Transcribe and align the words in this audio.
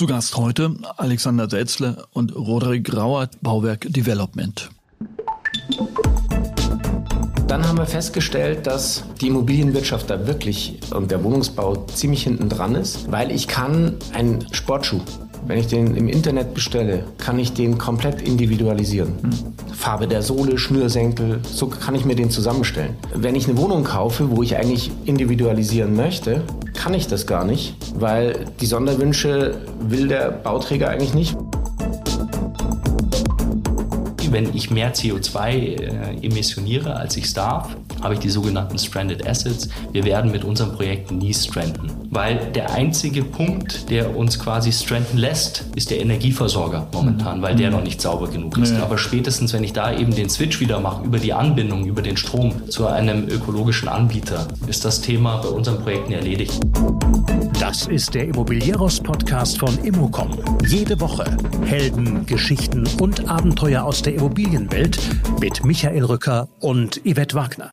Zu 0.00 0.06
Gast 0.06 0.34
heute 0.38 0.76
Alexander 0.96 1.50
Selzle 1.50 2.06
und 2.14 2.34
Roderick 2.34 2.84
Grauer, 2.84 3.28
Bauwerk 3.42 3.86
Development. 3.90 4.70
Dann 7.46 7.68
haben 7.68 7.76
wir 7.76 7.84
festgestellt, 7.84 8.66
dass 8.66 9.04
die 9.20 9.26
Immobilienwirtschaft 9.26 10.08
da 10.08 10.26
wirklich 10.26 10.78
und 10.94 11.10
der 11.10 11.22
Wohnungsbau 11.22 11.84
ziemlich 11.94 12.22
hinten 12.22 12.48
dran 12.48 12.76
ist, 12.76 13.12
weil 13.12 13.30
ich 13.30 13.46
kann 13.46 13.96
einen 14.14 14.46
Sportschuh 14.54 15.02
wenn 15.46 15.58
ich 15.58 15.66
den 15.66 15.96
im 15.96 16.08
Internet 16.08 16.54
bestelle, 16.54 17.04
kann 17.18 17.38
ich 17.38 17.52
den 17.52 17.78
komplett 17.78 18.22
individualisieren. 18.22 19.14
Hm. 19.22 19.30
Farbe 19.74 20.06
der 20.06 20.22
Sohle, 20.22 20.58
Schnürsenkel, 20.58 21.40
so 21.42 21.66
kann 21.66 21.94
ich 21.94 22.04
mir 22.04 22.14
den 22.14 22.30
zusammenstellen. 22.30 22.96
Wenn 23.14 23.34
ich 23.34 23.48
eine 23.48 23.56
Wohnung 23.56 23.84
kaufe, 23.84 24.30
wo 24.30 24.42
ich 24.42 24.56
eigentlich 24.56 24.90
individualisieren 25.04 25.96
möchte, 25.96 26.42
kann 26.74 26.94
ich 26.94 27.06
das 27.06 27.26
gar 27.26 27.44
nicht, 27.44 27.74
weil 27.94 28.46
die 28.60 28.66
Sonderwünsche 28.66 29.58
will 29.80 30.08
der 30.08 30.30
Bauträger 30.30 30.88
eigentlich 30.88 31.14
nicht. 31.14 31.36
Wenn 34.30 34.54
ich 34.54 34.70
mehr 34.70 34.94
CO2 34.94 35.50
äh, 35.50 36.26
emissioniere, 36.26 36.94
als 36.94 37.16
ich 37.16 37.24
es 37.24 37.34
darf, 37.34 37.76
habe 38.00 38.14
ich 38.14 38.20
die 38.20 38.30
sogenannten 38.30 38.78
Stranded 38.78 39.26
Assets. 39.26 39.68
Wir 39.92 40.04
werden 40.04 40.30
mit 40.30 40.44
unserem 40.44 40.72
Projekt 40.72 41.10
nie 41.10 41.34
stranden. 41.34 41.90
Weil 42.12 42.50
der 42.52 42.72
einzige 42.72 43.22
Punkt, 43.22 43.88
der 43.88 44.16
uns 44.16 44.40
quasi 44.40 44.72
stranden 44.72 45.16
lässt, 45.16 45.64
ist 45.76 45.90
der 45.90 46.00
Energieversorger 46.00 46.88
momentan, 46.92 47.40
weil 47.40 47.54
der 47.54 47.70
mhm. 47.70 47.76
noch 47.76 47.84
nicht 47.84 48.00
sauber 48.00 48.28
genug 48.28 48.58
ist. 48.58 48.74
Ja. 48.74 48.82
Aber 48.82 48.98
spätestens, 48.98 49.52
wenn 49.52 49.62
ich 49.62 49.72
da 49.72 49.96
eben 49.96 50.12
den 50.12 50.28
Switch 50.28 50.58
wieder 50.58 50.80
mache 50.80 51.04
über 51.04 51.18
die 51.18 51.32
Anbindung, 51.32 51.86
über 51.86 52.02
den 52.02 52.16
Strom 52.16 52.68
zu 52.68 52.88
einem 52.88 53.28
ökologischen 53.28 53.88
Anbieter, 53.88 54.48
ist 54.66 54.84
das 54.84 55.00
Thema 55.00 55.36
bei 55.36 55.48
unseren 55.50 55.78
Projekten 55.82 56.12
erledigt. 56.12 56.60
Das 57.60 57.86
ist 57.86 58.12
der 58.14 58.24
Immobilieros-Podcast 58.24 59.58
von 59.60 59.78
Immocom. 59.84 60.30
Jede 60.66 60.98
Woche 61.00 61.36
Helden, 61.64 62.26
Geschichten 62.26 62.88
und 63.00 63.28
Abenteuer 63.28 63.84
aus 63.84 64.02
der 64.02 64.14
Immobilienwelt 64.14 64.98
mit 65.40 65.64
Michael 65.64 66.04
Rücker 66.04 66.48
und 66.58 67.00
Yvette 67.04 67.36
Wagner. 67.36 67.70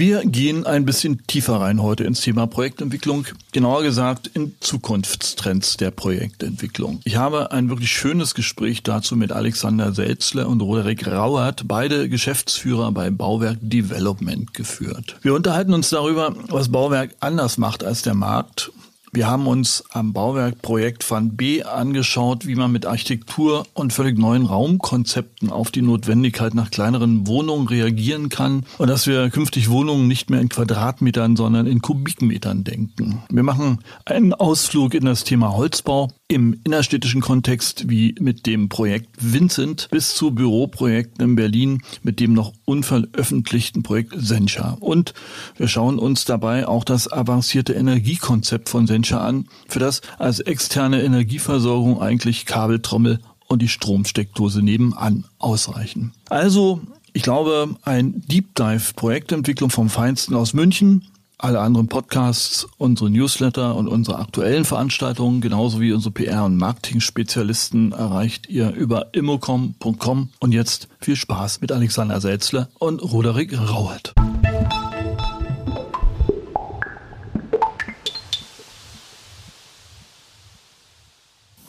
Wir 0.00 0.24
gehen 0.24 0.64
ein 0.64 0.86
bisschen 0.86 1.26
tiefer 1.26 1.60
rein 1.60 1.82
heute 1.82 2.04
ins 2.04 2.22
Thema 2.22 2.46
Projektentwicklung, 2.46 3.26
genauer 3.52 3.82
gesagt 3.82 4.30
in 4.32 4.54
Zukunftstrends 4.60 5.76
der 5.76 5.90
Projektentwicklung. 5.90 7.02
Ich 7.04 7.16
habe 7.16 7.52
ein 7.52 7.68
wirklich 7.68 7.92
schönes 7.92 8.34
Gespräch 8.34 8.82
dazu 8.82 9.14
mit 9.14 9.30
Alexander 9.30 9.92
Selzler 9.92 10.48
und 10.48 10.62
Roderick 10.62 11.06
Rauert, 11.06 11.68
beide 11.68 12.08
Geschäftsführer 12.08 12.92
bei 12.92 13.10
Bauwerk 13.10 13.58
Development 13.60 14.54
geführt. 14.54 15.16
Wir 15.20 15.34
unterhalten 15.34 15.74
uns 15.74 15.90
darüber, 15.90 16.34
was 16.48 16.70
Bauwerk 16.70 17.14
anders 17.20 17.58
macht 17.58 17.84
als 17.84 18.00
der 18.00 18.14
Markt, 18.14 18.72
wir 19.12 19.26
haben 19.26 19.46
uns 19.46 19.84
am 19.90 20.12
Bauwerkprojekt 20.12 21.08
Van 21.10 21.36
B 21.36 21.64
angeschaut, 21.64 22.46
wie 22.46 22.54
man 22.54 22.70
mit 22.70 22.86
Architektur 22.86 23.66
und 23.74 23.92
völlig 23.92 24.18
neuen 24.18 24.46
Raumkonzepten 24.46 25.50
auf 25.50 25.70
die 25.70 25.82
Notwendigkeit 25.82 26.54
nach 26.54 26.70
kleineren 26.70 27.26
Wohnungen 27.26 27.66
reagieren 27.66 28.28
kann 28.28 28.64
und 28.78 28.88
dass 28.88 29.06
wir 29.06 29.30
künftig 29.30 29.68
Wohnungen 29.68 30.06
nicht 30.06 30.30
mehr 30.30 30.40
in 30.40 30.48
Quadratmetern, 30.48 31.34
sondern 31.34 31.66
in 31.66 31.82
Kubikmetern 31.82 32.62
denken. 32.62 33.22
Wir 33.30 33.42
machen 33.42 33.80
einen 34.04 34.32
Ausflug 34.32 34.94
in 34.94 35.04
das 35.04 35.24
Thema 35.24 35.54
Holzbau 35.54 36.10
im 36.30 36.60
innerstädtischen 36.62 37.20
Kontext 37.20 37.90
wie 37.90 38.14
mit 38.20 38.46
dem 38.46 38.68
Projekt 38.68 39.08
Vincent 39.18 39.88
bis 39.90 40.14
zu 40.14 40.30
Büroprojekten 40.30 41.24
in 41.24 41.34
Berlin 41.34 41.82
mit 42.04 42.20
dem 42.20 42.34
noch 42.34 42.52
unveröffentlichten 42.64 43.82
Projekt 43.82 44.14
Sencha. 44.16 44.76
Und 44.78 45.12
wir 45.56 45.66
schauen 45.66 45.98
uns 45.98 46.24
dabei 46.24 46.68
auch 46.68 46.84
das 46.84 47.10
avancierte 47.10 47.72
Energiekonzept 47.72 48.68
von 48.68 48.86
Sencha 48.86 49.26
an, 49.26 49.48
für 49.68 49.80
das 49.80 50.02
als 50.18 50.38
externe 50.38 51.02
Energieversorgung 51.02 52.00
eigentlich 52.00 52.46
Kabeltrommel 52.46 53.18
und 53.48 53.60
die 53.60 53.68
Stromsteckdose 53.68 54.62
nebenan 54.62 55.24
ausreichen. 55.40 56.12
Also 56.28 56.80
ich 57.12 57.24
glaube, 57.24 57.74
ein 57.82 58.22
Deep 58.28 58.54
Dive 58.54 58.94
Projektentwicklung 58.94 59.70
vom 59.70 59.90
Feinsten 59.90 60.36
aus 60.36 60.54
München 60.54 61.08
alle 61.42 61.60
anderen 61.60 61.88
Podcasts, 61.88 62.66
unsere 62.78 63.10
Newsletter 63.10 63.74
und 63.76 63.88
unsere 63.88 64.18
aktuellen 64.18 64.64
Veranstaltungen, 64.64 65.40
genauso 65.40 65.80
wie 65.80 65.92
unsere 65.92 66.12
PR- 66.12 66.44
und 66.44 66.56
Marketing-Spezialisten 66.56 67.92
erreicht 67.92 68.48
ihr 68.48 68.72
über 68.72 69.12
immocom.com. 69.12 70.30
Und 70.38 70.52
jetzt 70.52 70.88
viel 71.00 71.16
Spaß 71.16 71.60
mit 71.60 71.72
Alexander 71.72 72.20
Selzler 72.20 72.68
und 72.78 73.02
Roderick 73.02 73.58
Rauert. 73.58 74.14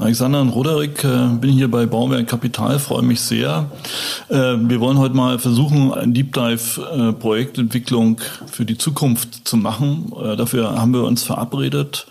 Alexander 0.02 0.42
und 0.42 0.50
Roderick, 0.50 1.04
äh, 1.04 1.28
bin 1.40 1.52
hier 1.52 1.70
bei 1.70 1.86
Bauwerk 1.86 2.28
Kapital, 2.28 2.80
freue 2.80 3.04
mich 3.04 3.22
sehr. 3.22 3.70
Äh, 4.30 4.56
wir 4.58 4.80
wollen 4.80 4.98
heute 4.98 5.14
mal 5.14 5.38
versuchen, 5.38 5.94
ein 5.94 6.16
Deep 6.16 6.34
Dive 6.34 6.82
äh, 6.82 7.14
Projektentwicklung 7.14 8.20
für 8.48 8.66
die 8.66 8.80
Zukunft 8.80 9.48
zu 9.48 9.58
machen. 9.58 10.12
Dafür 10.38 10.72
haben 10.82 10.94
wir 10.94 11.04
uns 11.04 11.22
verabredet. 11.22 12.08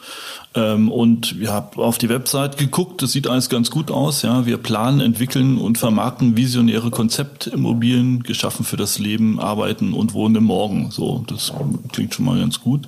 Ähm, 0.52 0.90
und 0.90 1.38
wir 1.38 1.52
haben 1.52 1.80
auf 1.80 1.98
die 1.98 2.08
Website 2.08 2.58
geguckt, 2.58 3.02
das 3.02 3.12
sieht 3.12 3.28
alles 3.28 3.48
ganz 3.48 3.70
gut 3.70 3.90
aus. 3.90 4.22
Ja, 4.22 4.46
wir 4.46 4.58
planen, 4.58 5.00
entwickeln 5.00 5.58
und 5.58 5.78
vermarkten 5.78 6.36
visionäre 6.36 6.90
Konzeptimmobilien, 6.90 8.22
geschaffen 8.22 8.64
für 8.64 8.76
das 8.76 8.98
Leben, 8.98 9.40
Arbeiten 9.40 9.92
und 9.92 10.12
Wohnen 10.12 10.36
im 10.36 10.44
Morgen. 10.44 10.90
So, 10.90 11.24
das 11.26 11.52
klingt 11.92 12.14
schon 12.14 12.24
mal 12.24 12.38
ganz 12.38 12.60
gut. 12.60 12.86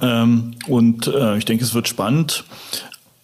Ähm, 0.00 0.52
und 0.68 1.10
ich 1.38 1.44
denke, 1.44 1.64
es 1.64 1.74
wird 1.74 1.88
spannend. 1.88 2.44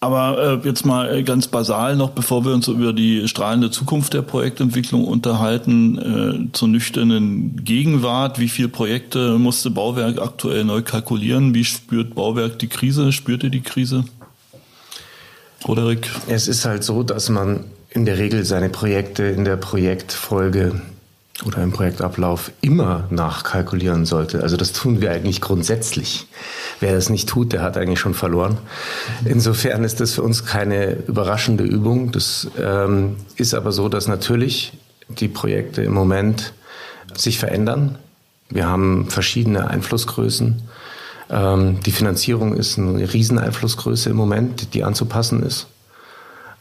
Aber 0.05 0.61
äh, 0.63 0.69
jetzt 0.69 0.85
mal 0.85 1.11
äh, 1.11 1.23
ganz 1.23 1.47
basal 1.47 1.97
noch, 1.97 2.11
bevor 2.11 2.45
wir 2.45 2.53
uns 2.53 2.69
über 2.69 2.93
die 2.93 3.27
strahlende 3.27 3.71
Zukunft 3.71 4.13
der 4.13 4.21
Projektentwicklung 4.21 5.07
unterhalten, 5.07 6.51
äh, 6.51 6.53
zur 6.53 6.69
nüchternen 6.69 7.65
Gegenwart. 7.65 8.39
Wie 8.39 8.51
viele 8.51 8.69
Projekte 8.69 9.39
musste 9.39 9.71
Bauwerk 9.71 10.21
aktuell 10.21 10.65
neu 10.65 10.83
kalkulieren? 10.83 11.55
Wie 11.55 11.65
spürt 11.65 12.15
Bauwerk 12.15 12.59
die 12.59 12.67
Krise? 12.67 13.13
Spürt 13.13 13.45
ihr 13.45 13.51
die 13.51 13.63
Krise? 13.63 14.05
Roderick? 15.67 16.11
Es 16.29 16.49
ist 16.49 16.67
halt 16.67 16.85
so, 16.85 17.03
dass 17.03 17.31
man 17.31 17.65
in 17.89 18.05
der 18.05 18.19
Regel 18.19 18.45
seine 18.45 18.69
Projekte 18.69 19.23
in 19.23 19.47
der 19.47 19.57
Projektfolge 19.57 20.83
oder 21.45 21.63
im 21.63 21.73
Projektablauf 21.73 22.53
immer 22.61 23.09
nachkalkulieren 23.11 24.07
sollte. 24.07 24.43
Also 24.43 24.57
das 24.57 24.73
tun 24.73 25.01
wir 25.01 25.11
eigentlich 25.11 25.41
grundsätzlich. 25.41 26.29
Wer 26.79 26.95
das 26.95 27.11
nicht 27.11 27.29
tut, 27.29 27.53
der 27.53 27.63
hat 27.63 27.77
eigentlich 27.77 27.99
schon 27.99 28.15
verloren. 28.15 28.59
Insofern 29.25 29.83
ist 29.83 30.01
das 30.01 30.13
für 30.13 30.23
uns 30.23 30.47
keine 30.47 30.93
überraschende 30.93 31.65
Übung. 31.65 32.13
Das 32.13 32.49
ähm, 32.59 33.17
ist 33.37 33.55
aber 33.55 33.73
so, 33.73 33.89
dass 33.89 34.07
natürlich 34.07 34.75
die 35.09 35.29
Projekte 35.29 35.83
im 35.83 35.93
Moment 35.93 36.53
sich 37.15 37.39
verändern. 37.39 37.99
Wir 38.49 38.69
haben 38.69 39.11
verschiedene 39.11 39.69
Einflussgrößen. 39.69 40.63
Ähm, 41.31 41.81
die 41.85 41.93
Finanzierung 41.93 42.55
ist 42.55 42.79
eine 42.79 43.13
Rieseneinflussgröße 43.13 44.11
im 44.11 44.17
Moment, 44.17 44.73
die 44.75 44.85
anzupassen 44.85 45.43
ist. 45.43 45.67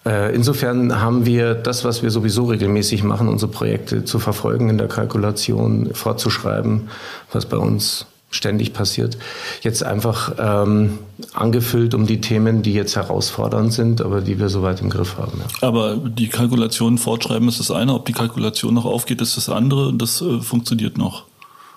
Äh, 0.06 0.36
insofern 0.36 1.00
haben 1.02 1.26
wir 1.26 1.56
das, 1.56 1.86
was 1.86 2.04
wir 2.04 2.12
sowieso 2.12 2.46
regelmäßig 2.46 3.04
machen, 3.04 3.28
unsere 3.28 3.52
Projekte 3.52 4.04
zu 4.04 4.20
verfolgen 4.20 4.70
in 4.70 4.78
der 4.78 4.88
Kalkulation, 4.88 5.92
fortzuschreiben, 5.94 6.90
was 7.32 7.46
bei 7.46 7.58
uns 7.58 8.06
ständig 8.36 8.74
passiert, 8.74 9.18
jetzt 9.62 9.84
einfach 9.84 10.34
ähm, 10.40 10.98
angefüllt 11.34 11.94
um 11.94 12.08
die 12.08 12.20
Themen, 12.20 12.64
die 12.64 12.74
jetzt 12.74 12.96
herausfordernd 12.96 13.72
sind, 13.72 14.02
aber 14.02 14.22
die 14.22 14.40
wir 14.40 14.50
soweit 14.50 14.82
im 14.82 14.90
Griff 14.90 15.18
haben. 15.18 15.40
Ja. 15.40 15.68
Aber 15.68 15.96
die 15.96 16.28
Kalkulation 16.28 16.98
fortschreiben 16.98 17.48
ist 17.48 17.60
das 17.60 17.72
eine, 17.72 17.94
ob 17.94 18.06
die 18.06 18.14
Kalkulation 18.14 18.74
noch 18.74 18.86
aufgeht, 18.86 19.22
ist 19.22 19.38
das 19.38 19.50
andere 19.50 19.88
und 19.88 20.02
das 20.02 20.22
äh, 20.22 20.40
funktioniert 20.40 20.98
noch. 20.98 21.26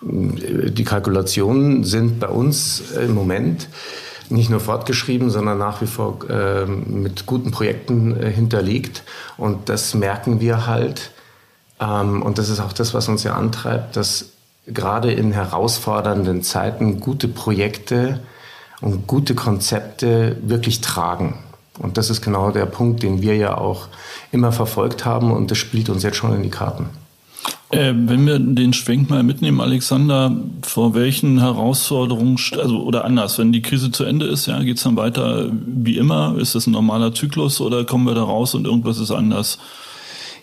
Die 0.02 0.84
Kalkulationen 0.84 1.84
sind 1.84 2.20
bei 2.20 2.28
uns 2.28 2.82
im 2.92 3.14
Moment 3.14 3.68
nicht 4.30 4.50
nur 4.50 4.60
fortgeschrieben, 4.60 5.30
sondern 5.30 5.58
nach 5.58 5.80
wie 5.82 5.86
vor 5.86 6.18
äh, 6.28 6.66
mit 6.66 7.26
guten 7.26 7.50
Projekten 7.50 8.20
äh, 8.20 8.30
hinterlegt. 8.30 9.02
Und 9.36 9.68
das 9.68 9.94
merken 9.94 10.40
wir 10.40 10.66
halt. 10.66 11.10
Ähm, 11.80 12.22
und 12.22 12.38
das 12.38 12.48
ist 12.48 12.60
auch 12.60 12.72
das, 12.72 12.94
was 12.94 13.08
uns 13.08 13.22
ja 13.22 13.34
antreibt, 13.34 13.96
dass 13.96 14.30
gerade 14.66 15.12
in 15.12 15.32
herausfordernden 15.32 16.42
Zeiten 16.42 17.00
gute 17.00 17.28
Projekte 17.28 18.20
und 18.80 19.06
gute 19.06 19.34
Konzepte 19.34 20.36
wirklich 20.42 20.80
tragen. 20.80 21.38
Und 21.78 21.98
das 21.98 22.10
ist 22.10 22.22
genau 22.22 22.50
der 22.50 22.66
Punkt, 22.66 23.02
den 23.02 23.22
wir 23.22 23.36
ja 23.36 23.56
auch 23.56 23.88
immer 24.32 24.52
verfolgt 24.52 25.04
haben 25.04 25.30
und 25.30 25.50
das 25.50 25.58
spielt 25.58 25.88
uns 25.88 26.02
jetzt 26.02 26.16
schon 26.16 26.34
in 26.34 26.42
die 26.42 26.50
Karten. 26.50 26.88
Äh, 27.70 27.92
wenn 27.96 28.26
wir 28.26 28.38
den 28.38 28.72
Schwenk 28.72 29.10
mal 29.10 29.22
mitnehmen, 29.22 29.60
Alexander, 29.60 30.36
vor 30.62 30.94
welchen 30.94 31.40
Herausforderungen, 31.40 32.38
also 32.52 32.82
oder 32.82 33.04
anders, 33.04 33.38
wenn 33.38 33.52
die 33.52 33.62
Krise 33.62 33.90
zu 33.90 34.04
Ende 34.04 34.26
ist, 34.26 34.46
ja, 34.46 34.62
geht 34.62 34.76
es 34.76 34.84
dann 34.84 34.96
weiter 34.96 35.50
wie 35.52 35.96
immer? 35.96 36.36
Ist 36.38 36.54
das 36.54 36.66
ein 36.66 36.72
normaler 36.72 37.12
Zyklus 37.12 37.60
oder 37.60 37.84
kommen 37.84 38.06
wir 38.06 38.14
da 38.14 38.22
raus 38.22 38.54
und 38.54 38.66
irgendwas 38.66 38.98
ist 38.98 39.10
anders? 39.10 39.58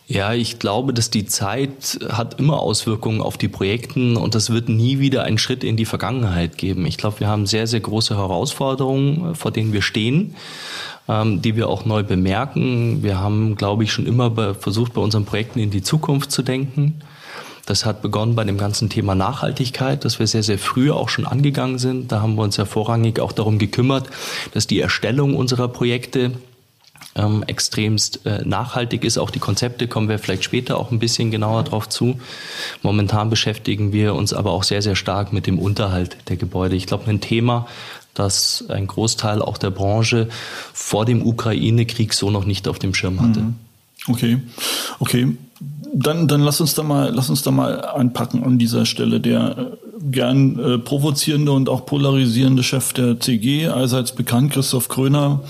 Ja, 0.07 0.33
ich 0.33 0.59
glaube, 0.59 0.94
dass 0.94 1.09
die 1.09 1.25
Zeit 1.25 2.00
hat 2.09 2.39
immer 2.39 2.59
Auswirkungen 2.59 3.21
auf 3.21 3.38
die 3.38 3.47
Projekten 3.47 4.17
und 4.17 4.35
das 4.35 4.50
wird 4.50 4.67
nie 4.67 5.00
wieder 5.00 5.23
einen 5.23 5.38
Schritt 5.38 5.63
in 5.63 5.77
die 5.77 5.85
Vergangenheit 5.85 6.57
geben. 6.57 6.85
Ich 6.85 6.97
glaube, 6.97 7.21
wir 7.21 7.27
haben 7.27 7.45
sehr, 7.45 7.67
sehr 7.67 7.79
große 7.79 8.17
Herausforderungen, 8.17 9.33
vor 9.35 9.51
denen 9.51 9.71
wir 9.71 9.81
stehen, 9.81 10.35
ähm, 11.07 11.41
die 11.41 11.55
wir 11.55 11.69
auch 11.69 11.85
neu 11.85 12.03
bemerken. 12.03 13.01
Wir 13.01 13.19
haben, 13.19 13.55
glaube 13.55 13.85
ich, 13.85 13.94
schon 13.94 14.05
immer 14.05 14.55
versucht, 14.55 14.94
bei 14.94 15.01
unseren 15.01 15.23
Projekten 15.23 15.59
in 15.59 15.71
die 15.71 15.83
Zukunft 15.83 16.31
zu 16.31 16.41
denken. 16.41 17.01
Das 17.65 17.85
hat 17.85 18.01
begonnen 18.01 18.35
bei 18.35 18.44
dem 18.44 18.57
ganzen 18.57 18.89
Thema 18.89 19.15
Nachhaltigkeit, 19.15 20.03
das 20.03 20.19
wir 20.19 20.27
sehr, 20.27 20.44
sehr 20.44 20.59
früh 20.59 20.91
auch 20.91 21.07
schon 21.07 21.25
angegangen 21.25 21.79
sind. 21.79 22.11
Da 22.11 22.21
haben 22.21 22.35
wir 22.35 22.44
uns 22.44 22.57
ja 22.57 22.65
vorrangig 22.65 23.21
auch 23.21 23.31
darum 23.31 23.57
gekümmert, 23.57 24.09
dass 24.53 24.67
die 24.67 24.81
Erstellung 24.81 25.35
unserer 25.38 25.69
Projekte 25.69 26.33
ähm, 27.15 27.44
extremst 27.48 28.25
äh, 28.25 28.44
nachhaltig 28.45 29.04
ist. 29.04 29.18
Auch 29.18 29.30
die 29.30 29.39
Konzepte 29.39 29.88
kommen 29.88 30.10
wir 30.10 30.19
vielleicht 30.19 30.44
später 30.44 30.77
auch 30.77 30.92
ein 30.92 31.00
bisschen 31.00 31.31
genauer 31.31 31.63
drauf 31.63 31.89
zu. 31.89 32.19
Momentan 32.81 33.30
beschäftigen 33.30 33.94
wir 33.94 34.15
uns 34.15 34.33
aber 34.33 34.51
auch 34.51 34.63
sehr, 34.63 34.81
sehr 34.81 34.95
stark 34.95 35.33
mit 35.33 35.48
dem 35.48 35.60
Unterhalt 35.60 36.18
der 36.30 36.38
Gebäude. 36.38 36.75
Ich 36.75 36.88
glaube, 36.88 37.10
ein 37.10 37.21
Thema, 37.21 37.68
das 38.13 38.65
ein 38.69 38.88
Großteil 38.88 39.42
auch 39.42 39.57
der 39.57 39.71
Branche 39.71 40.27
vor 40.74 41.06
dem 41.06 41.25
Ukraine-Krieg 41.25 42.13
so 42.13 42.30
noch 42.30 42.45
nicht 42.45 42.68
auf 42.68 42.80
dem 42.80 42.94
Schirm 42.94 43.21
hatte. 43.21 43.42
Mhm. 43.42 43.56
Okay, 44.07 44.39
okay. 45.00 45.38
Dann, 45.95 46.27
dann 46.27 46.42
lass 46.42 46.59
uns 46.59 46.74
da 46.74 46.83
mal, 46.83 47.12
lass 47.13 47.30
uns 47.30 47.44
da 47.44 47.51
mal 47.51 47.86
einpacken 47.86 48.44
an 48.44 48.57
dieser 48.57 48.86
Stelle. 48.86 49.19
Der 49.19 49.57
äh, 49.57 49.66
gern 50.12 50.59
äh, 50.59 50.77
provozierende 50.80 51.51
und 51.51 51.69
auch 51.69 51.86
polarisierende 51.86 52.63
Chef 52.63 52.94
der 52.94 53.19
CG, 53.19 53.68
allseits 53.68 54.13
bekannt, 54.13 54.51
Christoph 54.51 54.89
Kröner, 54.89 55.42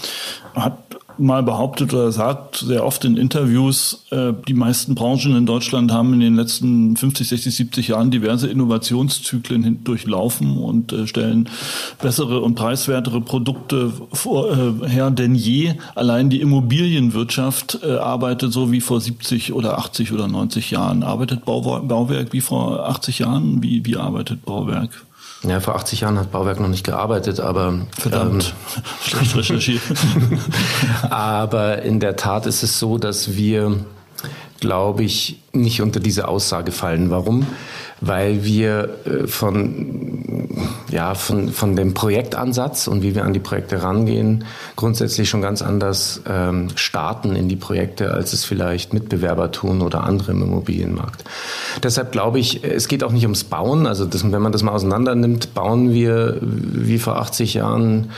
hat 0.54 0.83
mal 1.18 1.44
behauptet 1.44 1.94
oder 1.94 2.12
sagt 2.12 2.58
sehr 2.58 2.86
oft 2.86 3.06
in 3.06 3.18
Interviews, 3.18 4.06
äh, 4.12 4.34
die 4.48 4.54
meisten 4.54 4.96
Branchen 4.96 5.36
in 5.36 5.46
Deutschland 5.46 5.92
haben 5.92 6.14
in 6.14 6.20
den 6.20 6.36
letzten 6.36 6.96
50, 6.96 7.28
60, 7.28 7.56
70 7.56 7.88
Jahren 7.90 8.12
diverse 8.12 8.48
Innovationszyklen 8.48 9.84
durchlaufen 9.84 10.58
und 10.58 10.94
äh, 10.94 11.08
stellen 11.08 11.50
bessere 12.02 12.42
und 12.42 12.56
preiswertere 12.56 13.22
Produkte 13.22 13.92
vor, 14.12 14.52
äh, 14.52 14.88
her 14.88 15.12
denn 15.12 15.36
je. 15.36 15.74
Allein 15.96 16.30
die 16.30 16.42
Immobilienwirtschaft 16.42 17.80
äh, 17.84 17.98
arbeitet 17.98 18.54
so 18.54 18.72
wie 18.72 18.82
vor 18.82 19.02
70 19.02 19.54
oder 19.54 19.78
80 19.78 20.12
oder 20.12 20.28
90 20.28 20.72
Jahren. 20.72 21.04
Arbeitet 21.04 21.46
Bauwerk 21.46 22.34
wie 22.34 22.42
vor 22.42 22.88
80 22.88 23.20
Jahren? 23.20 23.62
Wie, 23.64 23.86
wie 23.86 23.98
arbeitet 23.98 24.46
Bauwerk? 24.46 25.06
Ja, 25.44 25.60
vor 25.60 25.76
80 25.76 26.02
Jahren 26.02 26.18
hat 26.18 26.32
Bauwerk 26.32 26.60
noch 26.60 26.70
nicht 26.70 26.86
gearbeitet, 26.86 27.40
aber. 27.40 27.80
Verdammt, 27.98 28.56
ähm, 28.76 28.84
schlecht 29.04 29.36
recherchiert. 29.36 29.82
aber 31.10 31.82
in 31.82 32.00
der 32.00 32.16
Tat 32.16 32.46
ist 32.46 32.64
es 32.64 32.80
so, 32.80 32.98
dass 32.98 33.36
wir, 33.36 33.76
glaube 34.64 35.04
ich, 35.04 35.40
nicht 35.52 35.82
unter 35.82 36.00
diese 36.00 36.28
Aussage 36.30 36.72
fallen. 36.72 37.10
Warum? 37.10 37.46
weil 38.06 38.44
wir 38.44 38.90
äh, 39.06 39.28
von, 39.28 40.58
ja, 40.90 41.16
von, 41.16 41.50
von 41.50 41.76
dem 41.76 41.94
Projektansatz 41.94 42.88
und 42.88 43.02
wie 43.02 43.16
wir 43.16 43.24
an 43.24 43.32
die 43.32 43.40
Projekte 43.40 43.82
rangehen, 43.82 44.44
grundsätzlich 44.76 45.30
schon 45.30 45.42
ganz 45.42 45.62
anders 45.62 46.22
ähm, 46.28 46.68
starten 46.76 47.36
in 47.36 47.48
die 47.48 47.56
Projekte, 47.56 48.14
als 48.14 48.34
es 48.34 48.44
vielleicht 48.44 48.94
Mitbewerber 48.94 49.52
tun 49.52 49.82
oder 49.82 50.04
andere 50.04 50.34
im 50.34 50.42
Immobilienmarkt. 50.42 51.24
Deshalb 51.82 52.12
glaube 52.12 52.40
ich, 52.40 52.64
es 52.64 52.90
geht 52.90 53.06
auch 53.06 53.12
nicht 53.12 53.24
ums 53.24 53.46
Bauen. 53.46 53.88
Also 53.88 54.06
das, 54.06 54.30
wenn 54.30 54.42
man 54.42 54.52
das 54.52 54.64
mal 54.64 54.74
auseinander 54.74 55.16
nimmt, 55.16 55.54
bauen 55.54 55.94
wir 55.94 56.40
wie 56.42 57.00
vor 57.00 57.18
80 57.18 57.54
Jahren 57.54 58.12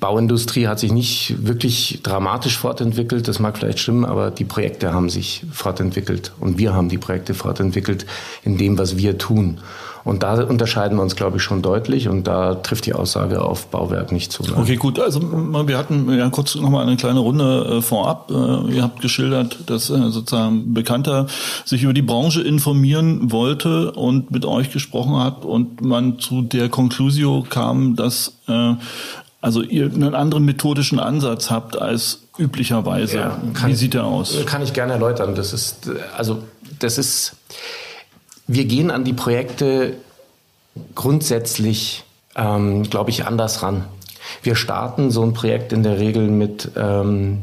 Bauindustrie 0.00 0.66
hat 0.66 0.78
sich 0.78 0.92
nicht 0.92 1.46
wirklich 1.46 2.00
dramatisch 2.02 2.56
fortentwickelt, 2.56 3.28
das 3.28 3.40
mag 3.40 3.58
vielleicht 3.58 3.78
stimmen, 3.78 4.04
aber 4.04 4.30
die 4.30 4.44
Projekte 4.44 4.92
haben 4.92 5.10
sich 5.10 5.44
fortentwickelt 5.52 6.32
und 6.40 6.58
wir 6.58 6.72
haben 6.72 6.88
die 6.88 6.98
Projekte 6.98 7.34
fortentwickelt 7.34 8.06
in 8.42 8.56
dem, 8.56 8.78
was 8.78 8.96
wir 8.96 9.18
tun. 9.18 9.58
Und 10.04 10.22
da 10.22 10.42
unterscheiden 10.44 10.98
wir 10.98 11.02
uns, 11.02 11.16
glaube 11.16 11.38
ich, 11.38 11.42
schon 11.42 11.62
deutlich 11.62 12.08
und 12.08 12.26
da 12.26 12.56
trifft 12.56 12.84
die 12.84 12.92
Aussage 12.92 13.42
auf 13.42 13.68
Bauwerk 13.68 14.12
nicht 14.12 14.32
zu. 14.32 14.42
Nein. 14.42 14.52
Okay, 14.58 14.76
gut. 14.76 15.00
Also 15.00 15.20
wir 15.22 15.78
hatten 15.78 16.12
ja 16.12 16.28
kurz 16.28 16.54
nochmal 16.56 16.86
eine 16.86 16.96
kleine 16.96 17.20
Runde 17.20 17.78
äh, 17.78 17.82
vorab. 17.82 18.30
Äh, 18.30 18.74
ihr 18.74 18.82
habt 18.82 19.00
geschildert, 19.00 19.58
dass 19.66 19.88
äh, 19.88 20.10
sozusagen 20.10 20.74
Bekannter 20.74 21.26
sich 21.64 21.82
über 21.82 21.94
die 21.94 22.02
Branche 22.02 22.42
informieren 22.42 23.32
wollte 23.32 23.92
und 23.92 24.30
mit 24.30 24.44
euch 24.44 24.70
gesprochen 24.70 25.16
hat 25.16 25.46
und 25.46 25.80
man 25.80 26.18
zu 26.18 26.42
der 26.42 26.68
Conclusio 26.68 27.42
kam, 27.48 27.96
dass 27.96 28.34
äh, 28.46 28.74
also 29.44 29.60
ihr 29.60 29.84
einen 29.84 30.14
anderen 30.14 30.46
methodischen 30.46 30.98
Ansatz 30.98 31.50
habt 31.50 31.78
als 31.78 32.20
üblicherweise. 32.38 33.16
Ja, 33.18 33.42
kann, 33.52 33.70
Wie 33.70 33.74
sieht 33.74 33.92
der 33.92 34.04
aus? 34.04 34.34
Kann 34.46 34.62
ich 34.62 34.72
gerne 34.72 34.94
erläutern. 34.94 35.34
Das 35.34 35.52
ist, 35.52 35.90
also, 36.16 36.42
das 36.78 36.96
ist, 36.96 37.36
wir 38.46 38.64
gehen 38.64 38.90
an 38.90 39.04
die 39.04 39.12
Projekte 39.12 39.96
grundsätzlich, 40.94 42.04
ähm, 42.36 42.84
glaube 42.84 43.10
ich, 43.10 43.26
anders 43.26 43.62
ran. 43.62 43.84
Wir 44.42 44.54
starten 44.54 45.10
so 45.10 45.22
ein 45.22 45.34
Projekt 45.34 45.74
in 45.74 45.82
der 45.82 45.98
Regel 45.98 46.28
mit 46.28 46.70
ähm, 46.76 47.42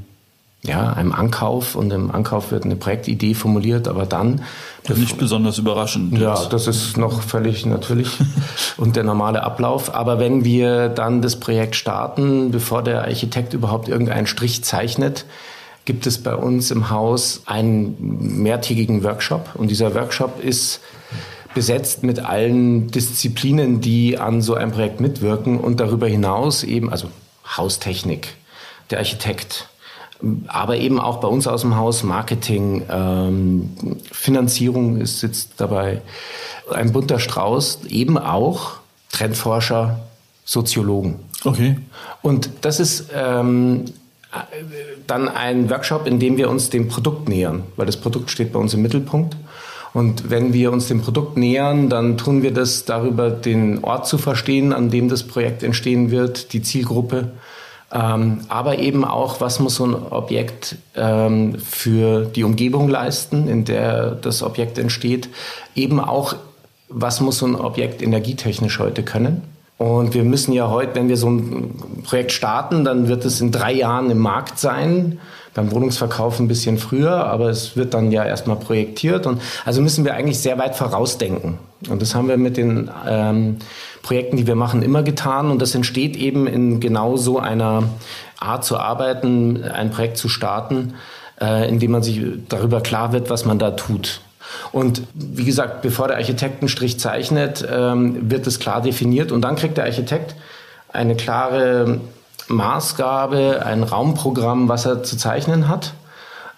ja, 0.63 0.93
einem 0.93 1.11
Ankauf 1.11 1.75
und 1.75 1.91
im 1.91 2.11
Ankauf 2.11 2.51
wird 2.51 2.65
eine 2.65 2.75
Projektidee 2.75 3.33
formuliert, 3.33 3.87
aber 3.87 4.05
dann. 4.05 4.43
Ja, 4.87 4.95
nicht 4.95 5.17
besonders 5.17 5.57
überraschend. 5.57 6.17
Ja, 6.17 6.45
das 6.45 6.67
ist 6.67 6.97
noch 6.97 7.21
völlig 7.21 7.65
natürlich 7.65 8.09
und 8.77 8.95
der 8.95 9.03
normale 9.03 9.43
Ablauf. 9.43 9.93
Aber 9.93 10.19
wenn 10.19 10.43
wir 10.45 10.89
dann 10.89 11.23
das 11.23 11.39
Projekt 11.39 11.75
starten, 11.75 12.51
bevor 12.51 12.83
der 12.83 13.01
Architekt 13.05 13.53
überhaupt 13.53 13.87
irgendeinen 13.87 14.27
Strich 14.27 14.63
zeichnet, 14.63 15.25
gibt 15.85 16.05
es 16.05 16.21
bei 16.21 16.35
uns 16.35 16.69
im 16.69 16.91
Haus 16.91 17.41
einen 17.47 18.43
mehrtägigen 18.43 19.03
Workshop 19.03 19.49
und 19.55 19.71
dieser 19.71 19.95
Workshop 19.95 20.43
ist 20.43 20.79
besetzt 21.55 22.03
mit 22.03 22.19
allen 22.19 22.91
Disziplinen, 22.91 23.81
die 23.81 24.17
an 24.19 24.41
so 24.41 24.53
einem 24.53 24.71
Projekt 24.71 25.01
mitwirken 25.01 25.59
und 25.59 25.79
darüber 25.79 26.07
hinaus 26.07 26.63
eben, 26.63 26.89
also 26.89 27.09
Haustechnik, 27.57 28.35
der 28.89 28.99
Architekt, 28.99 29.67
aber 30.47 30.77
eben 30.77 30.99
auch 30.99 31.17
bei 31.17 31.27
uns 31.27 31.47
aus 31.47 31.61
dem 31.61 31.75
Haus 31.75 32.03
Marketing, 32.03 32.83
ähm, 32.89 33.71
Finanzierung 34.11 34.97
ist 34.97 35.19
sitzt 35.19 35.53
dabei, 35.57 36.01
ein 36.71 36.91
bunter 36.91 37.19
Strauß, 37.19 37.85
eben 37.89 38.17
auch 38.17 38.73
Trendforscher, 39.11 39.99
Soziologen. 40.45 41.15
Okay. 41.43 41.77
Und 42.21 42.49
das 42.61 42.79
ist 42.79 43.09
ähm, 43.15 43.85
dann 45.07 45.27
ein 45.27 45.69
Workshop, 45.69 46.07
in 46.07 46.19
dem 46.19 46.37
wir 46.37 46.49
uns 46.49 46.69
dem 46.69 46.87
Produkt 46.87 47.27
nähern, 47.27 47.63
weil 47.75 47.85
das 47.85 47.97
Produkt 47.97 48.31
steht 48.31 48.53
bei 48.53 48.59
uns 48.59 48.73
im 48.73 48.81
Mittelpunkt. 48.81 49.35
Und 49.93 50.29
wenn 50.29 50.53
wir 50.53 50.71
uns 50.71 50.87
dem 50.87 51.01
Produkt 51.01 51.35
nähern, 51.35 51.89
dann 51.89 52.17
tun 52.17 52.43
wir 52.43 52.53
das 52.53 52.85
darüber, 52.85 53.29
den 53.29 53.83
Ort 53.83 54.07
zu 54.07 54.17
verstehen, 54.17 54.71
an 54.71 54.89
dem 54.89 55.09
das 55.09 55.23
Projekt 55.23 55.63
entstehen 55.63 56.11
wird, 56.11 56.53
die 56.53 56.61
Zielgruppe 56.61 57.31
ähm, 57.93 58.41
aber 58.47 58.79
eben 58.79 59.03
auch, 59.03 59.41
was 59.41 59.59
muss 59.59 59.75
so 59.75 59.85
ein 59.85 59.95
Objekt 59.95 60.77
ähm, 60.95 61.57
für 61.59 62.25
die 62.25 62.43
Umgebung 62.43 62.87
leisten, 62.87 63.47
in 63.47 63.65
der 63.65 64.11
das 64.11 64.43
Objekt 64.43 64.77
entsteht. 64.77 65.29
Eben 65.75 65.99
auch, 65.99 66.35
was 66.87 67.19
muss 67.19 67.39
so 67.39 67.45
ein 67.45 67.55
Objekt 67.55 68.01
energietechnisch 68.01 68.79
heute 68.79 69.03
können. 69.03 69.43
Und 69.77 70.13
wir 70.13 70.23
müssen 70.23 70.53
ja 70.53 70.69
heute, 70.69 70.95
wenn 70.95 71.09
wir 71.09 71.17
so 71.17 71.29
ein 71.29 72.03
Projekt 72.03 72.31
starten, 72.31 72.85
dann 72.85 73.07
wird 73.07 73.25
es 73.25 73.41
in 73.41 73.51
drei 73.51 73.73
Jahren 73.73 74.11
im 74.11 74.19
Markt 74.19 74.59
sein. 74.59 75.19
Beim 75.53 75.71
Wohnungsverkauf 75.71 76.39
ein 76.39 76.47
bisschen 76.47 76.77
früher, 76.77 77.25
aber 77.25 77.49
es 77.49 77.75
wird 77.75 77.93
dann 77.93 78.11
ja 78.11 78.23
erstmal 78.23 78.57
projektiert. 78.57 79.25
Und 79.25 79.41
also 79.65 79.81
müssen 79.81 80.05
wir 80.05 80.13
eigentlich 80.13 80.39
sehr 80.39 80.57
weit 80.59 80.75
vorausdenken. 80.75 81.57
Und 81.89 82.01
das 82.01 82.15
haben 82.15 82.29
wir 82.29 82.37
mit 82.37 82.57
den 82.57 82.89
ähm, 83.09 83.57
Projekten, 84.01 84.37
die 84.37 84.47
wir 84.47 84.55
machen, 84.55 84.81
immer 84.81 85.03
getan. 85.03 85.51
Und 85.51 85.61
das 85.61 85.75
entsteht 85.75 86.15
eben 86.15 86.47
in 86.47 86.79
genau 86.79 87.17
so 87.17 87.39
einer 87.39 87.83
Art 88.39 88.65
zu 88.65 88.77
arbeiten, 88.77 89.63
ein 89.63 89.91
Projekt 89.91 90.17
zu 90.17 90.29
starten, 90.29 90.95
äh, 91.39 91.67
indem 91.69 91.91
man 91.91 92.03
sich 92.03 92.21
darüber 92.49 92.81
klar 92.81 93.13
wird, 93.13 93.29
was 93.29 93.45
man 93.45 93.59
da 93.59 93.71
tut. 93.71 94.21
Und 94.71 95.03
wie 95.13 95.45
gesagt, 95.45 95.81
bevor 95.81 96.07
der 96.07 96.17
Architekt 96.17 96.61
einen 96.61 96.69
Strich 96.69 96.99
zeichnet, 96.99 97.65
ähm, 97.71 98.29
wird 98.29 98.47
es 98.47 98.59
klar 98.59 98.81
definiert. 98.81 99.31
Und 99.31 99.41
dann 99.41 99.55
kriegt 99.55 99.77
der 99.77 99.85
Architekt 99.85 100.35
eine 100.91 101.15
klare 101.15 102.01
Maßgabe, 102.47 103.63
ein 103.65 103.83
Raumprogramm, 103.83 104.67
was 104.67 104.85
er 104.85 105.03
zu 105.03 105.17
zeichnen 105.17 105.67
hat. 105.67 105.93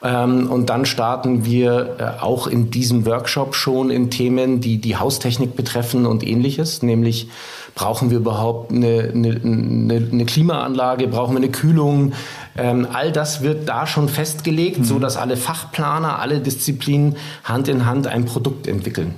Ähm, 0.03 0.49
und 0.51 0.69
dann 0.69 0.85
starten 0.85 1.45
wir 1.45 1.95
äh, 1.97 2.21
auch 2.21 2.47
in 2.47 2.69
diesem 2.69 3.05
Workshop 3.05 3.55
schon 3.55 3.89
in 3.89 4.09
Themen, 4.09 4.59
die 4.59 4.79
die 4.79 4.97
Haustechnik 4.97 5.55
betreffen 5.55 6.05
und 6.05 6.27
ähnliches, 6.27 6.83
nämlich 6.83 7.29
brauchen 7.73 8.11
wir 8.11 8.17
überhaupt 8.17 8.71
eine, 8.71 9.11
eine, 9.13 10.07
eine 10.11 10.25
Klimaanlage, 10.25 11.07
brauchen 11.07 11.33
wir 11.33 11.37
eine 11.37 11.49
Kühlung. 11.49 12.13
Ähm, 12.57 12.85
all 12.91 13.11
das 13.11 13.41
wird 13.41 13.67
da 13.67 13.87
schon 13.87 14.09
festgelegt, 14.09 14.79
mhm. 14.79 14.83
so 14.83 14.99
dass 14.99 15.17
alle 15.17 15.37
Fachplaner, 15.37 16.19
alle 16.19 16.39
Disziplinen 16.39 17.15
Hand 17.43 17.67
in 17.67 17.85
Hand 17.85 18.05
ein 18.05 18.25
Produkt 18.25 18.67
entwickeln. 18.67 19.15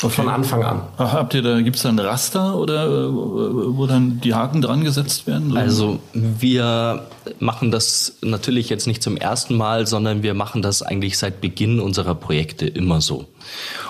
Okay. 0.00 0.14
Von 0.14 0.28
Anfang 0.28 0.62
an. 0.62 0.82
Ach, 0.96 1.12
habt 1.12 1.34
ihr 1.34 1.42
da, 1.42 1.60
gibt's 1.60 1.82
da 1.82 1.88
ein 1.88 1.98
Raster 1.98 2.56
oder 2.56 2.86
äh, 2.86 3.08
wo 3.10 3.84
dann 3.86 4.20
die 4.20 4.32
Haken 4.32 4.62
dran 4.62 4.84
gesetzt 4.84 5.26
werden? 5.26 5.56
Also 5.56 5.98
wir 6.12 7.08
machen 7.40 7.72
das 7.72 8.16
natürlich 8.22 8.68
jetzt 8.68 8.86
nicht 8.86 9.02
zum 9.02 9.16
ersten 9.16 9.56
Mal, 9.56 9.88
sondern 9.88 10.22
wir 10.22 10.34
machen 10.34 10.62
das 10.62 10.82
eigentlich 10.82 11.18
seit 11.18 11.40
Beginn 11.40 11.80
unserer 11.80 12.14
Projekte 12.14 12.66
immer 12.66 13.00
so. 13.00 13.26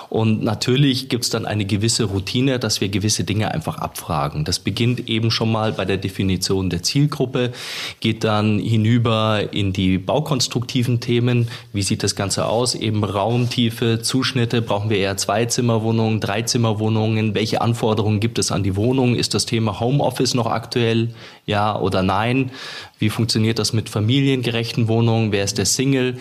Und 0.09 0.43
natürlich 0.43 1.07
gibt 1.07 1.23
es 1.23 1.29
dann 1.29 1.45
eine 1.45 1.65
gewisse 1.65 2.05
Routine, 2.05 2.57
dass 2.59 2.81
wir 2.81 2.89
gewisse 2.89 3.23
Dinge 3.23 3.51
einfach 3.51 3.77
abfragen. 3.77 4.43
Das 4.43 4.59
beginnt 4.59 5.07
eben 5.07 5.29
schon 5.29 5.51
mal 5.51 5.73
bei 5.73 5.85
der 5.85 5.97
Definition 5.97 6.69
der 6.69 6.81
Zielgruppe, 6.81 7.51
geht 7.99 8.23
dann 8.23 8.59
hinüber 8.59 9.53
in 9.53 9.71
die 9.71 9.97
baukonstruktiven 9.97 10.99
Themen. 10.99 11.47
Wie 11.73 11.83
sieht 11.83 12.01
das 12.01 12.15
Ganze 12.15 12.47
aus? 12.47 12.73
Eben 12.73 13.03
Raumtiefe, 13.03 14.01
Zuschnitte. 14.01 14.61
Brauchen 14.61 14.89
wir 14.89 14.97
eher 14.97 15.17
Zweizimmerwohnungen, 15.17 16.19
Dreizimmerwohnungen? 16.19 17.35
Welche 17.35 17.61
Anforderungen 17.61 18.19
gibt 18.19 18.39
es 18.39 18.51
an 18.51 18.63
die 18.63 18.75
Wohnung? 18.75 19.15
Ist 19.15 19.35
das 19.35 19.45
Thema 19.45 19.79
Homeoffice 19.79 20.33
noch 20.33 20.47
aktuell? 20.47 21.09
Ja 21.45 21.79
oder 21.79 22.01
nein? 22.01 22.51
Wie 22.97 23.09
funktioniert 23.09 23.59
das 23.59 23.73
mit 23.73 23.89
familiengerechten 23.89 24.87
Wohnungen? 24.87 25.31
Wer 25.31 25.43
ist 25.43 25.57
der 25.57 25.65
Single? 25.65 26.17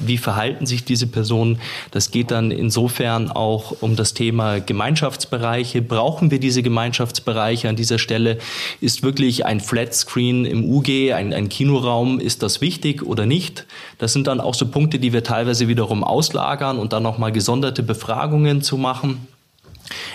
Wie 0.00 0.18
verhalten 0.18 0.66
sich 0.66 0.84
diese 0.84 1.06
Personen. 1.06 1.60
Das 1.90 2.10
geht 2.10 2.30
dann 2.30 2.50
insofern 2.50 3.30
auch 3.30 3.76
um 3.80 3.96
das 3.96 4.14
Thema 4.14 4.60
Gemeinschaftsbereiche. 4.60 5.82
Brauchen 5.82 6.30
wir 6.30 6.40
diese 6.40 6.62
Gemeinschaftsbereiche 6.62 7.68
an 7.68 7.76
dieser 7.76 7.98
Stelle? 7.98 8.38
Ist 8.80 9.02
wirklich 9.02 9.46
ein 9.46 9.60
Flatscreen 9.60 10.44
im 10.44 10.64
UG, 10.64 11.12
ein, 11.12 11.32
ein 11.32 11.48
Kinoraum, 11.48 12.18
ist 12.20 12.42
das 12.42 12.60
wichtig 12.60 13.02
oder 13.02 13.26
nicht? 13.26 13.66
Das 13.98 14.12
sind 14.12 14.26
dann 14.26 14.40
auch 14.40 14.54
so 14.54 14.66
Punkte, 14.66 14.98
die 14.98 15.12
wir 15.12 15.22
teilweise 15.22 15.68
wiederum 15.68 16.02
auslagern 16.04 16.78
und 16.78 16.92
dann 16.92 17.02
nochmal 17.02 17.32
gesonderte 17.32 17.82
Befragungen 17.82 18.62
zu 18.62 18.76
machen. 18.76 19.26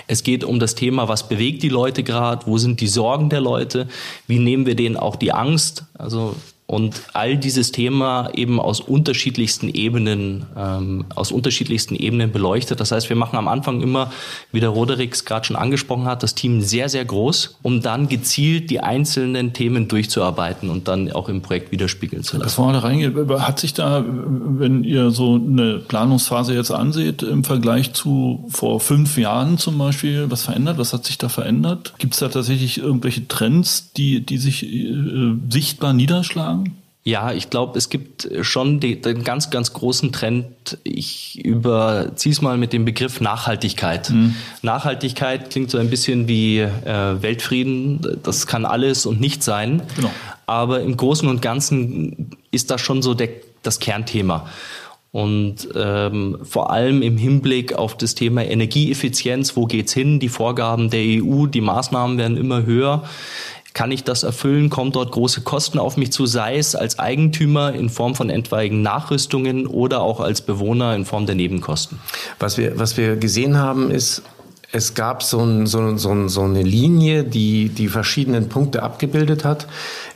Es 0.08 0.24
geht 0.24 0.44
um 0.44 0.60
das 0.60 0.76
Thema, 0.76 1.08
was 1.08 1.28
bewegt 1.28 1.64
die 1.64 1.70
Leute 1.70 2.04
gerade, 2.04 2.46
wo 2.48 2.58
sind 2.58 2.82
die 2.82 2.88
Sorgen 2.88 3.30
der 3.30 3.42
Leute, 3.42 3.88
wie 4.28 4.40
nehmen 4.40 4.66
wir 4.66 4.76
denen 4.76 4.98
auch 4.98 5.16
die 5.16 5.34
Angst. 5.34 5.84
Also 5.98 6.36
und 6.68 7.04
all 7.14 7.38
dieses 7.38 7.72
Thema 7.72 8.30
eben 8.34 8.60
aus 8.60 8.80
unterschiedlichsten 8.80 9.70
Ebenen, 9.70 10.48
ähm, 10.58 11.06
aus 11.14 11.32
unterschiedlichsten 11.32 11.96
Ebenen 11.96 12.32
beleuchtet. 12.32 12.80
Das 12.80 12.92
heißt, 12.92 13.08
wir 13.10 13.16
machen 13.16 13.38
am 13.38 13.48
Anfang 13.48 13.82
immer, 13.82 14.12
wie 14.52 14.62
der 14.62 14.70
Roderix 14.70 15.26
gerade 15.26 15.46
schon 15.46 15.56
angesprochen 15.56 16.06
hat, 16.06 16.24
das 16.24 16.34
Team 16.34 16.62
sehr, 16.62 16.90
sehr 16.90 17.06
groß, 17.06 17.60
um 17.62 17.82
dann 17.82 18.10
gezielt 18.10 18.72
die 18.72 18.80
einzelnen 18.80 19.54
Themen 19.54 19.88
durchzuarbeiten 19.88 20.72
und 20.72 20.88
dann 20.88 21.12
auch 21.12 21.30
im 21.30 21.44
Projekt 21.44 21.72
widerspiegeln 21.72 22.24
zu 22.24 22.38
lassen. 22.38 22.48
Bevor 22.48 22.74
da 22.74 22.80
reingeht, 22.80 23.14
hat 23.40 23.60
sich 23.60 23.76
da, 23.76 24.04
wenn 24.04 24.84
ihr 24.84 25.12
so 25.12 25.36
eine 25.36 25.78
Planungsphase 25.78 26.56
jetzt 26.56 26.72
anseht, 26.72 27.22
im 27.22 27.44
Vergleich 27.44 27.94
zu 27.94 28.44
vor 28.50 28.80
fünf 28.80 29.20
Jahren 29.20 29.60
zum 29.60 29.78
Beispiel, 29.78 30.32
was 30.32 30.42
verändert? 30.42 30.80
Was 30.80 30.94
hat 30.94 31.06
sich 31.06 31.20
da 31.20 31.30
verändert? 31.30 31.94
Gibt 32.00 32.16
es 32.16 32.22
da 32.22 32.30
tatsächlich 32.30 32.80
irgendwelche 32.80 33.28
Trends, 33.28 33.92
die, 33.96 34.26
die 34.26 34.40
sich 34.40 34.66
äh, 34.66 35.36
sichtbar 35.50 35.94
niederschlagen? 35.94 36.55
Ja, 37.08 37.32
ich 37.32 37.52
glaube, 37.52 37.78
es 37.78 37.90
gibt 37.90 38.28
schon 38.42 38.80
die, 38.80 39.00
den 39.00 39.24
ganz, 39.24 39.52
ganz 39.52 39.74
großen 39.74 40.12
Trend. 40.12 40.80
Ich 40.84 41.46
überziehe 41.46 42.34
es 42.34 42.42
mal 42.42 42.58
mit 42.58 42.74
dem 42.74 42.84
Begriff 42.84 43.22
Nachhaltigkeit. 43.22 44.10
Mhm. 44.10 44.36
Nachhaltigkeit 44.64 45.52
klingt 45.52 45.70
so 45.70 45.78
ein 45.78 45.92
bisschen 45.92 46.28
wie 46.28 46.62
äh, 46.62 47.22
Weltfrieden. 47.22 48.20
Das 48.24 48.48
kann 48.48 48.66
alles 48.66 49.06
und 49.06 49.22
nichts 49.22 49.46
sein. 49.46 49.84
Genau. 49.96 50.10
Aber 50.48 50.82
im 50.82 50.98
Großen 50.98 51.30
und 51.30 51.44
Ganzen 51.44 52.32
ist 52.50 52.72
das 52.72 52.82
schon 52.82 53.04
so 53.04 53.14
der, 53.14 53.30
das 53.62 53.80
Kernthema. 53.80 54.50
Und 55.12 55.70
ähm, 55.76 56.40
vor 56.44 56.72
allem 56.72 57.04
im 57.04 57.18
Hinblick 57.18 57.74
auf 57.74 57.96
das 57.96 58.16
Thema 58.16 58.44
Energieeffizienz, 58.44 59.56
wo 59.56 59.66
geht's 59.66 59.94
hin? 59.94 60.20
Die 60.20 60.28
Vorgaben 60.28 60.90
der 60.90 61.02
EU, 61.02 61.46
die 61.46 61.62
Maßnahmen 61.62 62.18
werden 62.18 62.36
immer 62.36 62.66
höher. 62.66 63.08
Kann 63.76 63.92
ich 63.92 64.06
das 64.06 64.24
erfüllen? 64.24 64.70
Kommen 64.70 64.94
dort 64.94 65.12
große 65.12 65.42
Kosten 65.42 65.80
auf 65.80 65.98
mich 65.98 66.14
zu, 66.14 66.26
sei 66.26 66.58
es 66.58 66.76
als 66.76 66.98
Eigentümer 66.98 67.74
in 67.74 67.90
Form 67.90 68.16
von 68.16 68.30
etwaigen 68.30 68.82
Nachrüstungen 68.82 69.68
oder 69.68 70.00
auch 70.00 70.22
als 70.22 70.42
Bewohner 70.42 70.96
in 70.96 71.04
Form 71.04 71.26
der 71.26 71.36
Nebenkosten? 71.36 72.00
Was 72.40 72.58
wir, 72.58 72.80
was 72.80 72.96
wir 72.96 73.18
gesehen 73.18 73.58
haben, 73.58 73.92
ist, 73.92 74.22
es 74.76 74.94
gab 74.94 75.24
so, 75.24 75.40
ein, 75.40 75.68
so, 75.68 75.96
so, 75.96 76.28
so, 76.28 76.42
eine 76.42 76.62
Linie, 76.62 77.24
die 77.24 77.70
die 77.70 77.88
verschiedenen 77.88 78.50
Punkte 78.50 78.84
abgebildet 78.84 79.46
hat. 79.46 79.68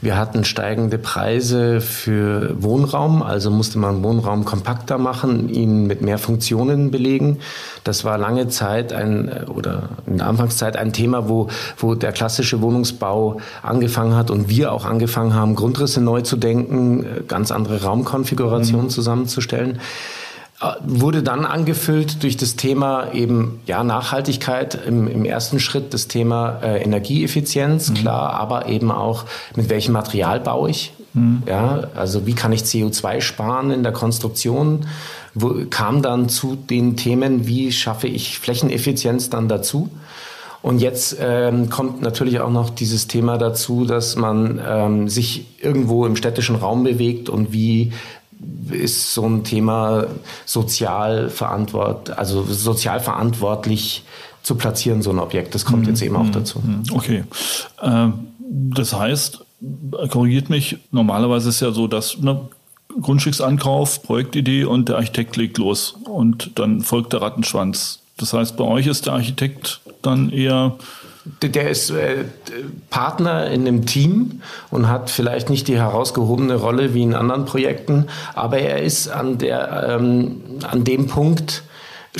Wir 0.01 0.17
hatten 0.17 0.43
steigende 0.43 0.97
Preise 0.97 1.79
für 1.79 2.61
Wohnraum, 2.61 3.23
also 3.23 3.51
musste 3.51 3.79
man 3.79 4.03
Wohnraum 4.03 4.43
kompakter 4.43 4.97
machen, 4.97 5.47
ihn 5.47 5.87
mit 5.87 6.01
mehr 6.01 6.17
Funktionen 6.17 6.91
belegen. 6.91 7.37
Das 7.85 8.03
war 8.03 8.17
lange 8.17 8.49
Zeit 8.49 8.91
ein 8.91 9.31
oder 9.47 9.91
in 10.05 10.17
der 10.17 10.27
Anfangszeit 10.27 10.75
ein 10.75 10.91
Thema, 10.91 11.29
wo, 11.29 11.47
wo 11.77 11.95
der 11.95 12.11
klassische 12.11 12.61
Wohnungsbau 12.61 13.39
angefangen 13.61 14.13
hat 14.13 14.29
und 14.29 14.49
wir 14.49 14.73
auch 14.73 14.83
angefangen 14.83 15.33
haben, 15.33 15.55
Grundrisse 15.55 16.01
neu 16.01 16.19
zu 16.19 16.35
denken, 16.35 17.05
ganz 17.29 17.51
andere 17.51 17.83
Raumkonfigurationen 17.83 18.87
mhm. 18.87 18.91
zusammenzustellen 18.91 19.79
wurde 20.85 21.23
dann 21.23 21.45
angefüllt 21.45 22.21
durch 22.21 22.35
das 22.35 22.57
Thema 22.57 23.13
eben 23.13 23.61
ja 23.65 23.83
Nachhaltigkeit 23.83 24.77
im, 24.85 25.07
im 25.07 25.23
ersten 25.23 25.59
Schritt 25.59 25.93
das 25.93 26.09
Thema 26.09 26.59
äh, 26.61 26.83
Energieeffizienz 26.83 27.89
mhm. 27.89 27.93
klar 27.95 28.33
aber 28.33 28.67
eben 28.67 28.91
auch 28.91 29.23
mit 29.55 29.69
welchem 29.69 29.93
Material 29.93 30.41
baue 30.41 30.69
ich 30.69 30.91
mhm. 31.13 31.43
ja 31.47 31.87
also 31.95 32.25
wie 32.25 32.33
kann 32.33 32.51
ich 32.51 32.63
CO2 32.63 33.21
sparen 33.21 33.71
in 33.71 33.83
der 33.83 33.93
Konstruktion 33.93 34.85
wo, 35.33 35.55
kam 35.69 36.01
dann 36.01 36.27
zu 36.27 36.55
den 36.55 36.97
Themen 36.97 37.47
wie 37.47 37.71
schaffe 37.71 38.07
ich 38.07 38.37
Flächeneffizienz 38.37 39.29
dann 39.29 39.47
dazu 39.47 39.89
und 40.61 40.79
jetzt 40.79 41.15
ähm, 41.21 41.69
kommt 41.69 42.01
natürlich 42.01 42.41
auch 42.41 42.51
noch 42.51 42.69
dieses 42.69 43.07
Thema 43.07 43.37
dazu, 43.37 43.85
dass 43.85 44.17
man 44.17 44.59
ähm, 44.67 45.07
sich 45.07 45.45
irgendwo 45.61 46.05
im 46.05 46.17
städtischen 46.17 46.57
Raum 46.57 46.83
bewegt 46.83 47.29
und 47.29 47.53
wie 47.53 47.93
ist 48.69 49.13
so 49.13 49.25
ein 49.25 49.43
Thema 49.43 50.05
sozial 50.45 51.29
verantwort, 51.29 52.11
also 52.11 52.43
sozial 52.43 52.99
verantwortlich 52.99 54.03
zu 54.43 54.55
platzieren, 54.55 55.01
so 55.01 55.09
ein 55.11 55.19
Objekt. 55.19 55.55
Das 55.55 55.65
kommt 55.65 55.83
mhm. 55.83 55.89
jetzt 55.89 56.01
eben 56.01 56.15
auch 56.15 56.23
mhm. 56.23 56.31
dazu. 56.31 56.59
Mhm. 56.59 56.83
Okay. 56.93 57.23
Ähm, 57.81 58.13
das 58.39 58.93
heißt, 58.93 59.43
korrigiert 60.09 60.49
mich, 60.49 60.77
normalerweise 60.91 61.49
ist 61.49 61.59
ja 61.59 61.71
so, 61.71 61.87
dass 61.87 62.17
ne, 62.19 62.41
Grundstücksankauf, 63.01 64.03
Projektidee 64.03 64.63
und 64.63 64.89
der 64.89 64.97
Architekt 64.97 65.37
legt 65.37 65.57
los 65.57 65.95
und 66.05 66.51
dann 66.55 66.81
folgt 66.81 67.13
der 67.13 67.21
Rattenschwanz. 67.21 67.99
Das 68.17 68.33
heißt, 68.33 68.57
bei 68.57 68.63
euch 68.63 68.87
ist 68.87 69.05
der 69.05 69.13
Architekt 69.13 69.81
dann 70.01 70.29
eher 70.29 70.75
der 71.41 71.69
ist 71.69 71.89
äh, 71.89 72.25
Partner 72.89 73.47
in 73.47 73.67
einem 73.67 73.85
Team 73.85 74.41
und 74.71 74.87
hat 74.87 75.09
vielleicht 75.09 75.49
nicht 75.49 75.67
die 75.67 75.77
herausgehobene 75.77 76.55
Rolle 76.55 76.93
wie 76.93 77.03
in 77.03 77.13
anderen 77.13 77.45
Projekten, 77.45 78.07
aber 78.35 78.59
er 78.59 78.81
ist 78.81 79.09
an, 79.09 79.37
der, 79.37 79.97
ähm, 79.99 80.41
an 80.69 80.83
dem 80.83 81.07
Punkt, 81.07 81.63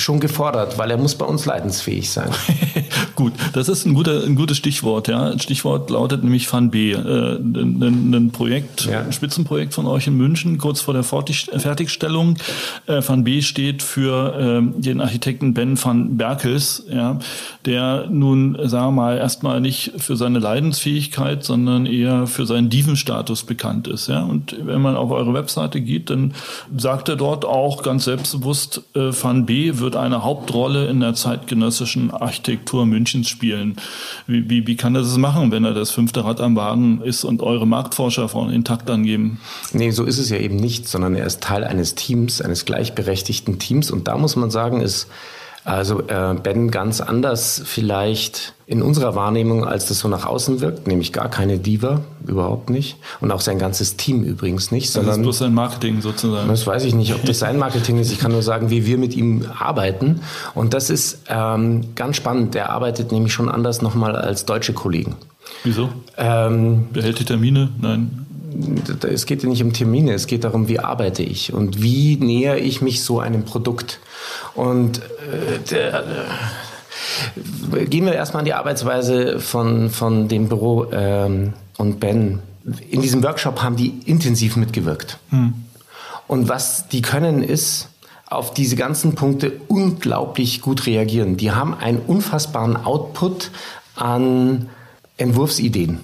schon 0.00 0.20
gefordert, 0.20 0.78
weil 0.78 0.90
er 0.90 0.96
muss 0.96 1.14
bei 1.14 1.24
uns 1.24 1.46
leidensfähig 1.46 2.10
sein. 2.10 2.30
Gut, 3.16 3.32
das 3.52 3.68
ist 3.68 3.84
ein, 3.84 3.94
guter, 3.94 4.24
ein 4.24 4.34
gutes 4.34 4.56
Stichwort. 4.56 5.08
Ja. 5.08 5.38
Stichwort 5.38 5.90
lautet 5.90 6.24
nämlich 6.24 6.50
Van 6.50 6.70
B. 6.70 6.92
Äh, 6.92 6.96
ein, 6.96 8.14
ein 8.14 8.30
Projekt, 8.32 8.86
ja. 8.86 9.00
ein 9.00 9.12
Spitzenprojekt 9.12 9.74
von 9.74 9.86
euch 9.86 10.06
in 10.06 10.16
München, 10.16 10.58
kurz 10.58 10.80
vor 10.80 10.94
der 10.94 11.02
Fertigstellung. 11.02 12.38
Äh, 12.86 13.02
Van 13.06 13.24
B 13.24 13.42
steht 13.42 13.82
für 13.82 14.62
äh, 14.62 14.80
den 14.80 15.00
Architekten 15.00 15.54
Ben 15.54 15.82
van 15.82 16.16
Berkels, 16.16 16.84
ja, 16.90 17.18
der 17.66 18.06
nun, 18.08 18.56
sagen 18.68 18.86
wir 18.86 19.02
mal, 19.02 19.18
erstmal 19.18 19.60
nicht 19.60 19.92
für 19.98 20.16
seine 20.16 20.38
Leidensfähigkeit, 20.38 21.44
sondern 21.44 21.86
eher 21.86 22.26
für 22.26 22.46
seinen 22.46 22.70
Dievenstatus 22.70 23.44
bekannt 23.44 23.86
ist. 23.88 24.08
Ja. 24.08 24.22
Und 24.22 24.56
wenn 24.64 24.80
man 24.80 24.96
auf 24.96 25.10
eure 25.10 25.34
Webseite 25.34 25.80
geht, 25.80 26.10
dann 26.10 26.34
sagt 26.76 27.08
er 27.08 27.16
dort 27.16 27.44
auch 27.44 27.82
ganz 27.82 28.04
selbstbewusst, 28.04 28.82
äh, 28.94 29.10
Van 29.10 29.46
B 29.46 29.78
wird 29.78 29.89
eine 29.96 30.24
Hauptrolle 30.24 30.86
in 30.86 31.00
der 31.00 31.14
zeitgenössischen 31.14 32.10
Architektur 32.10 32.86
Münchens 32.86 33.28
spielen. 33.28 33.76
Wie, 34.26 34.48
wie, 34.48 34.66
wie 34.66 34.76
kann 34.76 34.94
er 34.94 35.02
das 35.02 35.16
machen, 35.16 35.52
wenn 35.52 35.64
er 35.64 35.74
das 35.74 35.90
fünfte 35.90 36.24
Rad 36.24 36.40
am 36.40 36.56
Wagen 36.56 37.00
ist 37.02 37.24
und 37.24 37.42
eure 37.42 37.66
Marktforscher 37.66 38.28
von 38.28 38.50
intakt 38.50 38.90
angeben? 38.90 39.40
Nee, 39.72 39.90
so 39.90 40.04
ist 40.04 40.18
es 40.18 40.30
ja 40.30 40.38
eben 40.38 40.56
nicht, 40.56 40.88
sondern 40.88 41.14
er 41.14 41.26
ist 41.26 41.42
Teil 41.42 41.64
eines 41.64 41.94
Teams, 41.94 42.40
eines 42.40 42.64
gleichberechtigten 42.64 43.58
Teams. 43.58 43.90
Und 43.90 44.08
da 44.08 44.16
muss 44.16 44.36
man 44.36 44.50
sagen, 44.50 44.80
ist 44.80 45.08
also 45.64 46.00
äh, 46.08 46.34
Ben 46.42 46.70
ganz 46.70 47.00
anders 47.00 47.62
vielleicht 47.64 48.54
in 48.66 48.82
unserer 48.82 49.14
Wahrnehmung, 49.14 49.64
als 49.64 49.86
das 49.86 49.98
so 49.98 50.08
nach 50.08 50.24
außen 50.24 50.60
wirkt, 50.60 50.86
nämlich 50.86 51.12
gar 51.12 51.28
keine 51.28 51.58
Diva, 51.58 52.02
überhaupt 52.26 52.70
nicht. 52.70 52.96
Und 53.20 53.32
auch 53.32 53.40
sein 53.40 53.58
ganzes 53.58 53.96
Team 53.96 54.22
übrigens 54.22 54.70
nicht. 54.70 54.90
Sondern, 54.90 55.08
das 55.08 55.16
ist 55.18 55.22
bloß 55.22 55.38
sein 55.38 55.54
Marketing 55.54 56.00
sozusagen. 56.00 56.48
Das 56.48 56.66
weiß 56.66 56.84
ich 56.84 56.94
nicht, 56.94 57.14
ob 57.14 57.24
das 57.24 57.40
sein 57.40 57.58
Marketing 57.58 57.98
ist. 57.98 58.12
Ich 58.12 58.18
kann 58.18 58.32
nur 58.32 58.42
sagen, 58.42 58.70
wie 58.70 58.86
wir 58.86 58.96
mit 58.96 59.16
ihm 59.16 59.44
arbeiten. 59.58 60.20
Und 60.54 60.72
das 60.72 60.88
ist 60.88 61.22
ähm, 61.28 61.94
ganz 61.94 62.16
spannend. 62.16 62.54
Der 62.54 62.70
arbeitet 62.70 63.12
nämlich 63.12 63.32
schon 63.32 63.48
anders 63.48 63.82
nochmal 63.82 64.16
als 64.16 64.46
deutsche 64.46 64.72
Kollegen. 64.72 65.16
Wieso? 65.64 65.90
Ähm, 66.16 66.88
Behält 66.92 67.18
die 67.18 67.24
Termine? 67.24 67.70
Nein 67.80 68.26
es 69.02 69.26
geht 69.26 69.42
ja 69.42 69.48
nicht 69.48 69.62
um 69.62 69.72
Termine, 69.72 70.12
es 70.12 70.26
geht 70.26 70.44
darum, 70.44 70.68
wie 70.68 70.78
arbeite 70.78 71.22
ich 71.22 71.52
und 71.52 71.82
wie 71.82 72.16
nähere 72.16 72.58
ich 72.58 72.82
mich 72.82 73.02
so 73.02 73.20
einem 73.20 73.44
Produkt. 73.44 74.00
Und 74.54 74.98
äh, 74.98 75.58
der, 75.70 76.04
Gehen 77.88 78.04
wir 78.04 78.14
erstmal 78.14 78.40
an 78.40 78.44
die 78.44 78.54
Arbeitsweise 78.54 79.40
von, 79.40 79.90
von 79.90 80.28
dem 80.28 80.48
Büro 80.48 80.86
ähm, 80.92 81.54
und 81.76 82.00
Ben. 82.00 82.40
In 82.90 83.00
diesem 83.00 83.22
Workshop 83.22 83.62
haben 83.62 83.76
die 83.76 84.00
intensiv 84.06 84.56
mitgewirkt. 84.56 85.18
Hm. 85.30 85.54
Und 86.26 86.48
was 86.48 86.88
die 86.88 87.02
können 87.02 87.42
ist, 87.42 87.88
auf 88.26 88.54
diese 88.54 88.76
ganzen 88.76 89.14
Punkte 89.14 89.52
unglaublich 89.66 90.60
gut 90.60 90.86
reagieren. 90.86 91.36
Die 91.36 91.50
haben 91.50 91.74
einen 91.74 91.98
unfassbaren 91.98 92.76
Output 92.76 93.50
an 93.96 94.68
Entwurfsideen. 95.16 96.00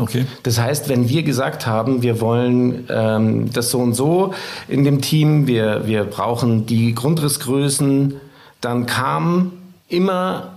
Okay. 0.00 0.24
Das 0.42 0.58
heißt, 0.58 0.88
wenn 0.88 1.08
wir 1.10 1.22
gesagt 1.22 1.66
haben, 1.66 2.00
wir 2.00 2.20
wollen 2.20 2.86
ähm, 2.88 3.52
das 3.52 3.70
so 3.70 3.78
und 3.78 3.92
so 3.92 4.32
in 4.66 4.82
dem 4.82 5.02
Team, 5.02 5.46
wir, 5.46 5.86
wir 5.86 6.04
brauchen 6.04 6.64
die 6.64 6.94
Grundrissgrößen, 6.94 8.14
dann 8.62 8.86
kam 8.86 9.52
immer 9.88 10.54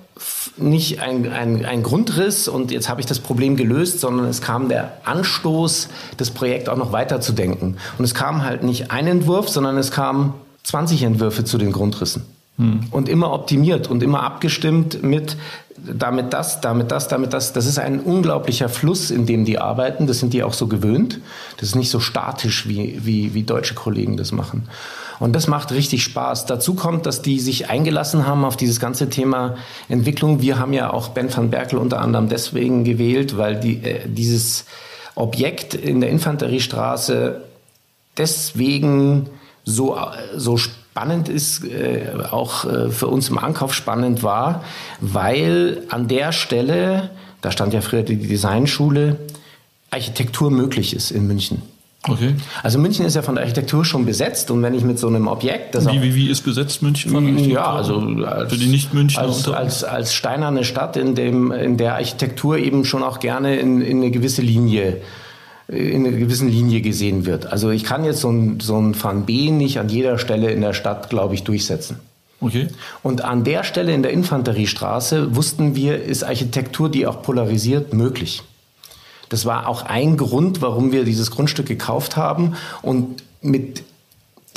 nicht 0.55 1.01
ein, 1.01 1.29
ein, 1.31 1.65
ein 1.65 1.83
Grundriss 1.83 2.47
und 2.47 2.71
jetzt 2.71 2.87
habe 2.87 3.01
ich 3.01 3.07
das 3.07 3.19
Problem 3.19 3.57
gelöst, 3.57 3.99
sondern 3.99 4.27
es 4.27 4.41
kam 4.41 4.69
der 4.69 4.99
Anstoß, 5.03 5.89
das 6.15 6.31
Projekt 6.31 6.69
auch 6.69 6.77
noch 6.77 6.93
weiterzudenken. 6.93 7.77
Und 7.97 8.05
es 8.05 8.13
kam 8.13 8.43
halt 8.43 8.63
nicht 8.63 8.91
ein 8.91 9.07
Entwurf, 9.07 9.49
sondern 9.49 9.77
es 9.77 9.91
kamen 9.91 10.33
20 10.63 11.03
Entwürfe 11.03 11.43
zu 11.43 11.57
den 11.57 11.73
Grundrissen. 11.73 12.23
Hm. 12.57 12.81
Und 12.91 13.09
immer 13.09 13.33
optimiert 13.33 13.87
und 13.89 14.03
immer 14.03 14.23
abgestimmt 14.23 15.03
mit 15.03 15.35
damit 15.85 16.33
das, 16.33 16.61
damit 16.61 16.91
das, 16.91 17.07
damit 17.07 17.33
das. 17.33 17.53
Das 17.53 17.65
ist 17.65 17.79
ein 17.79 17.99
unglaublicher 17.99 18.69
Fluss, 18.69 19.11
in 19.11 19.25
dem 19.25 19.45
die 19.45 19.59
arbeiten. 19.59 20.07
Das 20.07 20.19
sind 20.19 20.33
die 20.33 20.43
auch 20.43 20.53
so 20.53 20.67
gewöhnt. 20.67 21.19
Das 21.57 21.69
ist 21.69 21.75
nicht 21.75 21.89
so 21.89 21.99
statisch, 21.99 22.67
wie, 22.67 22.99
wie, 23.03 23.33
wie 23.33 23.43
deutsche 23.43 23.73
Kollegen 23.73 24.17
das 24.17 24.31
machen. 24.31 24.67
Und 25.19 25.33
das 25.33 25.47
macht 25.47 25.71
richtig 25.71 26.03
Spaß. 26.03 26.45
Dazu 26.45 26.73
kommt, 26.73 27.05
dass 27.05 27.21
die 27.21 27.39
sich 27.39 27.69
eingelassen 27.69 28.25
haben 28.25 28.45
auf 28.45 28.57
dieses 28.57 28.79
ganze 28.79 29.09
Thema 29.09 29.55
Entwicklung. 29.89 30.41
Wir 30.41 30.59
haben 30.59 30.73
ja 30.73 30.91
auch 30.91 31.09
Ben 31.09 31.35
van 31.35 31.49
Berkel 31.49 31.79
unter 31.79 32.01
anderem 32.01 32.29
deswegen 32.29 32.83
gewählt, 32.83 33.37
weil 33.37 33.59
die, 33.59 33.83
äh, 33.83 34.07
dieses 34.07 34.65
Objekt 35.15 35.75
in 35.75 36.01
der 36.01 36.09
Infanteriestraße 36.09 37.41
deswegen 38.17 39.29
so, 39.63 39.97
so 40.35 40.57
spannend 40.57 40.82
ist, 41.29 41.63
äh, 41.65 42.13
auch 42.31 42.65
äh, 42.65 42.89
für 42.89 43.07
uns 43.07 43.29
im 43.29 43.37
Ankauf 43.37 43.73
spannend 43.73 44.23
war, 44.23 44.63
weil 45.01 45.83
an 45.89 46.07
der 46.07 46.31
Stelle, 46.31 47.09
da 47.41 47.51
stand 47.51 47.73
ja 47.73 47.81
früher 47.81 48.03
die 48.03 48.17
Designschule, 48.17 49.17
Architektur 49.89 50.51
möglich 50.51 50.95
ist 50.95 51.11
in 51.11 51.27
München. 51.27 51.61
Okay. 52.05 52.35
Also 52.63 52.79
München 52.79 53.05
ist 53.05 53.15
ja 53.15 53.21
von 53.21 53.35
der 53.35 53.45
Architektur 53.45 53.85
schon 53.85 54.05
besetzt 54.05 54.51
und 54.51 54.61
wenn 54.61 54.73
ich 54.73 54.83
mit 54.83 54.99
so 54.99 55.07
einem 55.07 55.27
Objekt, 55.27 55.73
das 55.73 55.87
wie, 55.87 56.01
wie, 56.01 56.15
wie 56.15 56.29
ist 56.29 56.41
besetzt 56.41 56.81
München 56.81 57.11
von 57.11 57.23
Architektur? 57.23 57.53
Ja, 57.53 57.73
also 57.73 57.97
als, 58.25 58.51
für 58.51 58.59
die 58.59 58.67
nicht 58.67 58.93
München 58.93 59.21
als, 59.21 59.47
als, 59.47 59.85
als 59.85 60.13
steinerne 60.13 60.65
Stadt, 60.65 60.97
in 60.97 61.15
dem 61.15 61.53
in 61.53 61.77
der 61.77 61.93
Architektur 61.93 62.57
eben 62.57 62.83
schon 62.83 63.03
auch 63.03 63.19
gerne 63.19 63.55
in, 63.55 63.79
in 63.79 63.97
eine 63.97 64.11
gewisse 64.11 64.41
Linie 64.41 64.97
in 65.67 66.05
einer 66.05 66.17
gewissen 66.17 66.49
Linie 66.49 66.81
gesehen 66.81 67.25
wird. 67.25 67.45
Also 67.45 67.69
ich 67.69 67.83
kann 67.83 68.03
jetzt 68.03 68.19
so 68.19 68.29
ein, 68.29 68.59
so 68.59 68.77
ein 68.77 69.01
Van 69.01 69.25
B 69.25 69.49
nicht 69.49 69.79
an 69.79 69.89
jeder 69.89 70.17
Stelle 70.17 70.51
in 70.51 70.61
der 70.61 70.73
Stadt, 70.73 71.09
glaube 71.09 71.35
ich, 71.35 71.43
durchsetzen. 71.43 71.99
Okay. 72.41 72.67
Und 73.01 73.23
an 73.23 73.45
der 73.45 73.63
Stelle 73.63 73.93
in 73.93 74.03
der 74.03 74.11
Infanteriestraße 74.11 75.35
wussten 75.35 75.75
wir, 75.75 76.03
ist 76.03 76.23
Architektur, 76.23 76.89
die 76.89 77.07
auch 77.07 77.21
polarisiert, 77.21 77.93
möglich. 77.93 78.43
Das 79.29 79.45
war 79.45 79.67
auch 79.67 79.83
ein 79.83 80.17
Grund, 80.17 80.61
warum 80.61 80.91
wir 80.91 81.05
dieses 81.05 81.31
Grundstück 81.31 81.65
gekauft 81.65 82.17
haben 82.17 82.55
und 82.81 83.23
mit 83.41 83.83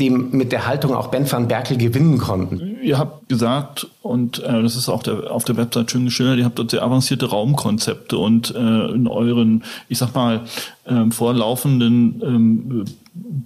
dem, 0.01 0.31
mit 0.33 0.53
der 0.53 0.67
Haltung 0.67 0.95
auch 0.95 1.09
Ben 1.09 1.31
van 1.31 1.49
Berkel 1.49 1.79
gewinnen 1.79 2.19
konnten. 2.19 2.77
Ihr 2.83 2.99
habt 2.99 3.29
gesagt, 3.29 3.87
und 4.03 4.43
äh, 4.43 4.63
das 4.63 4.77
ist 4.77 4.89
auch 4.89 5.03
der, 5.03 5.31
auf 5.31 5.45
der 5.45 5.57
Website 5.57 5.91
schön 5.91 6.05
geschildert, 6.05 6.39
ihr 6.39 6.45
habt 6.45 6.59
dort 6.59 6.71
sehr 6.71 6.83
avancierte 6.83 7.27
Raumkonzepte 7.27 8.19
und 8.19 8.55
äh, 8.55 8.91
in 8.91 9.09
euren, 9.09 9.65
ich 9.89 9.99
sag 9.99 10.15
mal, 10.15 10.43
äh, 10.85 11.11
vorlaufenden 11.11 12.23
ähm, 12.23 12.85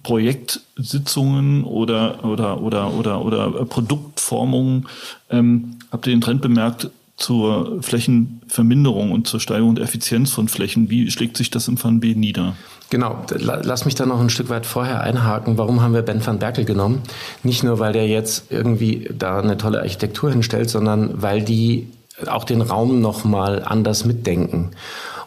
Projektsitzungen 0.02 1.64
oder, 1.64 2.24
oder, 2.24 2.60
oder, 2.60 2.94
oder, 2.94 3.24
oder 3.24 3.50
Produktformungen 3.66 4.88
ähm, 5.30 5.76
habt 5.92 6.06
ihr 6.06 6.14
den 6.14 6.20
Trend 6.20 6.42
bemerkt, 6.42 6.90
zur 7.16 7.82
Flächenverminderung 7.82 9.12
und 9.12 9.26
zur 9.26 9.40
Steigerung 9.40 9.74
der 9.74 9.84
Effizienz 9.84 10.30
von 10.30 10.48
Flächen. 10.48 10.88
Wie 10.88 11.10
schlägt 11.10 11.36
sich 11.36 11.50
das 11.50 11.68
im 11.68 11.82
Van 11.82 12.00
B 12.00 12.14
nieder? 12.14 12.56
Genau, 12.90 13.24
lass 13.38 13.84
mich 13.84 13.94
da 13.94 14.04
noch 14.04 14.20
ein 14.20 14.30
Stück 14.30 14.48
weit 14.48 14.66
vorher 14.66 15.00
einhaken. 15.00 15.56
Warum 15.56 15.80
haben 15.80 15.94
wir 15.94 16.02
Ben 16.02 16.26
van 16.26 16.40
Berkel 16.40 16.64
genommen? 16.64 17.02
Nicht 17.44 17.62
nur, 17.62 17.78
weil 17.78 17.92
der 17.92 18.08
jetzt 18.08 18.50
irgendwie 18.50 19.08
da 19.16 19.38
eine 19.38 19.56
tolle 19.56 19.78
Architektur 19.78 20.30
hinstellt, 20.30 20.68
sondern 20.68 21.22
weil 21.22 21.42
die 21.42 21.88
auch 22.26 22.42
den 22.42 22.62
Raum 22.62 23.00
nochmal 23.00 23.62
anders 23.64 24.04
mitdenken. 24.04 24.72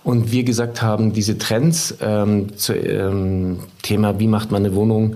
Und 0.03 0.33
wir 0.33 0.43
gesagt 0.43 0.81
haben, 0.81 1.13
diese 1.13 1.37
Trends 1.37 1.95
ähm, 2.01 2.57
zu 2.57 2.73
ähm, 2.73 3.61
Thema, 3.81 4.19
wie 4.19 4.27
macht 4.27 4.51
man 4.51 4.65
eine 4.65 4.75
Wohnung 4.75 5.15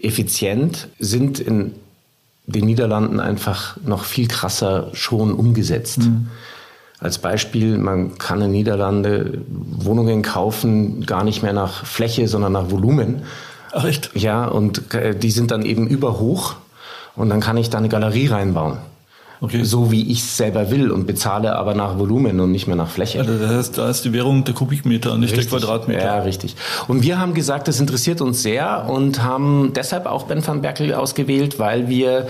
effizient, 0.00 0.88
sind 0.98 1.40
in 1.40 1.72
den 2.46 2.66
Niederlanden 2.66 3.18
einfach 3.18 3.78
noch 3.84 4.04
viel 4.04 4.28
krasser 4.28 4.90
schon 4.92 5.32
umgesetzt. 5.32 6.00
Mhm. 6.00 6.28
Als 7.00 7.18
Beispiel, 7.18 7.78
man 7.78 8.18
kann 8.18 8.42
in 8.42 8.50
Niederlande 8.50 9.42
Wohnungen 9.48 10.22
kaufen, 10.22 11.06
gar 11.06 11.22
nicht 11.22 11.42
mehr 11.42 11.52
nach 11.52 11.84
Fläche, 11.84 12.26
sondern 12.26 12.52
nach 12.52 12.70
Volumen. 12.70 13.22
Ach 13.72 13.84
echt? 13.84 14.10
Ja, 14.14 14.46
und 14.46 14.94
äh, 14.94 15.14
die 15.14 15.30
sind 15.30 15.50
dann 15.50 15.62
eben 15.62 15.86
überhoch 15.86 16.56
und 17.14 17.28
dann 17.28 17.40
kann 17.40 17.56
ich 17.56 17.70
da 17.70 17.78
eine 17.78 17.88
Galerie 17.88 18.26
reinbauen. 18.26 18.78
Okay. 19.40 19.62
So 19.62 19.92
wie 19.92 20.10
ich 20.10 20.18
es 20.18 20.36
selber 20.36 20.70
will 20.70 20.90
und 20.90 21.06
bezahle 21.06 21.54
aber 21.54 21.74
nach 21.74 21.98
Volumen 21.98 22.40
und 22.40 22.50
nicht 22.50 22.66
mehr 22.66 22.74
nach 22.74 22.88
Fläche. 22.88 23.20
Also 23.20 23.38
das 23.38 23.50
heißt, 23.50 23.78
da 23.78 23.88
ist 23.88 24.04
die 24.04 24.12
Währung 24.12 24.42
der 24.42 24.54
Kubikmeter, 24.54 25.16
nicht 25.16 25.32
richtig. 25.36 25.50
der 25.50 25.60
Quadratmeter. 25.60 26.04
Ja, 26.04 26.18
richtig. 26.22 26.56
Und 26.88 27.02
wir 27.02 27.20
haben 27.20 27.34
gesagt, 27.34 27.68
das 27.68 27.78
interessiert 27.78 28.20
uns 28.20 28.42
sehr 28.42 28.88
und 28.88 29.22
haben 29.22 29.72
deshalb 29.74 30.06
auch 30.06 30.24
Ben 30.24 30.44
van 30.44 30.60
Berkel 30.60 30.92
ausgewählt, 30.92 31.60
weil 31.60 31.88
wir 31.88 32.26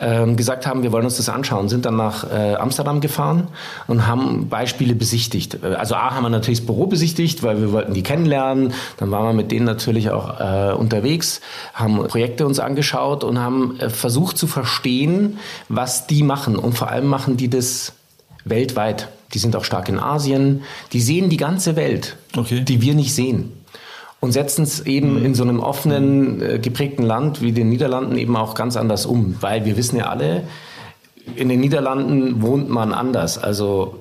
ähm, 0.00 0.36
gesagt 0.36 0.66
haben, 0.66 0.82
wir 0.82 0.92
wollen 0.92 1.04
uns 1.04 1.18
das 1.18 1.28
anschauen, 1.28 1.68
sind 1.68 1.84
dann 1.84 1.96
nach 1.96 2.24
äh, 2.30 2.54
Amsterdam 2.54 3.00
gefahren 3.00 3.48
und 3.86 4.06
haben 4.06 4.48
Beispiele 4.48 4.94
besichtigt. 4.94 5.58
Äh, 5.62 5.74
also 5.74 5.94
A 5.94 6.14
haben 6.14 6.22
wir 6.22 6.30
natürlich 6.30 6.60
das 6.60 6.66
Büro 6.66 6.86
besichtigt, 6.86 7.42
weil 7.42 7.60
wir 7.60 7.72
wollten 7.72 7.94
die 7.94 8.02
kennenlernen. 8.02 8.72
Dann 8.96 9.10
waren 9.10 9.24
wir 9.26 9.32
mit 9.32 9.52
denen 9.52 9.66
natürlich 9.66 10.10
auch 10.10 10.40
äh, 10.40 10.72
unterwegs, 10.72 11.40
haben 11.74 11.98
Projekte 12.08 12.46
uns 12.46 12.58
angeschaut 12.58 13.24
und 13.24 13.38
haben 13.38 13.78
äh, 13.78 13.90
versucht 13.90 14.38
zu 14.38 14.46
verstehen, 14.46 15.38
was 15.68 16.06
die 16.06 16.22
machen. 16.22 16.56
Und 16.56 16.76
vor 16.76 16.88
allem 16.88 17.06
machen 17.06 17.36
die 17.36 17.50
das 17.50 17.92
weltweit. 18.44 19.08
Die 19.34 19.38
sind 19.38 19.54
auch 19.54 19.64
stark 19.64 19.88
in 19.88 20.00
Asien. 20.00 20.62
Die 20.92 21.00
sehen 21.00 21.28
die 21.28 21.36
ganze 21.36 21.76
Welt, 21.76 22.16
okay. 22.36 22.60
die 22.60 22.80
wir 22.80 22.94
nicht 22.94 23.14
sehen 23.14 23.52
und 24.20 24.32
setzen 24.32 24.62
es 24.62 24.80
eben 24.80 25.18
mhm. 25.18 25.24
in 25.26 25.34
so 25.34 25.42
einem 25.42 25.60
offenen, 25.60 26.42
äh, 26.42 26.58
geprägten 26.58 27.02
Land 27.02 27.40
wie 27.40 27.52
den 27.52 27.68
Niederlanden 27.70 28.16
eben 28.16 28.36
auch 28.36 28.54
ganz 28.54 28.76
anders 28.76 29.06
um. 29.06 29.36
Weil 29.40 29.64
wir 29.64 29.76
wissen 29.76 29.96
ja 29.96 30.08
alle, 30.08 30.44
in 31.36 31.48
den 31.48 31.60
Niederlanden 31.60 32.42
wohnt 32.42 32.68
man 32.68 32.92
anders. 32.92 33.38
Also 33.38 33.96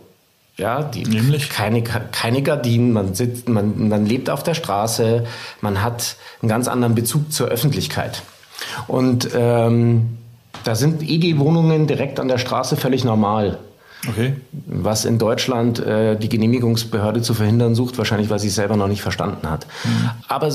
ja, 0.57 0.83
die, 0.83 1.05
Nämlich? 1.05 1.49
Keine, 1.49 1.81
keine 1.81 2.41
Gardinen, 2.41 2.91
man, 2.91 3.15
sitzt, 3.15 3.47
man, 3.47 3.87
man 3.87 4.05
lebt 4.05 4.29
auf 4.29 4.43
der 4.43 4.55
Straße, 4.55 5.25
man 5.61 5.81
hat 5.81 6.17
einen 6.41 6.49
ganz 6.49 6.67
anderen 6.67 6.95
Bezug 6.95 7.31
zur 7.31 7.47
Öffentlichkeit. 7.47 8.21
Und 8.87 9.29
ähm, 9.33 10.17
da 10.65 10.75
sind 10.75 11.01
EG-Wohnungen 11.01 11.87
direkt 11.87 12.19
an 12.19 12.27
der 12.27 12.37
Straße 12.39 12.75
völlig 12.75 13.05
normal. 13.05 13.59
Okay. 14.07 14.35
Was 14.65 15.03
in 15.03 15.17
Deutschland 15.17 15.79
äh, 15.79 16.15
die 16.15 16.29
Genehmigungsbehörde 16.29 17.21
zu 17.21 17.33
verhindern 17.33 17.75
sucht, 17.75 17.97
wahrscheinlich 17.97 18.29
weil 18.29 18.39
sie 18.39 18.47
es 18.47 18.55
selber 18.55 18.77
noch 18.77 18.87
nicht 18.87 19.01
verstanden 19.01 19.49
hat. 19.49 19.67
Mhm. 19.83 20.09
Aber 20.27 20.53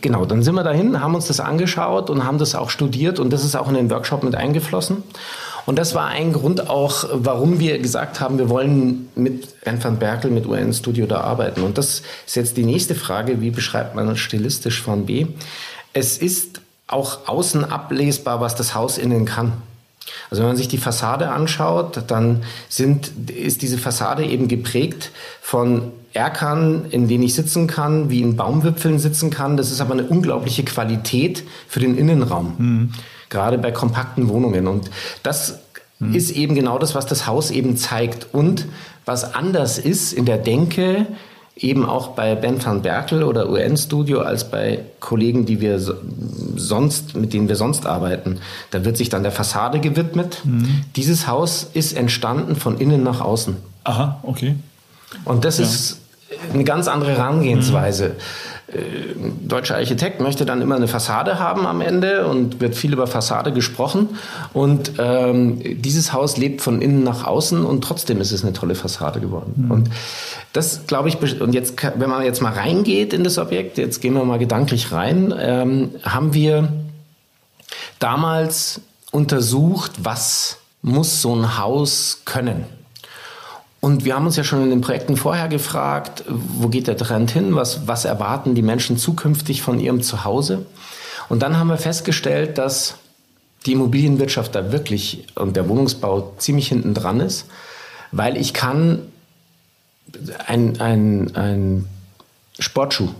genau, 0.00 0.24
dann 0.24 0.42
sind 0.42 0.54
wir 0.54 0.62
dahin, 0.62 1.00
haben 1.00 1.14
uns 1.14 1.26
das 1.26 1.40
angeschaut 1.40 2.08
und 2.08 2.24
haben 2.24 2.38
das 2.38 2.54
auch 2.54 2.70
studiert 2.70 3.18
und 3.18 3.32
das 3.32 3.44
ist 3.44 3.56
auch 3.56 3.68
in 3.68 3.74
den 3.74 3.90
Workshop 3.90 4.22
mit 4.22 4.36
eingeflossen. 4.36 5.02
Und 5.66 5.78
das 5.78 5.94
war 5.94 6.08
ein 6.08 6.32
Grund 6.32 6.68
auch, 6.68 7.04
warum 7.10 7.58
wir 7.58 7.78
gesagt 7.78 8.20
haben, 8.20 8.38
wir 8.38 8.50
wollen 8.50 9.08
mit 9.14 9.48
Enfant 9.62 9.98
Berkel, 9.98 10.30
mit 10.30 10.46
UN 10.46 10.72
Studio 10.74 11.06
da 11.06 11.22
arbeiten. 11.22 11.62
Und 11.62 11.78
das 11.78 12.02
ist 12.26 12.36
jetzt 12.36 12.56
die 12.56 12.64
nächste 12.64 12.94
Frage, 12.94 13.40
wie 13.40 13.50
beschreibt 13.50 13.94
man 13.94 14.14
stilistisch 14.16 14.82
von 14.82 15.06
B? 15.06 15.26
Es 15.94 16.18
ist 16.18 16.60
auch 16.86 17.26
außen 17.28 17.64
ablesbar, 17.64 18.40
was 18.40 18.54
das 18.56 18.74
Haus 18.74 18.98
innen 18.98 19.24
kann. 19.24 19.54
Also 20.30 20.42
wenn 20.42 20.48
man 20.48 20.56
sich 20.56 20.68
die 20.68 20.78
Fassade 20.78 21.30
anschaut, 21.30 22.02
dann 22.08 22.42
sind, 22.68 23.30
ist 23.30 23.62
diese 23.62 23.78
Fassade 23.78 24.24
eben 24.24 24.48
geprägt 24.48 25.10
von 25.40 25.92
Erkern, 26.12 26.86
in 26.90 27.08
denen 27.08 27.24
ich 27.24 27.34
sitzen 27.34 27.66
kann, 27.66 28.08
wie 28.08 28.20
in 28.20 28.36
Baumwipfeln 28.36 28.98
sitzen 28.98 29.30
kann. 29.30 29.56
Das 29.56 29.70
ist 29.70 29.80
aber 29.80 29.94
eine 29.94 30.04
unglaubliche 30.04 30.64
Qualität 30.64 31.42
für 31.68 31.80
den 31.80 31.98
Innenraum, 31.98 32.54
mhm. 32.58 32.92
gerade 33.28 33.58
bei 33.58 33.72
kompakten 33.72 34.28
Wohnungen. 34.28 34.68
Und 34.68 34.90
das 35.22 35.58
mhm. 35.98 36.14
ist 36.14 36.30
eben 36.30 36.54
genau 36.54 36.78
das, 36.78 36.94
was 36.94 37.06
das 37.06 37.26
Haus 37.26 37.50
eben 37.50 37.76
zeigt. 37.76 38.28
Und 38.32 38.66
was 39.04 39.34
anders 39.34 39.78
ist 39.78 40.12
in 40.12 40.24
der 40.24 40.38
Denke, 40.38 41.06
eben 41.56 41.86
auch 41.86 42.08
bei 42.08 42.34
Ben 42.34 42.64
van 42.64 42.82
Berkel 42.82 43.22
oder 43.22 43.48
UN 43.48 43.76
Studio 43.76 44.20
als 44.20 44.50
bei 44.50 44.80
Kollegen, 44.98 45.46
die 45.46 45.60
wir 45.60 45.80
sonst, 46.56 47.14
mit 47.14 47.32
denen 47.32 47.48
wir 47.48 47.56
sonst 47.56 47.86
arbeiten. 47.86 48.40
Da 48.70 48.84
wird 48.84 48.96
sich 48.96 49.08
dann 49.08 49.22
der 49.22 49.32
Fassade 49.32 49.78
gewidmet. 49.78 50.40
Mhm. 50.44 50.84
Dieses 50.96 51.28
Haus 51.28 51.68
ist 51.72 51.92
entstanden 51.96 52.56
von 52.56 52.78
innen 52.78 53.04
nach 53.04 53.20
außen. 53.20 53.56
Aha, 53.84 54.18
okay. 54.22 54.56
Und 55.24 55.44
das 55.44 55.58
ja. 55.58 55.64
ist 55.64 56.00
eine 56.52 56.64
ganz 56.64 56.88
andere 56.88 57.12
Herangehensweise. 57.12 58.08
Mhm. 58.08 58.12
Äh, 58.66 58.78
deutscher 59.42 59.76
Architekt 59.76 60.20
möchte 60.20 60.46
dann 60.46 60.62
immer 60.62 60.76
eine 60.76 60.88
Fassade 60.88 61.38
haben 61.38 61.66
am 61.66 61.80
Ende 61.82 62.26
und 62.26 62.60
wird 62.60 62.74
viel 62.74 62.92
über 62.92 63.06
Fassade 63.06 63.52
gesprochen. 63.52 64.10
Und 64.52 64.92
ähm, 64.98 65.60
dieses 65.82 66.12
Haus 66.12 66.36
lebt 66.36 66.62
von 66.62 66.80
innen 66.80 67.04
nach 67.04 67.26
außen 67.26 67.64
und 67.64 67.84
trotzdem 67.84 68.20
ist 68.20 68.32
es 68.32 68.42
eine 68.42 68.54
tolle 68.54 68.74
Fassade 68.74 69.20
geworden. 69.20 69.54
Mhm. 69.56 69.70
Und 69.70 69.90
das 70.54 70.86
glaube 70.86 71.08
ich, 71.08 71.40
und 71.40 71.54
jetzt, 71.54 71.74
wenn 71.98 72.08
man 72.08 72.24
jetzt 72.24 72.40
mal 72.40 72.52
reingeht 72.52 73.12
in 73.12 73.22
das 73.22 73.38
Objekt, 73.38 73.76
jetzt 73.76 74.00
gehen 74.00 74.14
wir 74.14 74.24
mal 74.24 74.38
gedanklich 74.38 74.92
rein, 74.92 75.34
ähm, 75.38 75.90
haben 76.02 76.32
wir 76.32 76.68
damals 77.98 78.80
untersucht, 79.10 79.92
was 80.02 80.58
muss 80.80 81.22
so 81.22 81.34
ein 81.34 81.58
Haus 81.58 82.22
können. 82.24 82.64
Und 83.84 84.06
wir 84.06 84.14
haben 84.14 84.24
uns 84.24 84.36
ja 84.36 84.44
schon 84.44 84.62
in 84.62 84.70
den 84.70 84.80
Projekten 84.80 85.18
vorher 85.18 85.46
gefragt, 85.46 86.24
wo 86.26 86.68
geht 86.68 86.86
der 86.86 86.96
Trend 86.96 87.30
hin? 87.30 87.54
Was, 87.54 87.86
was 87.86 88.06
erwarten 88.06 88.54
die 88.54 88.62
Menschen 88.62 88.96
zukünftig 88.96 89.60
von 89.60 89.78
ihrem 89.78 90.00
Zuhause? 90.00 90.64
Und 91.28 91.42
dann 91.42 91.58
haben 91.58 91.68
wir 91.68 91.76
festgestellt, 91.76 92.56
dass 92.56 92.94
die 93.66 93.72
Immobilienwirtschaft 93.72 94.54
da 94.54 94.72
wirklich 94.72 95.26
und 95.34 95.54
der 95.54 95.68
Wohnungsbau 95.68 96.32
ziemlich 96.38 96.68
hinten 96.68 96.94
dran 96.94 97.20
ist, 97.20 97.44
weil 98.10 98.38
ich 98.38 98.54
kann 98.54 99.00
ein, 100.46 100.80
ein, 100.80 101.36
ein 101.36 101.84
Sportschuh, 102.58 103.10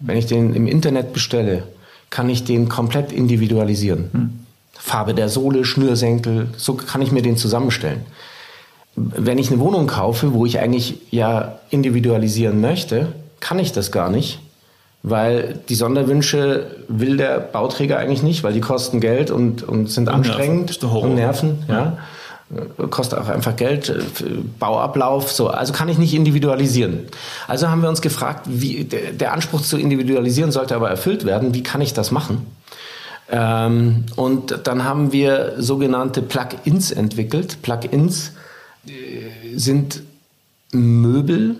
wenn 0.00 0.16
ich 0.16 0.26
den 0.26 0.52
im 0.52 0.66
Internet 0.66 1.12
bestelle, 1.12 1.62
kann 2.10 2.28
ich 2.28 2.42
den 2.42 2.68
komplett 2.68 3.12
individualisieren. 3.12 4.10
Hm. 4.12 4.38
Farbe 4.72 5.14
der 5.14 5.28
Sohle, 5.28 5.64
Schnürsenkel, 5.64 6.48
so 6.56 6.74
kann 6.74 7.02
ich 7.02 7.12
mir 7.12 7.22
den 7.22 7.36
zusammenstellen 7.36 8.04
wenn 9.16 9.38
ich 9.38 9.50
eine 9.50 9.60
Wohnung 9.60 9.86
kaufe, 9.86 10.32
wo 10.32 10.46
ich 10.46 10.58
eigentlich 10.58 10.98
ja 11.10 11.58
individualisieren 11.70 12.60
möchte, 12.60 13.08
kann 13.40 13.58
ich 13.58 13.72
das 13.72 13.92
gar 13.92 14.10
nicht, 14.10 14.40
weil 15.02 15.60
die 15.68 15.74
Sonderwünsche 15.74 16.66
will 16.88 17.16
der 17.16 17.38
Bauträger 17.38 17.98
eigentlich 17.98 18.22
nicht, 18.22 18.42
weil 18.42 18.52
die 18.52 18.60
kosten 18.60 19.00
Geld 19.00 19.30
und, 19.30 19.62
und 19.62 19.90
sind 19.90 20.08
und 20.08 20.14
anstrengend 20.14 20.82
nerven. 20.82 21.02
und 21.02 21.14
nerven. 21.14 21.64
Ja. 21.68 21.74
ja. 21.74 21.98
Kostet 22.86 23.18
auch 23.18 23.28
einfach 23.28 23.56
Geld, 23.56 23.90
äh, 23.90 24.00
Bauablauf, 24.58 25.30
so. 25.30 25.48
Also 25.48 25.74
kann 25.74 25.90
ich 25.90 25.98
nicht 25.98 26.14
individualisieren. 26.14 27.00
Also 27.46 27.68
haben 27.68 27.82
wir 27.82 27.90
uns 27.90 28.00
gefragt, 28.00 28.46
wie, 28.46 28.84
der 28.84 29.34
Anspruch 29.34 29.60
zu 29.60 29.76
individualisieren 29.76 30.50
sollte 30.50 30.74
aber 30.74 30.88
erfüllt 30.88 31.26
werden. 31.26 31.52
Wie 31.52 31.62
kann 31.62 31.82
ich 31.82 31.92
das 31.92 32.10
machen? 32.10 32.46
Ähm, 33.30 34.04
und 34.16 34.60
dann 34.64 34.84
haben 34.84 35.12
wir 35.12 35.54
sogenannte 35.58 36.22
Plugins 36.22 36.90
entwickelt. 36.90 37.58
Plugins 37.60 38.32
sind 39.54 40.02
Möbel, 40.72 41.56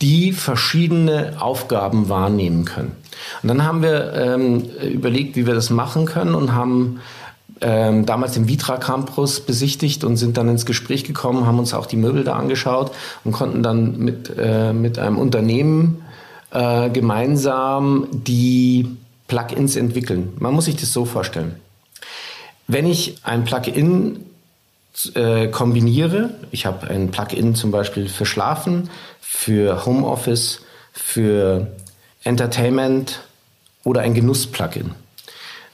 die 0.00 0.32
verschiedene 0.32 1.40
Aufgaben 1.40 2.08
wahrnehmen 2.08 2.64
können. 2.64 2.92
Und 3.42 3.48
dann 3.48 3.64
haben 3.64 3.82
wir 3.82 4.14
ähm, 4.14 4.64
überlegt, 4.82 5.36
wie 5.36 5.46
wir 5.46 5.54
das 5.54 5.70
machen 5.70 6.06
können 6.06 6.34
und 6.34 6.54
haben 6.54 7.00
ähm, 7.60 8.06
damals 8.06 8.32
den 8.32 8.48
Vitra 8.48 8.78
Campus 8.78 9.40
besichtigt 9.40 10.02
und 10.04 10.16
sind 10.16 10.38
dann 10.38 10.48
ins 10.48 10.64
Gespräch 10.64 11.04
gekommen, 11.04 11.46
haben 11.46 11.58
uns 11.58 11.74
auch 11.74 11.86
die 11.86 11.96
Möbel 11.96 12.24
da 12.24 12.34
angeschaut 12.34 12.92
und 13.24 13.32
konnten 13.32 13.62
dann 13.62 13.98
mit, 13.98 14.32
äh, 14.38 14.72
mit 14.72 14.98
einem 14.98 15.18
Unternehmen 15.18 16.02
äh, 16.50 16.88
gemeinsam 16.88 18.08
die 18.10 18.96
Plugins 19.28 19.76
entwickeln. 19.76 20.32
Man 20.38 20.54
muss 20.54 20.64
sich 20.64 20.76
das 20.76 20.92
so 20.92 21.04
vorstellen. 21.04 21.56
Wenn 22.66 22.86
ich 22.86 23.18
ein 23.22 23.44
Plugin 23.44 24.24
äh, 25.06 25.48
kombiniere. 25.48 26.30
Ich 26.50 26.66
habe 26.66 26.88
ein 26.88 27.10
Plugin 27.10 27.54
zum 27.54 27.70
Beispiel 27.70 28.08
für 28.08 28.26
Schlafen, 28.26 28.90
für 29.20 29.84
Homeoffice, 29.86 30.62
für 30.92 31.68
Entertainment 32.24 33.20
oder 33.84 34.02
ein 34.02 34.14
Genuss-Plugin. 34.14 34.94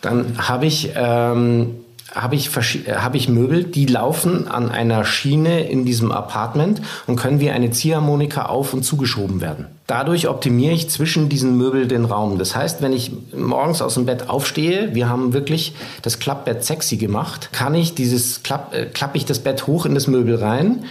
Dann 0.01 0.49
habe 0.49 0.67
ich 0.67 0.93
ähm, 0.95 1.85
habe 2.14 2.35
ich, 2.35 2.51
äh, 2.87 2.95
hab 2.95 3.14
ich 3.14 3.29
Möbel, 3.29 3.64
die 3.64 3.87
laufen 3.87 4.49
an 4.49 4.71
einer 4.71 5.05
Schiene 5.05 5.69
in 5.69 5.85
diesem 5.85 6.12
Apartment 6.12 6.81
und 7.07 7.16
können 7.16 7.40
wie 7.40 7.51
eine 7.51 7.71
Ziehharmonika 7.71 8.47
auf 8.47 8.73
und 8.73 8.85
zugeschoben 8.85 9.40
werden. 9.40 9.66
Dadurch 9.87 10.29
optimiere 10.29 10.73
ich 10.73 10.88
zwischen 10.88 11.29
diesen 11.29 11.57
Möbeln 11.57 11.88
den 11.88 12.05
Raum. 12.05 12.38
Das 12.38 12.57
heißt, 12.57 12.83
wenn 12.83 12.92
ich 12.92 13.12
morgens 13.37 13.83
aus 13.83 13.95
dem 13.95 14.07
Bett 14.07 14.29
aufstehe, 14.29 14.95
wir 14.95 15.09
haben 15.09 15.33
wirklich 15.33 15.75
das 16.03 16.19
Klappbett 16.19 16.64
sexy 16.64 16.97
gemacht, 16.97 17.51
kann 17.53 17.75
ich 17.75 17.95
dieses 17.95 18.42
Klapp, 18.42 18.75
äh, 18.75 18.87
klappe 18.87 19.19
ich 19.19 19.25
das 19.25 19.40
Bett 19.40 19.66
hoch 19.66 19.87
in 19.87 19.95
das 19.95 20.07
Möbel 20.07 20.37
rein, 20.37 20.85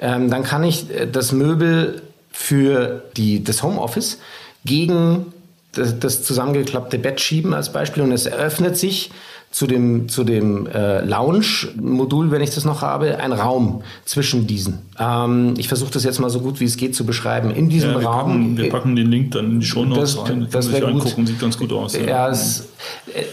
ähm, 0.00 0.30
dann 0.30 0.42
kann 0.42 0.64
ich 0.64 0.90
äh, 0.90 1.06
das 1.06 1.32
Möbel 1.32 2.02
für 2.30 3.04
die, 3.16 3.44
das 3.44 3.62
Homeoffice 3.62 4.18
gegen 4.64 5.26
das, 5.72 5.98
das 5.98 6.22
zusammengeklappte 6.22 6.98
Bett 6.98 7.20
schieben 7.20 7.54
als 7.54 7.72
Beispiel 7.72 8.02
und 8.02 8.12
es 8.12 8.26
eröffnet 8.26 8.76
sich 8.76 9.10
zu 9.52 9.66
dem, 9.66 10.08
zu 10.08 10.24
dem 10.24 10.66
äh, 10.66 11.04
Lounge-Modul, 11.04 12.30
wenn 12.30 12.40
ich 12.40 12.54
das 12.54 12.64
noch 12.64 12.80
habe, 12.80 13.18
ein 13.18 13.32
Raum 13.32 13.82
zwischen 14.06 14.46
diesen. 14.46 14.78
Ähm, 14.98 15.54
ich 15.58 15.68
versuche 15.68 15.92
das 15.92 16.04
jetzt 16.04 16.18
mal 16.20 16.30
so 16.30 16.40
gut 16.40 16.58
wie 16.58 16.64
es 16.64 16.78
geht 16.78 16.96
zu 16.96 17.04
beschreiben. 17.04 17.50
In 17.50 17.68
diesem 17.68 17.92
ja, 17.92 18.00
wir 18.00 18.06
Raum. 18.06 18.30
Packen, 18.30 18.56
wir 18.56 18.70
packen 18.70 18.96
den 18.96 19.10
Link 19.10 19.32
dann 19.32 19.50
in 19.50 19.60
die 19.60 19.66
Show 19.66 19.84
Notes 19.84 20.16
das, 20.16 20.30
rein. 20.30 20.40
Das, 20.40 20.50
das 20.50 20.72
wäre 20.72 20.90
gut. 20.90 21.02
Angucken. 21.02 21.26
Sieht 21.26 21.38
ganz 21.38 21.58
gut 21.58 21.70
aus. 21.70 21.94
Ja, 21.94 22.02
ja 22.02 22.28
es, 22.30 22.68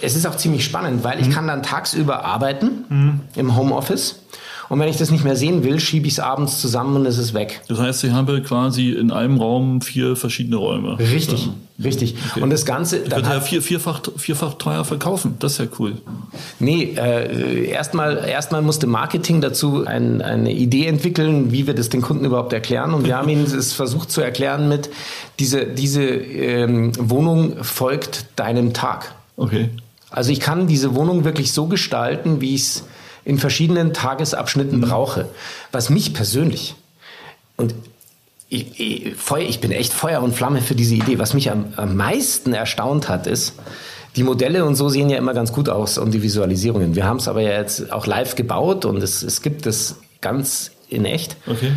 es, 0.01 0.17
ist 0.17 0.27
auch 0.27 0.35
ziemlich 0.35 0.65
spannend, 0.65 1.05
weil 1.05 1.17
mhm. 1.17 1.23
ich 1.23 1.31
kann 1.33 1.47
dann 1.47 1.63
tagsüber 1.63 2.25
arbeiten 2.25 2.85
mhm. 2.89 3.19
im 3.37 3.55
Homeoffice 3.55 4.19
und 4.69 4.79
wenn 4.79 4.87
ich 4.87 4.97
das 4.97 5.09
nicht 5.09 5.23
mehr 5.23 5.35
sehen 5.35 5.63
will, 5.63 5.79
schiebe 5.79 6.05
ich 6.05 6.13
es 6.13 6.19
abends 6.19 6.61
zusammen 6.61 6.95
und 6.95 7.05
es 7.07 7.17
ist 7.17 7.33
weg. 7.33 7.61
Das 7.67 7.79
heißt, 7.79 8.03
ich 8.03 8.11
habe 8.11 8.41
quasi 8.43 8.91
in 8.91 9.11
einem 9.11 9.37
Raum 9.37 9.81
vier 9.81 10.15
verschiedene 10.15 10.57
Räume. 10.57 10.99
Richtig, 10.99 11.47
ja. 11.47 11.53
richtig. 11.83 12.15
Okay. 12.31 12.41
Und 12.41 12.51
das 12.51 12.65
Ganze. 12.65 12.99
Ich 12.99 13.09
könnte 13.09 13.31
ja 13.31 13.41
vier, 13.41 13.63
vierfach, 13.63 14.01
vierfach 14.17 14.53
teuer 14.53 14.85
verkaufen. 14.85 15.35
Das 15.39 15.53
ist 15.53 15.57
ja 15.57 15.65
cool. 15.79 15.97
Nee, 16.59 16.93
äh, 16.95 17.65
erstmal 17.65 18.17
erstmal 18.27 18.61
musste 18.61 18.85
Marketing 18.85 19.41
dazu 19.41 19.87
ein, 19.87 20.21
eine 20.21 20.53
Idee 20.53 20.85
entwickeln, 20.85 21.51
wie 21.51 21.65
wir 21.65 21.73
das 21.73 21.89
den 21.89 22.01
Kunden 22.01 22.25
überhaupt 22.25 22.53
erklären. 22.53 22.93
Und 22.93 23.07
wir 23.07 23.17
haben 23.17 23.27
ihnen 23.27 23.45
es 23.45 23.73
versucht 23.73 24.11
zu 24.11 24.21
erklären 24.21 24.69
mit, 24.69 24.91
diese, 25.39 25.65
diese 25.65 26.03
ähm, 26.03 26.91
Wohnung 26.99 27.63
folgt 27.63 28.27
deinem 28.35 28.73
Tag. 28.73 29.15
Okay. 29.35 29.69
Also 30.11 30.31
ich 30.31 30.39
kann 30.39 30.67
diese 30.67 30.93
Wohnung 30.93 31.23
wirklich 31.23 31.53
so 31.53 31.65
gestalten, 31.65 32.41
wie 32.41 32.55
ich 32.55 32.61
es 32.61 32.83
in 33.29 33.37
verschiedenen 33.37 33.93
Tagesabschnitten 33.93 34.79
mhm. 34.79 34.81
brauche. 34.81 35.29
Was 35.71 35.89
mich 35.89 36.13
persönlich 36.13 36.75
und 37.57 37.75
ich, 38.49 38.79
ich, 38.79 39.15
Feuer, 39.15 39.47
ich 39.47 39.61
bin 39.61 39.71
echt 39.71 39.93
Feuer 39.93 40.23
und 40.23 40.33
Flamme 40.33 40.61
für 40.61 40.73
diese 40.73 40.95
Idee. 40.95 41.19
Was 41.19 41.35
mich 41.35 41.51
am, 41.51 41.73
am 41.75 41.95
meisten 41.95 42.53
erstaunt 42.53 43.07
hat, 43.07 43.27
ist, 43.27 43.53
die 44.15 44.23
Modelle 44.23 44.65
und 44.65 44.73
so 44.73 44.89
sehen 44.89 45.11
ja 45.11 45.17
immer 45.19 45.35
ganz 45.35 45.53
gut 45.53 45.69
aus 45.69 45.99
und 45.99 46.11
die 46.11 46.23
Visualisierungen. 46.23 46.95
Wir 46.95 47.05
haben 47.05 47.17
es 47.17 47.27
aber 47.27 47.41
ja 47.41 47.51
jetzt 47.51 47.91
auch 47.91 48.07
live 48.07 48.33
gebaut 48.33 48.85
und 48.85 49.03
es, 49.03 49.21
es 49.21 49.43
gibt 49.43 49.67
es 49.67 49.97
ganz 50.21 50.71
in 50.87 51.05
echt. 51.05 51.37
Okay. 51.45 51.73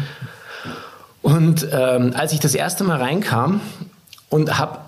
Und 1.20 1.68
ähm, 1.70 2.14
als 2.16 2.32
ich 2.32 2.40
das 2.40 2.54
erste 2.54 2.84
Mal 2.84 2.96
reinkam 2.96 3.60
und 4.30 4.58
habe 4.58 4.78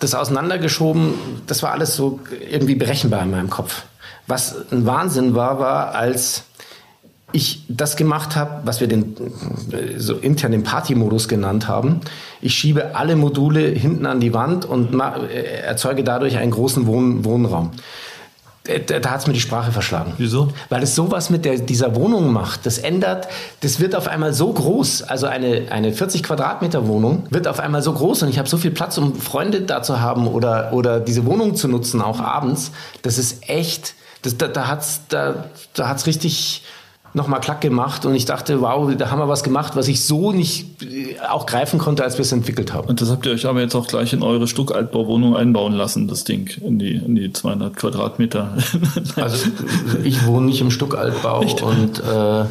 das 0.00 0.14
auseinandergeschoben, 0.14 1.12
das 1.46 1.62
war 1.62 1.72
alles 1.72 1.94
so 1.94 2.20
irgendwie 2.50 2.74
berechenbar 2.74 3.22
in 3.22 3.30
meinem 3.30 3.50
Kopf. 3.50 3.82
Was 4.26 4.70
ein 4.70 4.86
Wahnsinn 4.86 5.34
war, 5.34 5.58
war, 5.58 5.94
als 5.94 6.44
ich 7.34 7.64
das 7.68 7.96
gemacht 7.96 8.36
habe, 8.36 8.60
was 8.64 8.80
wir 8.80 8.86
den 8.86 9.16
so 9.96 10.14
intern 10.14 10.52
den 10.52 10.62
Party-Modus 10.62 11.26
genannt 11.26 11.66
haben. 11.66 12.00
Ich 12.40 12.54
schiebe 12.54 12.94
alle 12.94 13.16
Module 13.16 13.60
hinten 13.60 14.06
an 14.06 14.20
die 14.20 14.32
Wand 14.32 14.64
und 14.64 14.94
äh, 14.94 15.62
erzeuge 15.62 16.04
dadurch 16.04 16.36
einen 16.36 16.52
großen 16.52 16.86
Wohn 16.86 17.24
Wohnraum. 17.24 17.72
Äh, 18.66 18.80
da, 18.80 19.00
da 19.00 19.10
hat 19.10 19.20
es 19.20 19.26
mir 19.26 19.32
die 19.32 19.40
Sprache 19.40 19.72
verschlagen. 19.72 20.12
Wieso? 20.16 20.48
Weil 20.68 20.84
es 20.84 20.94
sowas 20.94 21.28
mit 21.28 21.44
der, 21.44 21.58
dieser 21.58 21.96
Wohnung 21.96 22.32
macht. 22.32 22.66
Das 22.66 22.78
ändert, 22.78 23.26
das 23.62 23.80
wird 23.80 23.96
auf 23.96 24.06
einmal 24.06 24.32
so 24.32 24.52
groß. 24.52 25.02
Also 25.02 25.26
eine, 25.26 25.66
eine 25.70 25.92
40 25.92 26.22
Quadratmeter 26.22 26.86
Wohnung 26.86 27.24
wird 27.30 27.48
auf 27.48 27.58
einmal 27.58 27.82
so 27.82 27.92
groß 27.92 28.22
und 28.22 28.28
ich 28.28 28.38
habe 28.38 28.48
so 28.48 28.56
viel 28.56 28.70
Platz, 28.70 28.96
um 28.96 29.16
Freunde 29.16 29.62
da 29.62 29.82
zu 29.82 30.00
haben 30.00 30.28
oder, 30.28 30.72
oder 30.72 31.00
diese 31.00 31.26
Wohnung 31.26 31.56
zu 31.56 31.66
nutzen, 31.66 32.00
auch 32.00 32.20
abends. 32.20 32.70
Das 33.02 33.18
ist 33.18 33.48
echt 33.48 33.94
das, 34.24 34.36
da, 34.36 34.48
da 34.48 34.66
hat's 34.66 35.02
da, 35.08 35.44
da 35.74 35.88
hat's 35.88 36.06
richtig 36.06 36.62
nochmal 37.14 37.40
klack 37.40 37.60
gemacht 37.60 38.04
und 38.06 38.14
ich 38.16 38.24
dachte, 38.24 38.60
wow, 38.60 38.92
da 38.96 39.10
haben 39.10 39.20
wir 39.20 39.28
was 39.28 39.44
gemacht, 39.44 39.76
was 39.76 39.86
ich 39.86 40.04
so 40.04 40.32
nicht 40.32 40.82
äh, 40.82 41.16
auch 41.30 41.46
greifen 41.46 41.78
konnte, 41.78 42.02
als 42.02 42.18
wir 42.18 42.22
es 42.22 42.32
entwickelt 42.32 42.72
haben. 42.72 42.88
Und 42.88 43.00
das 43.00 43.08
habt 43.08 43.24
ihr 43.24 43.32
euch 43.32 43.46
aber 43.46 43.60
jetzt 43.60 43.76
auch 43.76 43.86
gleich 43.86 44.12
in 44.12 44.22
eure 44.24 44.48
Stuckaltbauwohnung 44.48 45.36
einbauen 45.36 45.74
lassen, 45.74 46.08
das 46.08 46.24
Ding, 46.24 46.50
in 46.60 46.80
die, 46.80 46.96
in 46.96 47.14
die 47.14 47.32
200 47.32 47.76
Quadratmeter. 47.76 48.56
also 49.16 49.46
ich 50.02 50.26
wohne 50.26 50.46
nicht 50.46 50.60
im 50.60 50.72
Stuckaltbau 50.72 51.42
Echt? 51.42 51.62
und 51.62 52.00
äh, 52.00 52.46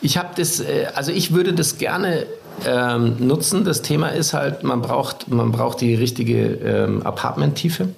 ich 0.00 0.16
habe 0.16 0.30
das, 0.36 0.60
äh, 0.60 0.86
also 0.94 1.12
ich 1.12 1.32
würde 1.32 1.52
das 1.52 1.76
gerne 1.76 2.24
ähm, 2.66 3.16
nutzen. 3.18 3.64
Das 3.64 3.82
Thema 3.82 4.08
ist 4.08 4.34
halt, 4.34 4.64
man 4.64 4.82
braucht, 4.82 5.28
man 5.28 5.52
braucht 5.52 5.80
die 5.80 5.94
richtige 5.94 6.54
ähm, 6.54 7.02
Apartment-Tiefe. 7.02 7.88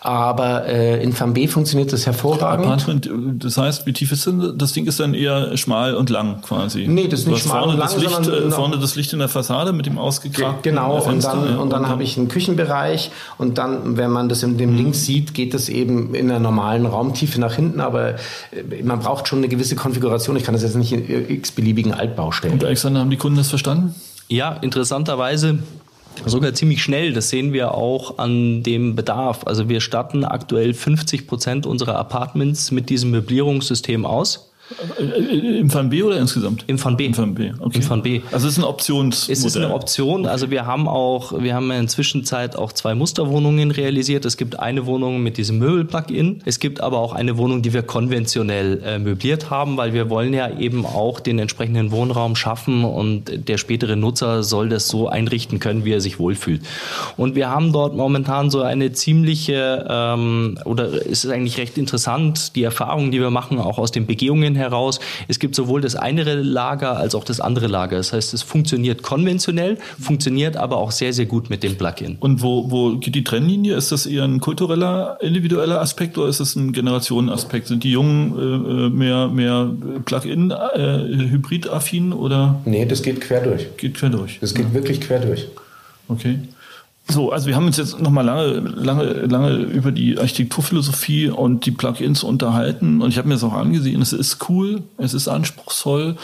Aber 0.00 0.66
äh, 0.66 1.02
in 1.02 1.12
Fan 1.12 1.34
B 1.34 1.48
funktioniert 1.48 1.92
das 1.92 2.06
hervorragend. 2.06 2.66
Apartment, 2.66 3.10
das 3.42 3.56
heißt, 3.56 3.86
wie 3.86 3.92
tief 3.92 4.12
ist 4.12 4.26
denn 4.26 4.54
das 4.56 4.72
Ding 4.72 4.86
ist 4.86 5.00
dann 5.00 5.14
eher 5.14 5.56
schmal 5.56 5.94
und 5.94 6.10
lang 6.10 6.40
quasi. 6.42 6.86
Nee, 6.88 7.08
das 7.08 7.20
ist 7.20 7.28
nicht 7.28 7.42
schmal 7.42 7.62
vorne 7.62 7.72
und 7.72 7.78
lang, 7.78 7.88
das 7.88 8.00
Licht, 8.00 8.28
äh, 8.28 8.50
vorne 8.50 8.78
das 8.78 8.94
Licht 8.96 9.12
in 9.12 9.18
der 9.18 9.28
Fassade 9.28 9.72
mit 9.72 9.86
dem 9.86 9.98
ausgekragten 9.98 10.62
Genau, 10.62 11.00
Fenster, 11.00 11.34
und 11.34 11.44
dann, 11.44 11.54
ja, 11.54 11.60
und 11.60 11.72
dann 11.72 11.88
habe 11.88 12.02
ich 12.02 12.16
einen 12.16 12.28
Küchenbereich 12.28 13.10
und 13.38 13.58
dann, 13.58 13.96
wenn 13.96 14.10
man 14.10 14.28
das 14.28 14.42
in 14.42 14.56
dem 14.56 14.76
links 14.76 15.04
sieht, 15.04 15.34
geht 15.34 15.52
das 15.54 15.68
eben 15.68 16.14
in 16.14 16.28
der 16.28 16.38
normalen 16.38 16.86
Raumtiefe 16.86 17.40
nach 17.40 17.54
hinten, 17.54 17.80
aber 17.80 18.10
äh, 18.10 18.82
man 18.82 19.00
braucht 19.00 19.28
schon 19.28 19.38
eine 19.38 19.48
gewisse 19.48 19.76
Konfiguration. 19.76 20.36
Ich 20.36 20.44
kann 20.44 20.54
das 20.54 20.62
jetzt 20.62 20.76
nicht 20.76 20.92
in 20.92 21.30
x-beliebigen 21.30 21.92
Altbau 21.92 22.30
stellen. 22.32 22.54
Und 22.54 22.64
Alexander, 22.64 23.00
haben 23.00 23.10
die 23.10 23.16
Kunden 23.16 23.38
das 23.38 23.48
verstanden? 23.48 23.94
Ja, 24.28 24.52
interessanterweise 24.52 25.60
sogar 26.26 26.52
ziemlich 26.52 26.82
schnell. 26.82 27.12
Das 27.12 27.30
sehen 27.30 27.52
wir 27.52 27.74
auch 27.74 28.18
an 28.18 28.62
dem 28.62 28.94
Bedarf. 28.94 29.46
Also 29.46 29.68
wir 29.68 29.80
statten 29.80 30.24
aktuell 30.24 30.74
50 30.74 31.26
Prozent 31.26 31.66
unserer 31.66 31.96
Apartments 31.96 32.70
mit 32.70 32.90
diesem 32.90 33.10
Möblierungssystem 33.10 34.04
aus. 34.04 34.52
Äh, 34.98 35.58
Im 35.58 35.70
Fan 35.70 35.90
B 35.90 36.02
oder 36.02 36.18
insgesamt? 36.18 36.64
Im 36.66 36.78
Fan 36.78 36.96
B. 36.96 37.06
Im 37.06 37.14
Fan 37.14 37.34
B. 37.34 37.52
Okay. 37.58 37.78
Im 37.78 37.82
Fan 37.82 38.02
B. 38.02 38.20
Also 38.32 38.46
es 38.46 38.54
ist 38.54 38.58
ein 38.58 38.64
Optionsmodell. 38.64 39.32
Es 39.32 39.44
ist 39.44 39.56
eine 39.56 39.72
Option. 39.72 40.26
Also 40.26 40.50
wir 40.50 40.66
haben 40.66 40.88
auch, 40.88 41.40
wir 41.40 41.54
haben 41.54 41.70
in 41.70 41.80
der 41.80 41.88
Zwischenzeit 41.88 42.56
auch 42.56 42.72
zwei 42.72 42.94
Musterwohnungen 42.94 43.70
realisiert. 43.70 44.24
Es 44.24 44.36
gibt 44.36 44.58
eine 44.58 44.86
Wohnung 44.86 45.22
mit 45.22 45.36
diesem 45.36 45.58
Möbel-Plugin. 45.58 46.42
Es 46.44 46.60
gibt 46.60 46.80
aber 46.80 46.98
auch 46.98 47.12
eine 47.12 47.38
Wohnung, 47.38 47.62
die 47.62 47.72
wir 47.72 47.82
konventionell 47.82 48.82
äh, 48.84 48.98
möbliert 48.98 49.50
haben, 49.50 49.76
weil 49.76 49.94
wir 49.94 50.10
wollen 50.10 50.34
ja 50.34 50.58
eben 50.58 50.84
auch 50.84 51.20
den 51.20 51.38
entsprechenden 51.38 51.90
Wohnraum 51.90 52.36
schaffen 52.36 52.84
und 52.84 53.48
der 53.48 53.58
spätere 53.58 53.96
Nutzer 53.96 54.42
soll 54.42 54.68
das 54.68 54.88
so 54.88 55.08
einrichten 55.08 55.60
können, 55.60 55.84
wie 55.84 55.92
er 55.92 56.00
sich 56.00 56.18
wohlfühlt. 56.18 56.62
Und 57.16 57.34
wir 57.34 57.48
haben 57.48 57.72
dort 57.72 57.96
momentan 57.96 58.50
so 58.50 58.62
eine 58.62 58.92
ziemliche, 58.92 59.86
ähm, 59.88 60.58
oder 60.64 60.92
es 60.92 61.24
ist 61.24 61.30
eigentlich 61.30 61.58
recht 61.58 61.78
interessant, 61.78 62.54
die 62.56 62.62
Erfahrungen, 62.62 63.10
die 63.10 63.20
wir 63.20 63.30
machen, 63.30 63.58
auch 63.58 63.78
aus 63.78 63.92
den 63.92 64.06
Begehungen 64.06 64.57
heraus. 64.58 65.00
Es 65.28 65.38
gibt 65.38 65.54
sowohl 65.54 65.80
das 65.80 65.96
eine 65.96 66.18
Lager 66.34 66.96
als 66.96 67.14
auch 67.14 67.24
das 67.24 67.40
andere 67.40 67.66
Lager. 67.66 67.96
Das 67.96 68.12
heißt, 68.12 68.34
es 68.34 68.42
funktioniert 68.42 69.02
konventionell, 69.02 69.78
funktioniert 70.00 70.56
aber 70.56 70.76
auch 70.76 70.90
sehr, 70.90 71.12
sehr 71.12 71.26
gut 71.26 71.50
mit 71.50 71.62
dem 71.62 71.76
Plugin. 71.76 72.16
Und 72.20 72.42
wo, 72.42 72.70
wo 72.70 72.96
geht 72.98 73.14
die 73.14 73.24
Trennlinie? 73.24 73.76
Ist 73.76 73.92
das 73.92 74.06
eher 74.06 74.24
ein 74.24 74.40
kultureller, 74.40 75.18
individueller 75.20 75.80
Aspekt 75.80 76.18
oder 76.18 76.28
ist 76.28 76.40
das 76.40 76.56
ein 76.56 76.72
Generationenaspekt? 76.72 77.68
Sind 77.68 77.84
die 77.84 77.92
Jungen 77.92 78.36
äh, 78.36 78.86
äh 78.86 78.90
mehr, 78.90 79.28
mehr 79.28 79.70
Plug-in, 80.04 80.50
äh, 80.50 80.98
hybrid-affin 81.30 82.12
oder? 82.12 82.60
Nee, 82.64 82.84
das 82.84 83.02
geht 83.02 83.20
quer 83.20 83.40
durch. 83.40 83.76
Geht 83.76 83.94
quer 83.94 84.10
durch. 84.10 84.38
Das 84.40 84.54
geht 84.54 84.66
ja. 84.66 84.74
wirklich 84.74 85.00
quer 85.00 85.20
durch. 85.20 85.46
Okay. 86.08 86.38
So, 87.10 87.32
also 87.32 87.46
wir 87.46 87.56
haben 87.56 87.66
uns 87.66 87.78
jetzt 87.78 88.00
nochmal 88.00 88.24
lange, 88.24 88.58
lange, 88.58 89.04
lange 89.26 89.54
über 89.54 89.92
die 89.92 90.18
Architekturphilosophie 90.18 91.30
und 91.30 91.64
die 91.64 91.70
Plugins 91.70 92.22
unterhalten 92.22 93.00
und 93.00 93.08
ich 93.08 93.16
habe 93.16 93.28
mir 93.28 93.34
das 93.34 93.44
auch 93.44 93.54
angesehen. 93.54 94.02
Es 94.02 94.12
ist 94.12 94.48
cool, 94.50 94.82
es 94.98 95.14
ist 95.14 95.26
anspruchsvoll, 95.26 96.16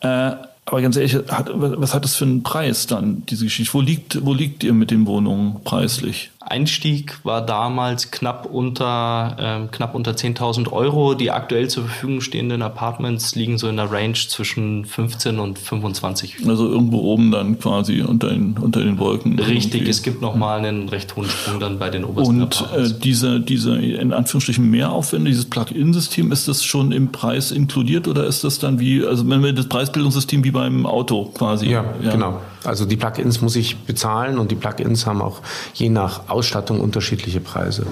äh, 0.00 0.32
aber 0.66 0.82
ganz 0.82 0.96
ehrlich, 0.96 1.14
hat, 1.14 1.48
was 1.54 1.94
hat 1.94 2.04
das 2.04 2.16
für 2.16 2.24
einen 2.24 2.42
Preis 2.42 2.88
dann, 2.88 3.24
diese 3.26 3.44
Geschichte? 3.44 3.72
Wo 3.72 3.80
liegt, 3.80 4.24
wo 4.26 4.34
liegt 4.34 4.64
ihr 4.64 4.72
mit 4.72 4.90
den 4.90 5.06
Wohnungen 5.06 5.62
preislich? 5.62 6.32
Einstieg 6.48 7.18
war 7.24 7.44
damals 7.44 8.10
knapp 8.12 8.46
unter, 8.46 9.36
ähm, 9.38 9.70
knapp 9.70 9.94
unter 9.94 10.12
10.000 10.12 10.70
Euro. 10.70 11.14
Die 11.14 11.32
aktuell 11.32 11.68
zur 11.68 11.84
Verfügung 11.84 12.20
stehenden 12.20 12.62
Apartments 12.62 13.34
liegen 13.34 13.58
so 13.58 13.68
in 13.68 13.76
der 13.76 13.90
Range 13.90 14.14
zwischen 14.14 14.84
15 14.84 15.40
und 15.40 15.58
25. 15.58 16.46
Also 16.46 16.68
irgendwo 16.68 16.98
oben 16.98 17.32
dann 17.32 17.58
quasi 17.58 18.00
unter 18.02 18.28
den, 18.28 18.56
unter 18.58 18.80
den 18.80 18.98
Wolken. 18.98 19.38
Richtig, 19.38 19.74
irgendwie. 19.74 19.90
es 19.90 20.02
gibt 20.02 20.22
nochmal 20.22 20.58
einen 20.58 20.88
recht 20.88 21.16
hohen 21.16 21.28
Sprung 21.28 21.58
dann 21.58 21.78
bei 21.78 21.90
den 21.90 22.04
obersten 22.04 22.42
Und 22.42 22.64
äh, 22.76 22.90
diese, 23.02 23.40
diese 23.40 23.76
in 23.76 24.12
Anführungsstrichen 24.12 24.70
Mehraufwände, 24.70 25.30
dieses 25.30 25.46
Plug-in-System, 25.46 26.30
ist 26.30 26.46
das 26.46 26.64
schon 26.64 26.92
im 26.92 27.10
Preis 27.10 27.50
inkludiert 27.50 28.06
oder 28.06 28.24
ist 28.24 28.44
das 28.44 28.60
dann 28.60 28.78
wie, 28.78 29.04
also 29.04 29.28
wenn 29.28 29.42
wir 29.42 29.52
das 29.52 29.66
Preisbildungssystem 29.66 30.44
wie 30.44 30.52
beim 30.56 30.86
Auto 30.86 31.26
quasi? 31.26 31.66
Ja, 31.66 31.84
ja. 32.02 32.12
genau. 32.12 32.40
Also 32.64 32.86
die 32.86 32.96
Plugins 32.96 33.42
muss 33.42 33.54
ich 33.56 33.76
bezahlen 33.84 34.38
und 34.38 34.50
die 34.50 34.56
Plugins 34.56 35.06
haben 35.06 35.20
auch 35.20 35.42
je 35.74 35.90
nach 35.90 36.30
Ausstattung 36.30 36.80
unterschiedliche 36.80 37.40
Preise. 37.40 37.86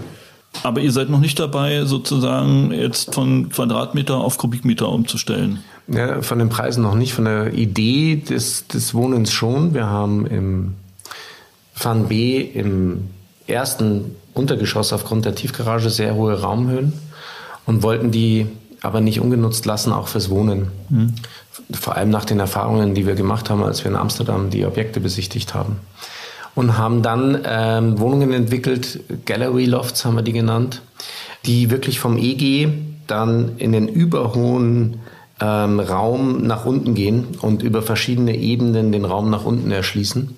Aber 0.62 0.80
ihr 0.80 0.92
seid 0.92 1.10
noch 1.10 1.20
nicht 1.20 1.38
dabei, 1.38 1.84
sozusagen 1.84 2.72
jetzt 2.72 3.14
von 3.14 3.50
Quadratmeter 3.50 4.16
auf 4.16 4.38
Kubikmeter 4.38 4.88
umzustellen. 4.88 5.58
Ja, 5.88 6.22
von 6.22 6.38
den 6.38 6.48
Preisen 6.48 6.82
noch 6.82 6.94
nicht, 6.94 7.12
von 7.12 7.26
der 7.26 7.52
Idee 7.52 8.16
des, 8.16 8.66
des 8.66 8.94
Wohnens 8.94 9.30
schon. 9.30 9.74
Wir 9.74 9.86
haben 9.86 10.26
im 10.26 10.74
Fan 11.74 12.08
B 12.08 12.40
im 12.40 13.10
ersten 13.46 14.16
Untergeschoss 14.32 14.94
aufgrund 14.94 15.26
der 15.26 15.34
Tiefgarage 15.34 15.90
sehr 15.90 16.14
hohe 16.14 16.40
Raumhöhen 16.40 16.94
und 17.66 17.82
wollten 17.82 18.10
die 18.10 18.46
aber 18.84 19.00
nicht 19.00 19.20
ungenutzt 19.20 19.66
lassen, 19.66 19.92
auch 19.92 20.08
fürs 20.08 20.30
Wohnen. 20.30 20.68
Mhm. 20.88 21.14
Vor 21.72 21.96
allem 21.96 22.10
nach 22.10 22.24
den 22.24 22.40
Erfahrungen, 22.40 22.94
die 22.94 23.06
wir 23.06 23.14
gemacht 23.14 23.50
haben, 23.50 23.62
als 23.62 23.84
wir 23.84 23.90
in 23.90 23.96
Amsterdam 23.96 24.50
die 24.50 24.66
Objekte 24.66 25.00
besichtigt 25.00 25.54
haben. 25.54 25.76
Und 26.54 26.78
haben 26.78 27.02
dann 27.02 27.40
ähm, 27.44 27.98
Wohnungen 27.98 28.32
entwickelt, 28.32 29.00
Gallery 29.24 29.64
Lofts 29.64 30.04
haben 30.04 30.16
wir 30.16 30.22
die 30.22 30.32
genannt, 30.32 30.82
die 31.46 31.70
wirklich 31.70 31.98
vom 31.98 32.16
EG 32.16 32.68
dann 33.06 33.56
in 33.56 33.72
den 33.72 33.88
überhohen 33.88 35.00
ähm, 35.40 35.80
Raum 35.80 36.46
nach 36.46 36.64
unten 36.64 36.94
gehen 36.94 37.26
und 37.40 37.62
über 37.62 37.82
verschiedene 37.82 38.36
Ebenen 38.36 38.92
den 38.92 39.04
Raum 39.04 39.30
nach 39.30 39.44
unten 39.44 39.70
erschließen. 39.70 40.36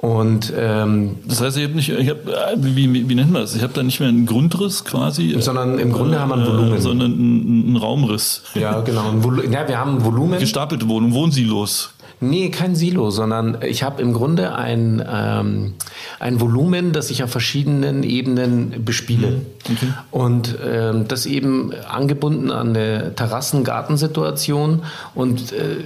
Und 0.00 0.50
ähm, 0.56 1.16
das 1.26 1.42
heißt, 1.42 1.58
ich 1.58 1.64
habe 1.64 1.74
nicht, 1.74 1.90
ich 1.90 2.08
hab, 2.08 2.16
wie, 2.56 3.06
wie, 3.06 3.14
nennt 3.14 3.32
man 3.32 3.42
das? 3.42 3.54
Ich 3.54 3.62
habe 3.62 3.74
da 3.74 3.82
nicht 3.82 4.00
mehr 4.00 4.08
einen 4.08 4.24
Grundriss 4.24 4.86
quasi, 4.86 5.36
sondern 5.40 5.78
im 5.78 5.92
Grunde 5.92 6.16
äh, 6.16 6.20
haben 6.20 6.30
wir 6.30 6.36
ein 6.36 6.46
Volumen, 6.46 6.72
äh, 6.72 6.80
sondern 6.80 7.12
einen, 7.12 7.66
einen 7.66 7.76
Raumriss. 7.76 8.42
Ja, 8.54 8.80
genau. 8.80 9.12
Ja, 9.50 9.68
wir 9.68 9.78
haben 9.78 9.98
ein 9.98 10.04
Volumen. 10.04 10.38
Gestapelte 10.38 10.88
Wohnung, 10.88 11.12
Wohnsilos. 11.12 11.90
Nee, 12.22 12.50
kein 12.50 12.74
Silo, 12.76 13.10
sondern 13.10 13.58
ich 13.62 13.82
habe 13.82 14.00
im 14.00 14.14
Grunde 14.14 14.54
ein, 14.54 15.02
ähm, 15.06 15.74
ein 16.18 16.40
Volumen, 16.40 16.92
das 16.92 17.10
ich 17.10 17.22
auf 17.22 17.30
verschiedenen 17.30 18.02
Ebenen 18.02 18.84
bespiele. 18.84 19.28
Mhm. 19.28 19.46
Okay. 19.70 19.86
Und 20.10 20.58
ähm, 20.66 21.08
das 21.08 21.26
eben 21.26 21.72
angebunden 21.88 22.50
an 22.50 22.70
eine 22.70 23.14
Terrassen-Gartensituation. 23.14 24.82
Und 25.14 25.52
äh, 25.52 25.76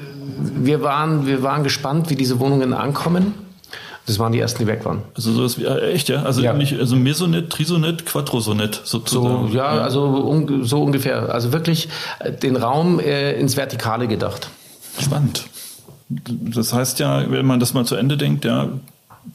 wir, 0.57 0.83
waren, 0.83 1.27
wir 1.27 1.43
waren 1.43 1.65
gespannt, 1.65 2.11
wie 2.11 2.17
diese 2.17 2.39
Wohnungen 2.39 2.73
ankommen. 2.73 3.35
Das 4.07 4.19
waren 4.19 4.33
die 4.33 4.39
ersten, 4.39 4.59
die 4.59 4.67
weg 4.67 4.85
waren. 4.85 5.03
Also 5.15 5.33
sowas 5.33 5.59
wie, 5.59 5.65
äh, 5.65 5.93
echt, 5.93 6.09
ja? 6.09 6.23
Also 6.23 6.43
ja. 6.43 6.53
nicht, 6.53 6.79
also 6.79 6.95
Mesonet, 6.95 7.51
Trisonet, 7.51 8.05
Quattrosonet 8.05 8.83
sozusagen. 8.85 9.49
So, 9.49 9.57
ja, 9.57 9.77
ja. 9.77 9.81
also 9.83 10.05
un, 10.05 10.65
so 10.65 10.83
ungefähr. 10.83 11.33
Also 11.33 11.53
wirklich 11.53 11.89
äh, 12.19 12.33
den 12.33 12.57
Raum 12.57 13.01
äh, 13.01 13.33
ins 13.33 13.57
Vertikale 13.57 14.07
gedacht. 14.07 14.49
Spannend. 15.01 15.45
Das 16.09 16.73
heißt 16.73 16.99
ja, 16.99 17.31
wenn 17.31 17.47
man 17.47 17.61
das 17.61 17.73
mal 17.73 17.87
zu 17.87 17.97
Ende 17.97 18.19
denkt, 18.19 18.45
ja, 18.45 18.69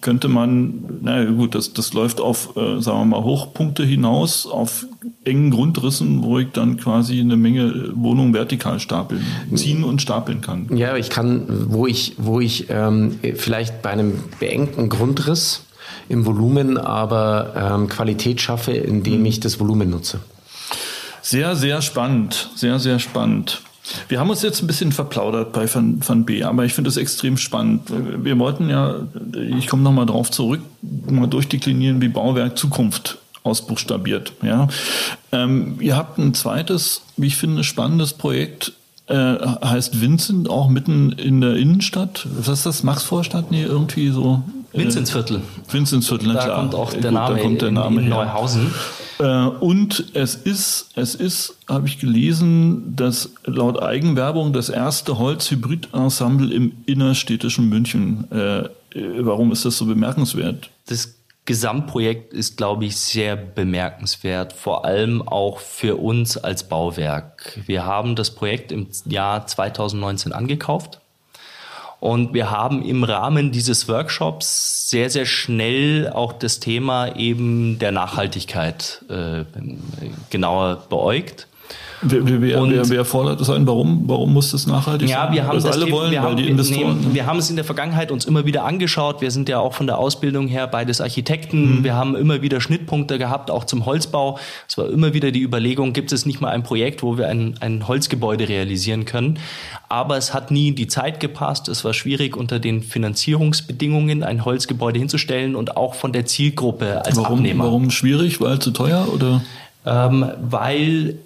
könnte 0.02 0.28
man, 0.28 1.00
naja 1.02 1.30
gut, 1.32 1.56
das, 1.56 1.74
das 1.74 1.94
läuft 1.94 2.22
auf, 2.22 2.56
äh, 2.56 2.80
sagen 2.82 3.00
wir 3.00 3.06
mal, 3.06 3.24
Hochpunkte 3.24 3.84
hinaus, 3.84 4.46
auf 4.46 4.86
engen 5.26 5.52
Grundrissen, 5.52 6.24
wo 6.24 6.40
ich 6.40 6.50
dann 6.52 6.78
quasi 6.78 7.20
eine 7.20 7.36
Menge 7.36 7.92
Wohnungen 7.96 8.34
vertikal 8.34 8.80
stapeln, 8.80 9.24
ziehen 9.56 9.84
und 9.84 10.02
stapeln 10.02 10.42
kann. 10.42 10.76
Ja, 10.76 10.96
ich 10.96 11.10
kann, 11.10 11.44
wo 11.68 11.88
ich, 11.88 12.16
wo 12.18 12.40
ich 12.40 12.68
ähm, 12.70 13.20
vielleicht 13.36 13.82
bei 13.82 13.90
einem 13.90 14.14
beengten 14.40 14.90
Grundriss 14.90 15.66
im 16.08 16.26
Volumen 16.26 16.78
aber 16.78 17.54
ähm, 17.56 17.88
Qualität 17.88 18.42
schaffe, 18.42 18.72
indem 18.72 19.26
ich 19.26 19.40
das 19.40 19.60
Volumen 19.60 19.90
nutze. 19.90 20.20
Sehr, 21.22 21.56
sehr 21.56 21.82
spannend, 21.82 22.50
sehr, 22.56 22.80
sehr 22.80 23.00
spannend. 23.00 23.62
Wir 24.08 24.20
haben 24.20 24.30
uns 24.30 24.42
jetzt 24.42 24.62
ein 24.62 24.68
bisschen 24.68 24.92
verplaudert 24.92 25.54
bei 25.54 25.74
Van, 25.74 26.00
Van 26.06 26.26
B, 26.26 26.44
aber 26.44 26.66
ich 26.66 26.74
finde 26.74 26.90
es 26.90 26.98
extrem 26.98 27.38
spannend. 27.38 27.84
Wir 27.90 28.38
wollten 28.40 28.70
ja, 28.70 28.96
ich 29.58 29.68
komme 29.68 29.84
nochmal 29.84 30.06
drauf 30.06 30.32
zurück, 30.32 30.62
mal 30.82 31.28
durchdeklinieren, 31.28 32.02
wie 32.02 32.08
Bauwerk 32.10 32.58
Zukunft 32.58 33.18
ausbuchstabiert. 33.44 34.34
Ja. 34.42 34.68
Ähm, 35.32 35.78
ihr 35.80 35.96
habt 35.96 36.18
ein 36.18 36.34
zweites, 36.34 37.02
wie 37.18 37.28
ich 37.28 37.38
finde, 37.38 37.64
spannendes 37.64 38.14
Projekt, 38.14 38.74
äh, 39.08 39.16
heißt 39.16 40.02
Vincent, 40.02 40.50
auch 40.50 40.70
mitten 40.70 41.12
in 41.12 41.42
der 41.42 41.56
Innenstadt. 41.56 42.28
Was 42.32 42.60
ist 42.60 42.66
das? 42.66 42.84
Maxvorstadt? 42.84 43.52
Nee, 43.52 43.64
irgendwie 43.64 44.10
so. 44.10 44.44
Äh, 44.74 44.80
Vinzentsviertel. 44.80 45.42
Vinzentsviertel, 45.70 46.34
da 46.34 46.44
klar. 46.44 46.60
kommt 46.60 46.76
auch 46.76 46.92
der 46.92 47.02
Gut, 47.02 47.12
Name, 47.12 47.36
da 47.36 47.42
kommt 47.42 47.62
der 47.62 47.72
Name 47.72 47.98
in, 47.98 48.04
in 48.04 48.10
Neuhausen. 48.10 48.74
Äh, 49.20 49.24
und 49.24 50.12
es 50.14 50.36
ist, 50.36 50.92
es 50.96 51.16
ist, 51.16 51.58
habe 51.68 51.88
ich 51.88 52.00
gelesen, 52.00 52.96
dass 52.96 53.32
laut 53.46 53.82
Eigenwerbung 53.82 54.54
das 54.54 54.70
erste 54.70 55.18
Holz-Hybrid-Ensemble 55.18 56.54
im 56.54 56.72
innerstädtischen 56.86 57.68
München. 57.70 58.32
Äh, 58.32 58.70
warum 59.20 59.52
ist 59.52 59.66
das 59.66 59.78
so 59.78 59.86
bemerkenswert? 59.86 60.70
Das 60.88 61.16
Gesamtprojekt 61.46 62.32
ist, 62.32 62.58
glaube 62.58 62.86
ich, 62.86 62.96
sehr 62.96 63.36
bemerkenswert, 63.36 64.54
vor 64.54 64.86
allem 64.86 65.28
auch 65.28 65.60
für 65.60 65.96
uns 65.96 66.38
als 66.38 66.70
Bauwerk. 66.70 67.60
Wir 67.66 67.86
haben 67.86 68.16
das 68.16 68.36
Projekt 68.36 68.72
im 68.72 68.88
Jahr 69.06 69.48
2019 69.48 70.32
angekauft 70.32 70.99
Und 72.00 72.34
wir 72.34 72.50
haben 72.50 72.82
im 72.84 73.04
Rahmen 73.04 73.52
dieses 73.52 73.88
Workshops 73.88 74.90
sehr, 74.90 75.10
sehr 75.10 75.26
schnell 75.26 76.10
auch 76.14 76.34
das 76.34 76.60
Thema 76.60 77.16
eben 77.16 77.78
der 77.80 77.92
Nachhaltigkeit 77.92 79.04
äh, 79.10 79.44
genauer 80.30 80.84
beäugt. 80.90 81.48
Wer, 82.02 82.42
wer, 82.42 82.62
und, 82.62 82.72
wer, 82.72 82.88
wer 82.90 83.06
fordert 83.06 83.42
das 83.42 83.50
ein? 83.50 83.68
Warum, 83.68 84.04
warum 84.08 84.34
muss 84.34 84.52
das 84.52 84.66
nachhaltig 84.66 85.10
ja, 85.10 85.26
sein? 85.26 85.34
Wir 85.34 85.46
haben 85.46 85.56
das, 85.56 85.66
das 85.66 85.76
alle 85.76 85.86
Thema, 85.86 85.98
wollen, 85.98 86.12
wir 86.12 86.22
haben, 86.22 86.38
die 86.38 86.48
Investoren. 86.48 87.00
Nee, 87.02 87.14
wir 87.14 87.26
haben 87.26 87.40
es 87.40 87.50
in 87.50 87.58
der 87.58 87.66
Vergangenheit 87.66 88.12
uns 88.12 88.24
immer 88.24 88.46
wieder 88.46 88.64
angeschaut. 88.64 89.20
Wir 89.20 89.32
sind 89.32 89.50
ja 89.50 89.60
auch 89.60 89.74
von 89.74 89.86
der 89.86 89.98
Ausbildung 89.98 90.48
her 90.48 90.68
beides 90.68 91.02
Architekten. 91.02 91.80
Mhm. 91.80 91.84
Wir 91.84 91.96
haben 91.96 92.16
immer 92.16 92.42
wieder 92.42 92.62
Schnittpunkte 92.62 93.18
gehabt, 93.18 93.52
auch 93.52 93.66
zum 93.66 93.86
Holzbau. 93.86 94.40
Es 94.68 94.78
war 94.78 94.90
immer 94.90 95.14
wieder 95.14 95.32
die 95.32 95.42
Überlegung, 95.42 95.92
gibt 95.92 96.14
es 96.14 96.26
nicht 96.26 96.40
mal 96.40 96.52
ein 96.52 96.64
Projekt, 96.64 97.04
wo 97.04 97.18
wir 97.18 97.28
ein, 97.28 97.56
ein 97.60 97.88
Holzgebäude 97.88 98.48
realisieren 98.48 99.04
können? 99.04 99.38
Aber 99.90 100.18
es 100.18 100.36
hat 100.36 100.52
nie 100.52 100.72
die 100.72 100.88
Zeit 100.88 101.20
gepasst. 101.20 101.68
Es 101.68 101.84
war 101.84 101.94
schwierig, 101.94 102.38
unter 102.38 102.60
den 102.60 102.84
Finanzierungsbedingungen 102.84 104.24
ein 104.24 104.46
Holzgebäude 104.46 105.00
hinzustellen 105.00 105.56
und 105.56 105.78
auch 105.78 105.96
von 105.96 106.14
der 106.14 106.26
Zielgruppe 106.26 107.04
als 107.04 107.18
warum, 107.18 107.40
Abnehmer. 107.40 107.64
Warum 107.66 107.90
schwierig? 107.90 108.40
Weil 108.40 108.60
zu 108.60 108.70
teuer 108.70 109.08
oder? 109.12 109.42
Ähm, 109.86 110.30
weil 110.40 111.18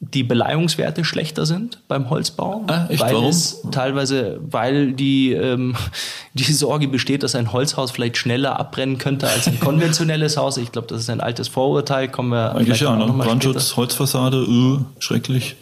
die 0.00 0.22
Beleihungswerte 0.22 1.04
schlechter 1.04 1.46
sind 1.46 1.80
beim 1.88 2.10
Holzbau. 2.10 2.64
Ah, 2.66 2.86
echt? 2.90 3.00
Weil 3.00 3.14
Warum? 3.14 3.30
es 3.30 3.62
teilweise, 3.72 4.38
weil 4.42 4.92
die, 4.92 5.32
ähm, 5.32 5.74
die 6.34 6.52
Sorge 6.52 6.86
besteht, 6.86 7.22
dass 7.22 7.34
ein 7.34 7.52
Holzhaus 7.52 7.90
vielleicht 7.92 8.18
schneller 8.18 8.60
abbrennen 8.60 8.98
könnte 8.98 9.26
als 9.26 9.46
ein 9.46 9.58
konventionelles 9.58 10.36
Haus. 10.36 10.58
Ich 10.58 10.70
glaube, 10.70 10.86
das 10.88 11.00
ist 11.00 11.08
ein 11.10 11.20
altes 11.22 11.48
Vorurteil. 11.48 12.08
Kommen 12.08 12.28
wir 12.30 12.54
Eigentlich 12.54 12.80
ja, 12.80 12.94
ne? 12.94 13.06
Brandschutz, 13.10 13.68
später. 13.68 13.76
Holzfassade, 13.78 14.36
öh, 14.36 14.78
schrecklich. 14.98 15.56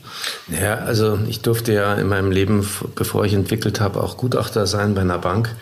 Ja, 0.60 0.76
also 0.78 1.18
ich 1.28 1.40
durfte 1.40 1.72
ja 1.72 1.94
in 1.94 2.08
meinem 2.08 2.32
Leben, 2.32 2.68
bevor 2.96 3.24
ich 3.24 3.34
entwickelt 3.34 3.80
habe, 3.80 4.02
auch 4.02 4.16
Gutachter 4.16 4.66
sein 4.66 4.94
bei 4.94 5.02
einer 5.02 5.18
Bank. 5.18 5.54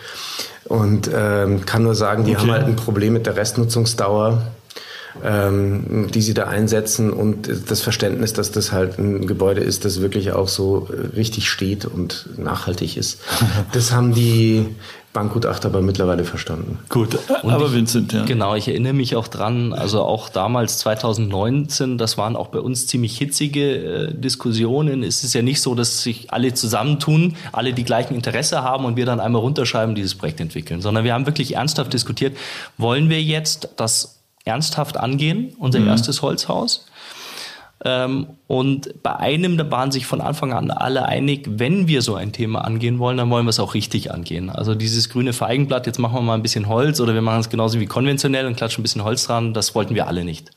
Und 0.65 1.09
ähm, 1.13 1.65
kann 1.65 1.83
nur 1.83 1.93
sagen, 1.93 2.23
die 2.25 2.31
Okay. 2.31 2.41
haben 2.41 2.51
halt 2.51 2.65
ein 2.65 2.75
Problem 2.75 3.13
mit 3.13 3.25
der 3.27 3.35
Restnutzungsdauer 3.35 4.41
ähm, 5.23 6.07
die 6.13 6.21
sie 6.21 6.33
da 6.33 6.45
einsetzen 6.45 7.11
und 7.11 7.49
das 7.69 7.81
Verständnis, 7.81 8.33
dass 8.33 8.51
das 8.51 8.71
halt 8.71 8.97
ein 8.97 9.27
Gebäude 9.27 9.61
ist, 9.61 9.85
das 9.85 10.01
wirklich 10.01 10.31
auch 10.31 10.47
so 10.47 10.89
richtig 11.15 11.49
steht 11.49 11.85
und 11.85 12.29
nachhaltig 12.37 12.97
ist. 12.97 13.19
Das 13.71 13.91
haben 13.91 14.13
die 14.13 14.65
Bankgutachter 15.13 15.69
aber 15.69 15.81
mittlerweile 15.81 16.25
verstanden. 16.25 16.79
Gut, 16.89 17.19
aber 17.43 17.71
Vincent, 17.71 18.13
ja. 18.13 18.25
Genau, 18.25 18.55
ich 18.55 18.67
erinnere 18.67 18.93
mich 18.93 19.15
auch 19.15 19.27
dran, 19.27 19.71
also 19.71 20.01
auch 20.01 20.27
damals 20.27 20.79
2019, 20.79 21.99
das 21.99 22.17
waren 22.17 22.35
auch 22.35 22.47
bei 22.47 22.59
uns 22.59 22.87
ziemlich 22.87 23.15
hitzige 23.19 24.07
äh, 24.07 24.13
Diskussionen. 24.13 25.03
Es 25.03 25.23
ist 25.23 25.35
ja 25.35 25.43
nicht 25.43 25.61
so, 25.61 25.75
dass 25.75 26.01
sich 26.01 26.33
alle 26.33 26.55
zusammentun, 26.55 27.35
alle 27.51 27.73
die 27.73 27.83
gleichen 27.83 28.15
Interesse 28.15 28.63
haben 28.63 28.85
und 28.85 28.97
wir 28.97 29.05
dann 29.05 29.19
einmal 29.19 29.41
runterschreiben, 29.41 29.93
dieses 29.93 30.15
Projekt 30.15 30.41
entwickeln, 30.41 30.81
sondern 30.81 31.03
wir 31.03 31.13
haben 31.13 31.27
wirklich 31.27 31.55
ernsthaft 31.55 31.93
diskutiert, 31.93 32.35
wollen 32.77 33.09
wir 33.09 33.21
jetzt 33.21 33.69
das 33.77 34.22
ernsthaft 34.45 34.97
angehen, 34.97 35.53
unser 35.59 35.79
Mhm. 35.79 35.87
erstes 35.87 36.21
Holzhaus? 36.21 36.85
Ähm, 37.85 38.27
und 38.47 39.03
bei 39.03 39.13
einem, 39.17 39.57
da 39.57 39.69
waren 39.69 39.91
sich 39.91 40.05
von 40.05 40.21
Anfang 40.21 40.53
an 40.53 40.71
alle 40.71 41.05
einig, 41.05 41.45
wenn 41.49 41.87
wir 41.87 42.01
so 42.01 42.15
ein 42.15 42.31
Thema 42.31 42.63
angehen 42.63 42.97
wollen, 42.97 43.17
dann 43.17 43.29
wollen 43.29 43.45
wir 43.45 43.49
es 43.49 43.59
auch 43.59 43.73
richtig 43.73 44.11
angehen. 44.13 44.49
Also 44.49 44.73
dieses 44.73 45.09
grüne 45.09 45.33
Feigenblatt, 45.33 45.85
jetzt 45.85 45.99
machen 45.99 46.15
wir 46.15 46.21
mal 46.21 46.35
ein 46.35 46.41
bisschen 46.43 46.69
Holz 46.69 47.01
oder 47.01 47.13
wir 47.13 47.21
machen 47.21 47.41
es 47.41 47.49
genauso 47.49 47.81
wie 47.81 47.85
konventionell 47.85 48.45
und 48.45 48.55
klatschen 48.55 48.81
ein 48.81 48.83
bisschen 48.83 49.03
Holz 49.03 49.25
dran, 49.27 49.53
das 49.53 49.75
wollten 49.75 49.95
wir 49.95 50.07
alle 50.07 50.23
nicht. 50.23 50.51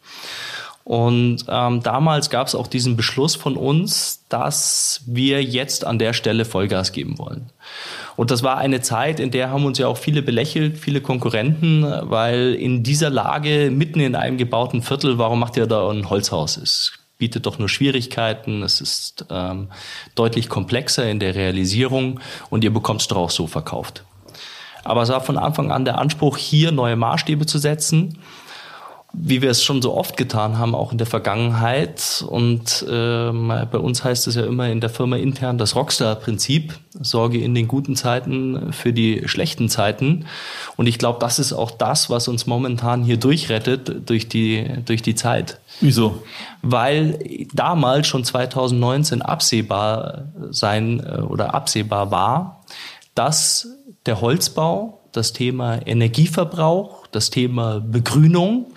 Und 0.87 1.46
ähm, 1.49 1.83
damals 1.83 2.31
gab 2.31 2.46
es 2.46 2.55
auch 2.55 2.68
diesen 2.68 2.96
Beschluss 2.96 3.35
von 3.35 3.57
uns, 3.57 4.22
dass 4.29 5.01
wir 5.05 5.42
jetzt 5.42 5.85
an 5.85 5.99
der 5.99 6.12
Stelle 6.12 6.44
Vollgas 6.44 6.92
geben 6.92 7.18
wollen. 7.18 7.51
Und 8.14 8.31
das 8.31 8.44
war 8.44 8.59
eine 8.59 8.81
Zeit, 8.83 9.18
in 9.18 9.33
der 9.33 9.51
haben 9.51 9.64
uns 9.64 9.79
ja 9.79 9.88
auch 9.88 9.96
viele 9.96 10.22
belächelt, 10.22 10.79
viele 10.79 11.01
Konkurrenten, 11.01 11.85
weil 12.03 12.55
in 12.55 12.85
dieser 12.85 13.11
Lage, 13.11 13.72
mitten 13.72 13.99
in 13.99 14.14
einem 14.14 14.38
gebauten 14.38 14.81
Viertel, 14.81 15.18
warum 15.18 15.40
macht 15.40 15.57
ihr 15.57 15.66
da 15.66 15.90
ein 15.90 16.09
Holzhaus? 16.09 16.57
Es 16.57 16.92
bietet 17.18 17.46
doch 17.46 17.59
nur 17.59 17.68
Schwierigkeiten, 17.68 18.62
es 18.62 18.81
ist 18.81 19.27
ähm, 19.29 19.70
deutlich 20.14 20.49
komplexer 20.49 21.11
in 21.11 21.18
der 21.18 21.35
Realisierung 21.35 22.20
und 22.49 22.62
ihr 22.62 22.72
bekommt 22.72 23.01
es 23.01 23.09
doch 23.09 23.16
auch 23.16 23.31
so 23.31 23.49
verkauft. 23.49 24.05
Aber 24.85 25.03
es 25.03 25.09
war 25.09 25.20
von 25.20 25.37
Anfang 25.37 25.72
an 25.72 25.85
der 25.85 25.99
Anspruch, 25.99 26.37
hier 26.37 26.70
neue 26.70 26.94
Maßstäbe 26.94 27.44
zu 27.44 27.59
setzen 27.59 28.20
wie 29.18 29.40
wir 29.40 29.50
es 29.50 29.64
schon 29.64 29.81
so 29.81 29.94
oft 29.94 30.16
getan 30.16 30.59
haben, 30.59 30.74
auch 30.74 30.92
in 30.92 30.98
der 30.98 31.07
Vergangenheit. 31.07 32.24
Und 32.29 32.85
ähm, 32.88 33.48
bei 33.70 33.79
uns 33.79 34.05
heißt 34.05 34.26
es 34.26 34.35
ja 34.35 34.44
immer 34.44 34.68
in 34.68 34.81
der 34.81 34.90
Firma 34.90 35.16
intern 35.16 35.57
das 35.57 35.74
Rockstar-Prinzip. 35.74 36.79
Sorge 37.00 37.38
in 37.38 37.55
den 37.55 37.66
guten 37.66 37.96
Zeiten 37.96 38.72
für 38.72 38.92
die 38.92 39.22
schlechten 39.26 39.68
Zeiten. 39.68 40.26
Und 40.76 40.87
ich 40.87 40.98
glaube, 40.98 41.18
das 41.20 41.38
ist 41.38 41.52
auch 41.52 41.70
das, 41.70 42.11
was 42.11 42.29
uns 42.29 42.46
momentan 42.46 43.05
hier 43.05 43.16
durchrettet 43.16 44.09
durch 44.09 44.29
die, 44.29 44.66
durch 44.85 45.02
die 45.02 45.14
Zeit. 45.14 45.61
Wieso? 45.81 46.22
Weil 46.62 47.18
damals 47.55 48.07
schon 48.07 48.24
2019 48.24 49.22
absehbar 49.22 50.24
sein 50.50 51.00
äh, 51.00 51.20
oder 51.20 51.55
absehbar 51.55 52.11
war, 52.11 52.64
dass 53.14 53.68
der 54.05 54.20
Holzbau 54.20 55.00
das 55.16 55.33
Thema 55.33 55.87
Energieverbrauch, 55.87 57.07
das 57.09 57.31
Thema 57.31 57.81
Begrünung 57.81 58.72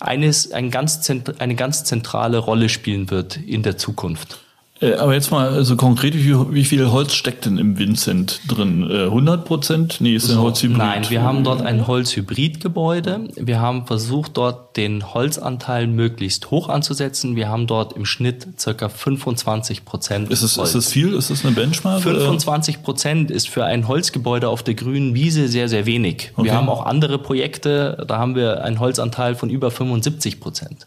eines, 0.00 0.52
ein 0.52 0.70
ganz, 0.70 1.10
eine 1.38 1.54
ganz 1.54 1.84
zentrale 1.84 2.38
Rolle 2.38 2.68
spielen 2.68 3.10
wird 3.10 3.36
in 3.36 3.62
der 3.62 3.76
Zukunft. 3.76 4.40
Äh, 4.82 4.94
Aber 4.94 5.14
jetzt 5.14 5.30
mal 5.30 5.48
also 5.48 5.76
konkret, 5.76 6.14
wie 6.14 6.22
viel, 6.22 6.46
wie 6.50 6.64
viel 6.64 6.90
Holz 6.90 7.14
steckt 7.14 7.46
denn 7.46 7.56
im 7.58 7.78
Vincent 7.78 8.40
drin? 8.48 8.90
Äh, 8.90 9.04
100 9.04 9.44
Prozent? 9.44 9.96
Nee, 10.00 10.14
ist 10.14 10.30
ein 10.30 10.38
Holzhybrid. 10.38 10.78
Nein, 10.78 11.04
wir 11.08 11.22
haben 11.22 11.44
dort 11.44 11.62
ein 11.62 11.86
Holzhybridgebäude. 11.86 13.28
Wir 13.36 13.60
haben 13.60 13.86
versucht, 13.86 14.36
dort 14.36 14.76
den 14.76 15.14
Holzanteil 15.14 15.86
möglichst 15.86 16.50
hoch 16.50 16.68
anzusetzen. 16.68 17.36
Wir 17.36 17.48
haben 17.48 17.66
dort 17.66 17.92
im 17.94 18.04
Schnitt 18.04 18.46
circa 18.58 18.88
25 18.88 19.84
Prozent 19.84 20.30
Ist 20.30 20.42
es, 20.42 20.56
ist 20.56 20.74
es 20.74 20.92
viel? 20.92 21.14
Ist 21.14 21.30
das 21.30 21.44
eine 21.44 21.54
Benchmark? 21.54 22.04
oder? 22.04 22.20
25 22.20 22.82
Prozent 22.82 23.30
ist 23.30 23.48
für 23.48 23.64
ein 23.64 23.86
Holzgebäude 23.86 24.48
auf 24.48 24.62
der 24.62 24.74
grünen 24.74 25.14
Wiese 25.14 25.48
sehr, 25.48 25.68
sehr 25.68 25.86
wenig. 25.86 26.32
Okay. 26.34 26.46
Wir 26.48 26.54
haben 26.54 26.68
auch 26.68 26.84
andere 26.86 27.18
Projekte, 27.18 28.04
da 28.08 28.18
haben 28.18 28.34
wir 28.34 28.64
einen 28.64 28.80
Holzanteil 28.80 29.34
von 29.34 29.50
über 29.50 29.70
75 29.70 30.40
Prozent. 30.40 30.86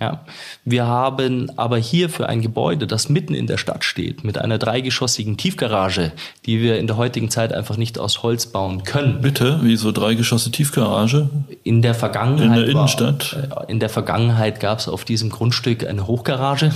Ja, 0.00 0.24
wir 0.64 0.86
haben 0.86 1.50
aber 1.56 1.78
hier 1.78 2.10
für 2.10 2.28
ein 2.28 2.42
Gebäude, 2.42 2.86
das 2.86 3.08
mitten 3.08 3.34
in 3.34 3.46
der 3.46 3.56
Stadt 3.56 3.84
steht, 3.84 4.24
mit 4.24 4.36
einer 4.36 4.58
dreigeschossigen 4.58 5.36
Tiefgarage, 5.36 6.12
die 6.44 6.60
wir 6.60 6.78
in 6.78 6.86
der 6.86 6.96
heutigen 6.96 7.30
Zeit 7.30 7.52
einfach 7.52 7.76
nicht 7.76 7.98
aus 7.98 8.22
Holz 8.22 8.46
bauen 8.46 8.84
können. 8.84 9.22
Bitte, 9.22 9.60
wie 9.62 9.76
so 9.76 9.92
drei 9.92 10.14
Geschosse 10.14 10.50
Tiefgarage? 10.50 11.30
In 11.64 11.80
der 11.80 11.94
Vergangenheit, 11.94 12.46
In 12.46 12.54
der 12.54 12.68
Innenstadt? 12.68 13.36
War, 13.50 13.62
äh, 13.68 13.72
in 13.72 13.80
der 13.80 13.88
Vergangenheit 13.88 14.60
gab 14.60 14.80
es 14.80 14.88
auf 14.88 15.04
diesem 15.04 15.30
Grundstück 15.30 15.86
eine 15.86 16.06
Hochgarage. 16.06 16.72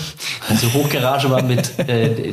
Diese 0.51 0.73
Hochgarage 0.73 1.31
war 1.31 1.43
mit 1.43 1.79
äh, 1.79 2.33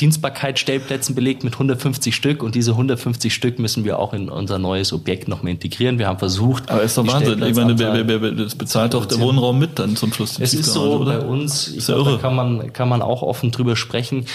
Dienstbarkeitsstellplätzen 0.00 1.14
belegt 1.14 1.44
mit 1.44 1.52
150 1.52 2.16
Stück 2.16 2.42
und 2.42 2.56
diese 2.56 2.72
150 2.72 3.32
Stück 3.32 3.60
müssen 3.60 3.84
wir 3.84 3.98
auch 3.98 4.12
in 4.12 4.28
unser 4.28 4.58
neues 4.58 4.92
Objekt 4.92 5.28
noch 5.28 5.42
mal 5.44 5.50
integrieren. 5.50 5.98
Wir 5.98 6.08
haben 6.08 6.18
versucht. 6.18 6.68
Aber 6.70 6.82
ist 6.82 6.98
doch 6.98 7.06
Wahnsinn. 7.06 7.40
Ich 7.44 7.54
meine, 7.54 7.78
wer, 7.78 8.06
wer, 8.06 8.20
wer, 8.20 8.32
das 8.32 8.56
bezahlt 8.56 8.94
doch 8.94 9.06
der 9.06 9.20
Wohnraum 9.20 9.58
mit 9.58 9.78
dann 9.78 9.94
zum 9.94 10.12
Schluss. 10.12 10.34
die 10.34 10.42
es 10.42 10.52
ist 10.52 10.72
so 10.72 11.00
oder? 11.00 11.18
bei 11.18 11.24
uns, 11.24 11.68
ich 11.68 11.76
Ist 11.76 11.88
ja 11.88 11.94
glaube, 11.94 12.10
da 12.10 12.14
irre. 12.14 12.22
kann 12.22 12.34
man, 12.34 12.72
kann 12.72 12.88
man 12.88 13.02
auch 13.02 13.22
offen 13.22 13.52
drüber 13.52 13.76
sprechen. 13.76 14.26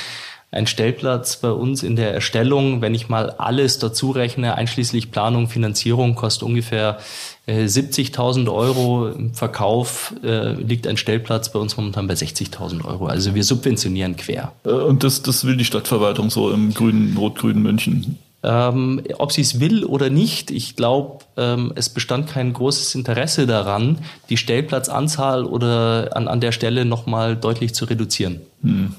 Ein 0.51 0.65
Stellplatz 0.65 1.37
bei 1.37 1.51
uns 1.51 1.83
in 1.83 1.95
der 1.95 2.11
Erstellung, 2.11 2.81
wenn 2.81 2.95
ich 2.95 3.07
mal 3.07 3.29
alles 3.31 3.77
dazu 3.77 4.09
rechne, 4.09 4.55
einschließlich 4.55 5.11
Planung, 5.11 5.47
Finanzierung, 5.47 6.15
kostet 6.15 6.43
ungefähr 6.43 6.97
äh, 7.45 7.65
70.000 7.65 8.51
Euro. 8.51 9.09
Im 9.09 9.35
Verkauf 9.35 10.15
äh, 10.23 10.53
liegt 10.53 10.87
ein 10.87 10.97
Stellplatz 10.97 11.51
bei 11.51 11.59
uns 11.59 11.77
momentan 11.77 12.07
bei 12.07 12.15
60.000 12.15 12.83
Euro. 12.85 13.05
Also 13.05 13.35
wir 13.35 13.43
subventionieren 13.43 14.15
quer. 14.15 14.53
Äh, 14.65 14.69
Und 14.69 15.03
das, 15.03 15.21
das 15.21 15.45
will 15.45 15.55
die 15.55 15.65
Stadtverwaltung 15.65 16.31
so 16.31 16.49
im 16.51 16.73
grünen, 16.73 17.15
rot-grünen 17.15 17.61
München. 17.61 18.17
Ähm, 18.41 19.03
ob 19.17 19.31
sie 19.31 19.41
es 19.41 19.59
will 19.59 19.83
oder 19.83 20.09
nicht, 20.09 20.49
ich 20.49 20.75
glaube, 20.75 21.25
ähm, 21.37 21.73
es 21.75 21.89
bestand 21.89 22.27
kein 22.27 22.53
großes 22.53 22.95
Interesse 22.95 23.45
daran, 23.45 23.99
die 24.29 24.37
Stellplatzanzahl 24.37 25.43
oder 25.43 26.15
an, 26.15 26.27
an 26.27 26.39
der 26.39 26.53
Stelle 26.53 26.85
nochmal 26.85 27.35
deutlich 27.35 27.75
zu 27.75 27.85
reduzieren. 27.85 28.41
Hm. 28.63 28.95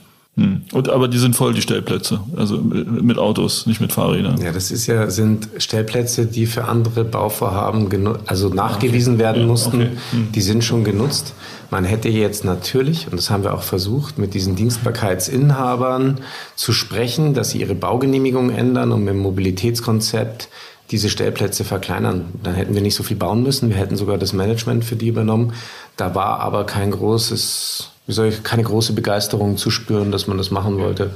Und, 0.73 0.89
aber 0.89 1.09
die 1.09 1.19
sind 1.19 1.37
voll, 1.37 1.55
die 1.55 1.61
Stellplätze. 1.61 2.21
Also 2.37 2.59
mit 2.59 3.03
mit 3.03 3.19
Autos, 3.19 3.67
nicht 3.67 3.81
mit 3.81 3.93
Fahrrädern. 3.93 4.41
Ja, 4.41 4.53
das 4.53 4.71
ist 4.71 4.87
ja, 4.87 5.11
sind 5.11 5.49
Stellplätze, 5.59 6.27
die 6.27 6.47
für 6.47 6.65
andere 6.65 7.05
Bauvorhaben 7.05 7.89
also 8.27 8.49
nachgewiesen 8.49 9.19
werden 9.19 9.43
Ja, 9.43 9.47
mussten. 9.49 9.77
okay. 9.77 9.91
Hm. 10.13 10.33
Die 10.33 10.41
sind 10.41 10.65
schon 10.65 10.85
genutzt. 10.85 11.35
Man 11.71 11.85
hätte 11.85 12.09
jetzt 12.09 12.45
natürlich, 12.45 13.07
und 13.11 13.17
das 13.17 13.31
haben 13.31 13.45
wir 13.45 13.55
auch 13.55 13.63
versucht, 13.63 14.19
mit 14.19 14.35
diesen 14.35 14.57
Dienstbarkeitsinhabern 14.57 16.19
zu 16.57 16.73
sprechen, 16.73 17.35
dass 17.35 17.51
sie 17.51 17.61
ihre 17.61 17.75
Baugenehmigung 17.75 18.51
ändern 18.51 18.93
und 18.93 19.01
mit 19.05 19.15
dem 19.15 19.21
Mobilitätskonzept 19.21 20.49
diese 20.91 21.09
Stellplätze 21.09 21.65
verkleinern. 21.65 22.27
Dann 22.43 22.55
hätten 22.55 22.75
wir 22.75 22.83
nicht 22.83 22.97
so 22.97 23.03
viel 23.03 23.17
bauen 23.17 23.43
müssen. 23.43 23.69
Wir 23.71 23.77
hätten 23.77 23.97
sogar 23.97 24.19
das 24.19 24.33
Management 24.33 24.85
für 24.85 24.97
die 24.97 25.09
übernommen. 25.09 25.53
Da 25.97 26.15
war 26.15 26.41
aber 26.41 26.65
kein 26.67 26.91
großes 26.91 27.91
wie 28.11 28.15
soll 28.15 28.27
ich, 28.27 28.43
keine 28.43 28.65
große 28.65 28.93
Begeisterung 28.93 29.57
zu 29.57 29.71
spüren, 29.71 30.11
dass 30.11 30.27
man 30.27 30.37
das 30.37 30.51
machen 30.51 30.79
wollte. 30.79 31.11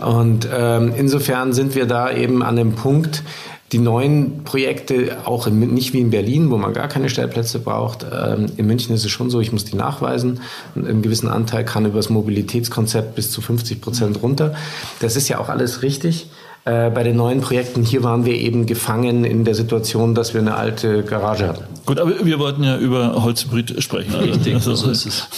Und 0.00 0.48
ähm, 0.56 0.92
insofern 0.96 1.52
sind 1.52 1.74
wir 1.74 1.86
da 1.86 2.08
eben 2.12 2.44
an 2.44 2.54
dem 2.54 2.76
Punkt, 2.76 3.24
die 3.72 3.78
neuen 3.78 4.44
Projekte, 4.44 5.16
auch 5.24 5.48
in, 5.48 5.58
nicht 5.74 5.92
wie 5.92 6.00
in 6.00 6.10
Berlin, 6.10 6.50
wo 6.50 6.56
man 6.56 6.72
gar 6.72 6.86
keine 6.86 7.08
Stellplätze 7.08 7.58
braucht. 7.58 8.04
Ähm, 8.04 8.46
in 8.56 8.66
München 8.66 8.94
ist 8.94 9.04
es 9.04 9.10
schon 9.10 9.28
so, 9.28 9.40
ich 9.40 9.50
muss 9.50 9.64
die 9.64 9.76
nachweisen. 9.76 10.40
Einen 10.76 11.02
gewissen 11.02 11.28
Anteil 11.28 11.64
kann 11.64 11.84
über 11.84 11.96
das 11.96 12.10
Mobilitätskonzept 12.10 13.16
bis 13.16 13.32
zu 13.32 13.40
50 13.40 13.80
Prozent 13.80 14.22
runter. 14.22 14.54
Das 15.00 15.16
ist 15.16 15.28
ja 15.28 15.40
auch 15.40 15.48
alles 15.48 15.82
richtig. 15.82 16.28
Äh, 16.64 16.90
bei 16.90 17.02
den 17.02 17.16
neuen 17.16 17.40
Projekten 17.40 17.82
hier 17.84 18.02
waren 18.02 18.24
wir 18.24 18.34
eben 18.34 18.66
gefangen 18.66 19.24
in 19.24 19.44
der 19.44 19.54
Situation, 19.54 20.14
dass 20.14 20.34
wir 20.34 20.40
eine 20.40 20.56
alte 20.56 21.02
Garage 21.02 21.48
hatten. 21.48 21.64
Gut, 21.86 21.98
aber 21.98 22.24
wir 22.24 22.38
wollten 22.38 22.62
ja 22.62 22.76
über 22.76 23.22
Holzhybrid 23.22 23.82
sprechen. 23.82 24.14
Richtig, 24.14 24.54
also, 24.54 24.74
so 24.74 24.90
ist 24.90 25.06
es. 25.06 25.28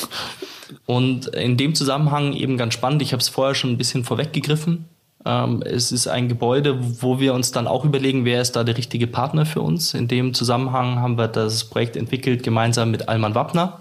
Und 0.87 1.29
in 1.29 1.57
dem 1.57 1.75
Zusammenhang 1.75 2.33
eben 2.33 2.57
ganz 2.57 2.75
spannend, 2.75 3.03
ich 3.03 3.13
habe 3.13 3.21
es 3.21 3.29
vorher 3.29 3.55
schon 3.55 3.71
ein 3.71 3.79
bisschen 3.79 4.05
vorweggegriffen. 4.05 4.87
Ähm, 5.25 5.63
es 5.65 5.93
ist 5.93 6.09
ein 6.09 6.29
Gebäude, 6.29 6.79
wo 7.01 7.21
wir 7.21 7.35
uns 7.35 7.53
dann 7.53 7.67
auch 7.67 7.85
überlegen, 7.85 8.25
wer 8.25 8.41
ist 8.41 8.57
da 8.57 8.65
der 8.65 8.77
richtige 8.77 9.07
Partner 9.07 9.47
für 9.47 9.61
uns. 9.61 9.95
In 9.95 10.09
dem 10.09 10.35
Zusammenhang 10.35 10.99
haben 10.99 11.17
wir 11.17 11.29
das 11.29 11.65
Projekt 11.65 11.97
entwickelt 11.97 12.43
gemeinsam 12.43 12.91
mit 12.91 13.09
Alman 13.09 13.35
Wappner. 13.35 13.79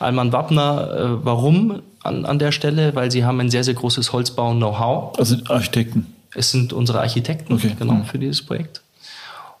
Alman 0.00 0.32
Wappner, 0.32 0.90
äh, 0.92 1.24
warum 1.24 1.82
an, 2.02 2.24
an 2.24 2.38
der 2.38 2.50
Stelle? 2.50 2.94
Weil 2.94 3.10
sie 3.10 3.24
haben 3.24 3.40
ein 3.40 3.50
sehr, 3.50 3.62
sehr 3.62 3.74
großes 3.74 4.12
Holzbau-Know-how. 4.12 5.18
Also 5.18 5.36
Architekten. 5.48 6.14
Es 6.34 6.50
sind 6.50 6.72
unsere 6.72 7.00
Architekten, 7.00 7.54
okay. 7.54 7.76
genau, 7.78 7.94
mhm. 7.94 8.04
für 8.04 8.18
dieses 8.18 8.42
Projekt. 8.44 8.82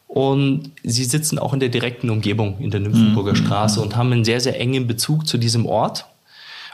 Und 0.08 0.72
sie 0.82 1.04
sitzen 1.04 1.38
auch 1.38 1.54
in 1.54 1.60
der 1.60 1.68
direkten 1.68 2.10
Umgebung 2.10 2.58
in 2.58 2.70
der 2.70 2.80
Nymphenburger 2.80 3.32
mhm. 3.32 3.36
Straße 3.36 3.80
und 3.80 3.96
haben 3.96 4.12
einen 4.12 4.24
sehr, 4.24 4.40
sehr 4.40 4.60
engen 4.60 4.86
Bezug 4.86 5.26
zu 5.26 5.38
diesem 5.38 5.64
Ort 5.64 6.06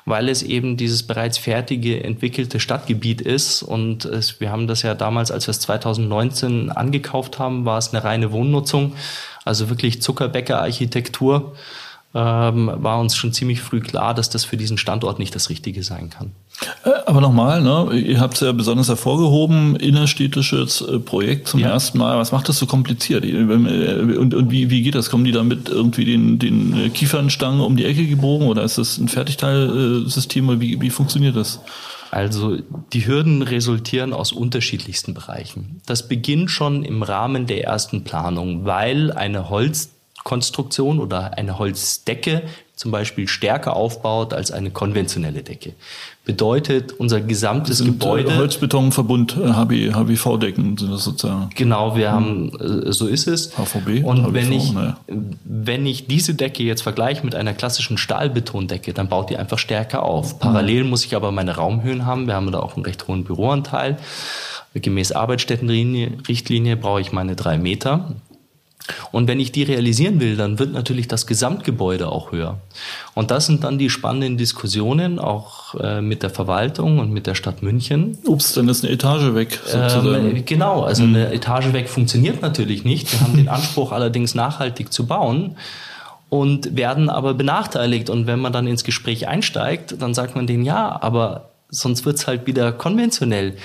weil 0.09 0.29
es 0.29 0.43
eben 0.43 0.77
dieses 0.77 1.03
bereits 1.03 1.39
fertige, 1.39 2.03
entwickelte 2.03 2.61
Stadtgebiet 2.61 3.21
ist. 3.21 3.63
Und 3.63 4.05
es, 4.05 4.41
wir 4.41 4.51
haben 4.51 4.67
das 4.67 4.83
ja 4.83 4.95
damals, 4.95 5.31
als 5.31 5.47
wir 5.47 5.51
es 5.51 5.61
2019 5.61 6.71
angekauft 6.71 7.39
haben, 7.39 7.65
war 7.65 7.79
es 7.79 7.93
eine 7.93 8.05
reine 8.05 8.33
Wohnnutzung, 8.33 8.95
also 9.45 9.69
wirklich 9.69 10.03
Zuckerbäcker-Architektur 10.03 11.55
ähm, 12.15 12.71
war 12.75 13.01
uns 13.01 13.17
schon 13.17 13.33
ziemlich 13.33 13.61
früh 13.61 13.81
klar, 13.81 14.15
dass 14.15 14.31
das 14.31 14.45
für 14.45 14.57
diesen 14.57 14.79
Standort 14.79 15.19
nicht 15.19 15.35
das 15.35 15.51
Richtige 15.51 15.83
sein 15.83 16.09
kann. 16.09 16.33
Äh, 16.85 16.91
aber 17.07 17.21
nochmal, 17.21 17.61
ne, 17.61 17.95
ihr 17.95 18.19
habt 18.19 18.35
es 18.35 18.41
ja 18.41 18.53
besonders 18.53 18.89
hervorgehoben, 18.89 19.77
innerstädtisches 19.77 20.81
äh, 20.81 20.99
Projekt 20.99 21.49
zum 21.49 21.61
ja. 21.61 21.69
ersten 21.69 21.99
Mal. 21.99 22.17
Was 22.17 22.33
macht 22.33 22.49
das 22.49 22.59
so 22.59 22.67
kompliziert? 22.67 23.25
Äh, 23.25 23.37
und, 23.37 24.35
und 24.35 24.51
wie, 24.51 24.71
wie 24.71 24.83
geht 24.83 24.95
das? 24.95 25.11
Kommen 25.11 25.25
die 25.25 25.33
damit 25.33 25.69
irgendwie 25.69 26.07
den, 26.07 26.39
den 26.39 26.93
Kiefernstangen 26.95 27.61
um 27.61 27.77
die 27.77 27.85
Ecke 27.85 28.07
gebogen 28.07 28.49
oder 28.49 28.63
ist 28.63 28.79
das 28.79 28.97
ein 28.97 29.09
Fertigteilsystem? 29.09 30.61
Wie, 30.61 30.81
wie 30.81 30.91
funktioniert 30.91 31.37
das? 31.37 31.61
Also 32.11 32.57
die 32.93 33.07
Hürden 33.07 33.43
resultieren 33.43 34.15
aus 34.15 34.33
unterschiedlichsten 34.33 35.13
Bereichen. 35.13 35.83
Das 35.87 36.09
beginnt 36.09 36.51
schon 36.51 36.85
im 36.85 37.03
Rahmen 37.03 37.47
der 37.47 37.65
ersten 37.65 38.03
Planung, 38.03 38.65
weil 38.65 39.13
eine 39.13 39.51
Holz 39.51 39.91
Konstruktion 40.29 41.01
oder 41.01 41.39
eine 41.39 41.59
Holzdecke 41.59 42.43
zum 42.77 42.91
Beispiel 42.91 43.27
stärker 43.27 43.75
aufbaut 43.75 44.35
als 44.35 44.51
eine 44.51 44.71
konventionelle 44.71 45.43
Decke. 45.43 45.73
Bedeutet, 46.27 46.93
unser 46.93 47.23
gesamtes 47.23 47.79
sind, 47.79 47.89
äh, 47.89 47.91
Gebäude. 47.93 48.37
Holzbetonverbund, 48.37 49.37
HB, 49.37 49.95
HBV-Decken 49.95 50.77
sind 50.77 50.93
das 50.93 51.05
sozusagen. 51.05 51.49
Genau, 51.55 51.97
wir 51.97 52.13
haben, 52.13 52.53
äh, 52.61 52.93
so 52.93 53.07
ist 53.07 53.27
es. 53.27 53.57
HVB. 53.57 54.05
Und 54.05 54.23
HBV, 54.23 54.35
wenn 54.35 54.53
ich, 54.53 54.73
naja. 54.73 54.99
wenn 55.45 55.87
ich 55.87 56.07
diese 56.09 56.35
Decke 56.35 56.63
jetzt 56.63 56.83
vergleiche 56.83 57.25
mit 57.25 57.35
einer 57.35 57.55
klassischen 57.55 57.97
Stahlbetondecke, 57.97 58.93
dann 58.93 59.09
baut 59.09 59.31
die 59.31 59.39
einfach 59.39 59.59
stärker 59.59 60.03
auf. 60.03 60.39
Parallel 60.39 60.85
muss 60.85 61.07
ich 61.07 61.17
aber 61.17 61.33
meine 61.33 61.57
Raumhöhen 61.57 62.05
haben. 62.05 62.27
Wir 62.27 62.35
haben 62.35 62.53
da 62.53 62.61
auch 62.61 62.77
einen 62.77 62.85
recht 62.85 63.09
hohen 63.09 63.25
Büroanteil. 63.25 63.97
Gemäß 64.75 65.13
Arbeitsstättenrichtlinie 65.13 66.77
brauche 66.77 67.01
ich 67.01 67.13
meine 67.13 67.35
drei 67.35 67.57
Meter. 67.57 68.15
Und 69.13 69.29
wenn 69.29 69.41
ich 69.41 69.53
die 69.53 69.63
realisieren 69.63 70.21
will, 70.21 70.37
dann 70.37 70.59
wird 70.59 70.73
natürlich 70.73 71.09
das 71.09 71.27
Gesamtgebäude 71.27 72.09
auch 72.09 72.33
höher. 72.33 72.59
Und 73.15 73.31
das 73.31 73.47
sind 73.47 73.65
dann 73.65 73.79
die 73.79 73.91
spannenden 73.91 74.37
Diskussionen 74.37 75.19
auch 75.19 75.75
äh, 75.75 76.01
mit 76.01 76.23
der 76.23 76.31
Verwaltung 76.31 76.99
und 76.99 77.13
mit 77.13 77.27
der 77.27 77.35
Stadt 77.35 77.63
München. 77.63 78.19
Ups, 78.25 78.55
dann 78.55 78.69
ist 78.69 78.85
eine 78.85 78.93
Etage 78.93 79.35
weg. 79.35 79.59
Sozusagen. 79.65 80.37
Ähm, 80.37 80.45
genau, 80.45 80.83
also 80.83 81.03
mhm. 81.03 81.17
eine 81.17 81.33
Etage 81.33 81.73
weg 81.73 81.89
funktioniert 81.89 82.43
natürlich 82.43 82.85
nicht. 82.85 83.13
Wir 83.13 83.21
haben 83.21 83.37
den 83.37 83.49
Anspruch 83.49 83.93
allerdings 83.93 84.35
nachhaltig 84.35 84.93
zu 84.93 85.07
bauen 85.07 85.57
und 86.29 86.77
werden 86.77 87.09
aber 87.09 87.35
benachteiligt. 87.35 88.11
Und 88.11 88.27
wenn 88.27 88.39
man 88.39 88.53
dann 88.53 88.67
ins 88.67 88.85
Gespräch 88.85 89.29
einsteigt, 89.29 89.97
dann 90.01 90.15
sagt 90.15 90.37
man 90.37 90.47
denen, 90.47 90.65
ja, 90.65 91.01
aber 91.01 91.51
sonst 91.71 92.05
wird's 92.07 92.27
halt 92.27 92.47
wieder 92.47 92.73
konventionell 92.73 93.57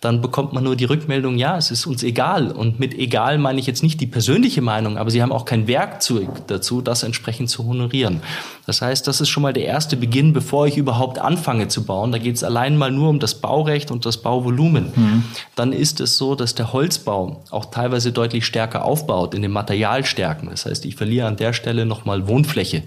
dann 0.00 0.20
bekommt 0.20 0.52
man 0.52 0.62
nur 0.62 0.76
die 0.76 0.84
Rückmeldung, 0.84 1.38
ja, 1.38 1.56
es 1.56 1.70
ist 1.70 1.86
uns 1.86 2.02
egal. 2.02 2.52
Und 2.52 2.78
mit 2.78 2.92
egal 2.94 3.38
meine 3.38 3.58
ich 3.58 3.66
jetzt 3.66 3.82
nicht 3.82 3.98
die 3.98 4.06
persönliche 4.06 4.60
Meinung, 4.60 4.98
aber 4.98 5.10
sie 5.10 5.22
haben 5.22 5.32
auch 5.32 5.46
kein 5.46 5.66
Werkzeug 5.68 6.28
dazu, 6.48 6.82
das 6.82 7.02
entsprechend 7.02 7.48
zu 7.48 7.64
honorieren. 7.64 8.20
Das 8.66 8.82
heißt, 8.82 9.06
das 9.06 9.22
ist 9.22 9.30
schon 9.30 9.42
mal 9.42 9.54
der 9.54 9.64
erste 9.64 9.96
Beginn, 9.96 10.34
bevor 10.34 10.66
ich 10.66 10.76
überhaupt 10.76 11.18
anfange 11.18 11.68
zu 11.68 11.84
bauen. 11.84 12.12
Da 12.12 12.18
geht 12.18 12.36
es 12.36 12.44
allein 12.44 12.76
mal 12.76 12.90
nur 12.90 13.08
um 13.08 13.20
das 13.20 13.36
Baurecht 13.40 13.90
und 13.90 14.04
das 14.04 14.18
Bauvolumen. 14.18 14.92
Mhm. 14.94 15.24
Dann 15.54 15.72
ist 15.72 16.00
es 16.00 16.18
so, 16.18 16.34
dass 16.34 16.54
der 16.54 16.74
Holzbau 16.74 17.42
auch 17.50 17.64
teilweise 17.64 18.12
deutlich 18.12 18.44
stärker 18.44 18.84
aufbaut 18.84 19.32
in 19.32 19.40
den 19.40 19.52
Materialstärken. 19.52 20.50
Das 20.50 20.66
heißt, 20.66 20.84
ich 20.84 20.96
verliere 20.96 21.26
an 21.26 21.38
der 21.38 21.54
Stelle 21.54 21.86
nochmal 21.86 22.28
Wohnfläche 22.28 22.82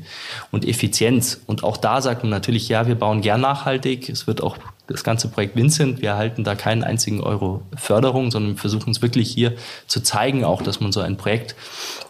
und 0.52 0.64
Effizienz. 0.64 1.42
Und 1.48 1.64
auch 1.64 1.78
da 1.78 2.02
sagt 2.02 2.22
man 2.22 2.30
natürlich, 2.30 2.70
ja, 2.70 2.86
wir 2.86 2.96
bauen 2.96 3.22
gern 3.22 3.42
nachhaltig. 3.42 4.10
Es 4.10 4.28
wird 4.28 4.44
auch 4.44 4.58
das 4.90 5.04
ganze 5.04 5.28
Projekt 5.28 5.56
Vincent. 5.56 6.02
Wir 6.02 6.10
erhalten 6.10 6.44
da 6.44 6.56
keinen 6.56 6.84
einzigen 6.84 7.22
Euro 7.22 7.62
Förderung, 7.76 8.32
sondern 8.32 8.54
wir 8.54 8.60
versuchen 8.60 8.92
es 8.92 9.02
wirklich 9.02 9.30
hier 9.32 9.54
zu 9.88 10.02
zeigen, 10.02 10.44
auch, 10.44 10.62
dass 10.62 10.80
man 10.80 10.92
so 10.92 11.00
ein 11.00 11.16
Projekt 11.16 11.56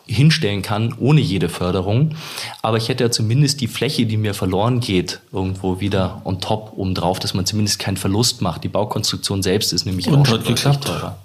hinstellen 0.06 0.62
kann, 0.62 0.96
ohne 0.98 1.22
jede 1.22 1.50
Förderung. 1.50 2.16
Aber 2.62 2.78
ich 2.78 2.90
hätte 2.90 3.04
ja 3.04 3.12
zumindest 3.12 3.62
die 3.62 3.68
Fläche, 3.68 4.06
die 4.06 4.18
mir 4.18 4.34
verloren 4.34 4.80
geht, 4.80 5.20
irgendwo 5.32 5.80
wieder 5.80 6.22
on 6.24 6.40
top 6.40 6.74
oben 6.76 6.96
drauf, 6.96 7.20
dass 7.20 7.34
man 7.34 7.46
zumindest 7.46 7.80
keinen 7.80 7.98
Verlust 7.98 8.42
macht. 8.42 8.64
Die 8.64 8.70
Baukonstruktion 8.70 9.44
selbst 9.44 9.74
ist 9.74 9.86
nämlich 9.86 10.08
Und 10.08 10.22
auch 10.22 10.26
schon 10.26 10.44
geklappt. 10.44 10.86
teurer. 10.86 11.18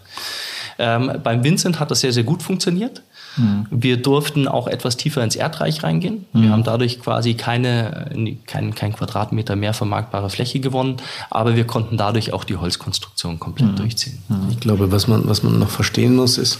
Ähm, 0.78 1.20
beim 1.22 1.44
Vincent 1.44 1.78
hat 1.78 1.90
das 1.90 2.00
sehr, 2.00 2.12
sehr 2.12 2.24
gut 2.24 2.42
funktioniert. 2.42 3.02
Mhm. 3.36 3.66
Wir 3.70 3.96
durften 3.96 4.48
auch 4.48 4.66
etwas 4.66 4.96
tiefer 4.96 5.22
ins 5.22 5.36
Erdreich 5.36 5.82
reingehen. 5.82 6.26
Mhm. 6.32 6.42
Wir 6.42 6.50
haben 6.50 6.64
dadurch 6.64 7.00
quasi 7.00 7.34
keine, 7.34 8.10
kein, 8.46 8.74
kein 8.74 8.92
Quadratmeter 8.92 9.56
mehr 9.56 9.74
vermarktbare 9.74 10.30
Fläche 10.30 10.60
gewonnen, 10.60 10.96
aber 11.30 11.56
wir 11.56 11.66
konnten 11.66 11.96
dadurch 11.96 12.32
auch 12.32 12.44
die 12.44 12.56
Holzkonstruktion 12.56 13.40
komplett 13.40 13.72
mhm. 13.72 13.76
durchziehen. 13.76 14.22
Mhm. 14.28 14.48
Ich 14.50 14.60
glaube, 14.60 14.92
was 14.92 15.08
man, 15.08 15.28
was 15.28 15.42
man 15.42 15.58
noch 15.58 15.70
verstehen 15.70 16.14
muss, 16.16 16.38
ist, 16.38 16.58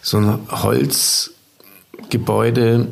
so 0.00 0.18
ein 0.18 0.38
Holzgebäude 0.50 2.86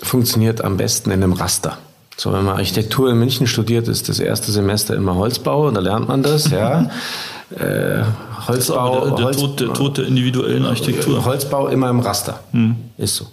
funktioniert 0.00 0.62
am 0.62 0.76
besten 0.76 1.10
in 1.10 1.22
einem 1.22 1.32
Raster. 1.32 1.78
So, 2.16 2.32
wenn 2.32 2.44
man 2.44 2.56
Architektur 2.56 3.10
in 3.10 3.18
München 3.18 3.46
studiert, 3.46 3.86
ist 3.86 4.08
das 4.08 4.18
erste 4.18 4.50
Semester 4.50 4.96
immer 4.96 5.14
Holzbau, 5.14 5.70
da 5.70 5.80
lernt 5.80 6.08
man 6.08 6.24
das, 6.24 6.50
ja. 6.50 6.90
äh, 7.50 8.02
Holzbau. 8.48 9.04
Der, 9.04 9.16
der, 9.16 9.24
Holz, 9.26 9.36
Tod, 9.36 9.60
der 9.60 9.72
Tod 9.72 9.98
der 9.98 10.06
individuellen 10.06 10.64
Architektur. 10.64 11.24
Holzbau 11.24 11.68
immer 11.68 11.90
im 11.90 12.00
Raster. 12.00 12.40
Hm. 12.52 12.76
Ist 12.96 13.16
so. 13.16 13.26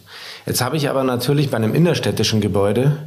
Jetzt 0.46 0.62
habe 0.62 0.78
ich 0.78 0.90
aber 0.90 1.04
natürlich 1.04 1.50
bei 1.50 1.58
einem 1.58 1.74
innerstädtischen 1.74 2.42
Gebäude 2.42 2.98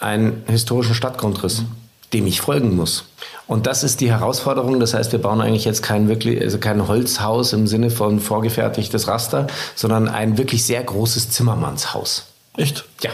einen 0.00 0.42
historischen 0.46 0.94
Stadtgrundriss, 0.94 1.60
hm. 1.60 1.66
dem 2.12 2.26
ich 2.26 2.40
folgen 2.40 2.76
muss. 2.76 3.04
Und 3.46 3.66
das 3.66 3.84
ist 3.84 4.00
die 4.00 4.10
Herausforderung. 4.10 4.80
Das 4.80 4.92
heißt, 4.92 5.12
wir 5.12 5.20
bauen 5.20 5.40
eigentlich 5.40 5.64
jetzt 5.64 5.82
kein 5.82 6.08
wirklich, 6.08 6.40
also 6.42 6.58
kein 6.58 6.88
Holzhaus 6.88 7.52
im 7.52 7.66
Sinne 7.66 7.90
von 7.90 8.18
vorgefertigtes 8.18 9.06
Raster, 9.06 9.46
sondern 9.74 10.08
ein 10.08 10.36
wirklich 10.36 10.64
sehr 10.64 10.82
großes 10.82 11.30
Zimmermannshaus. 11.30 12.26
Echt? 12.56 12.84
Ja. 13.02 13.10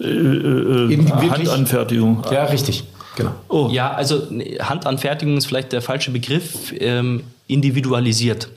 Äh, 0.00 0.04
äh, 0.04 0.94
äh 0.94 1.10
Handanfertigung. 1.28 2.22
Ja, 2.30 2.44
richtig. 2.44 2.84
Genau. 3.16 3.32
Oh. 3.48 3.68
Ja, 3.72 3.92
also 3.92 4.28
Handanfertigung 4.60 5.36
ist 5.36 5.46
vielleicht 5.46 5.72
der 5.72 5.82
falsche 5.82 6.10
Begriff. 6.10 6.72
Ähm, 6.78 7.24
individualisiert. 7.48 8.48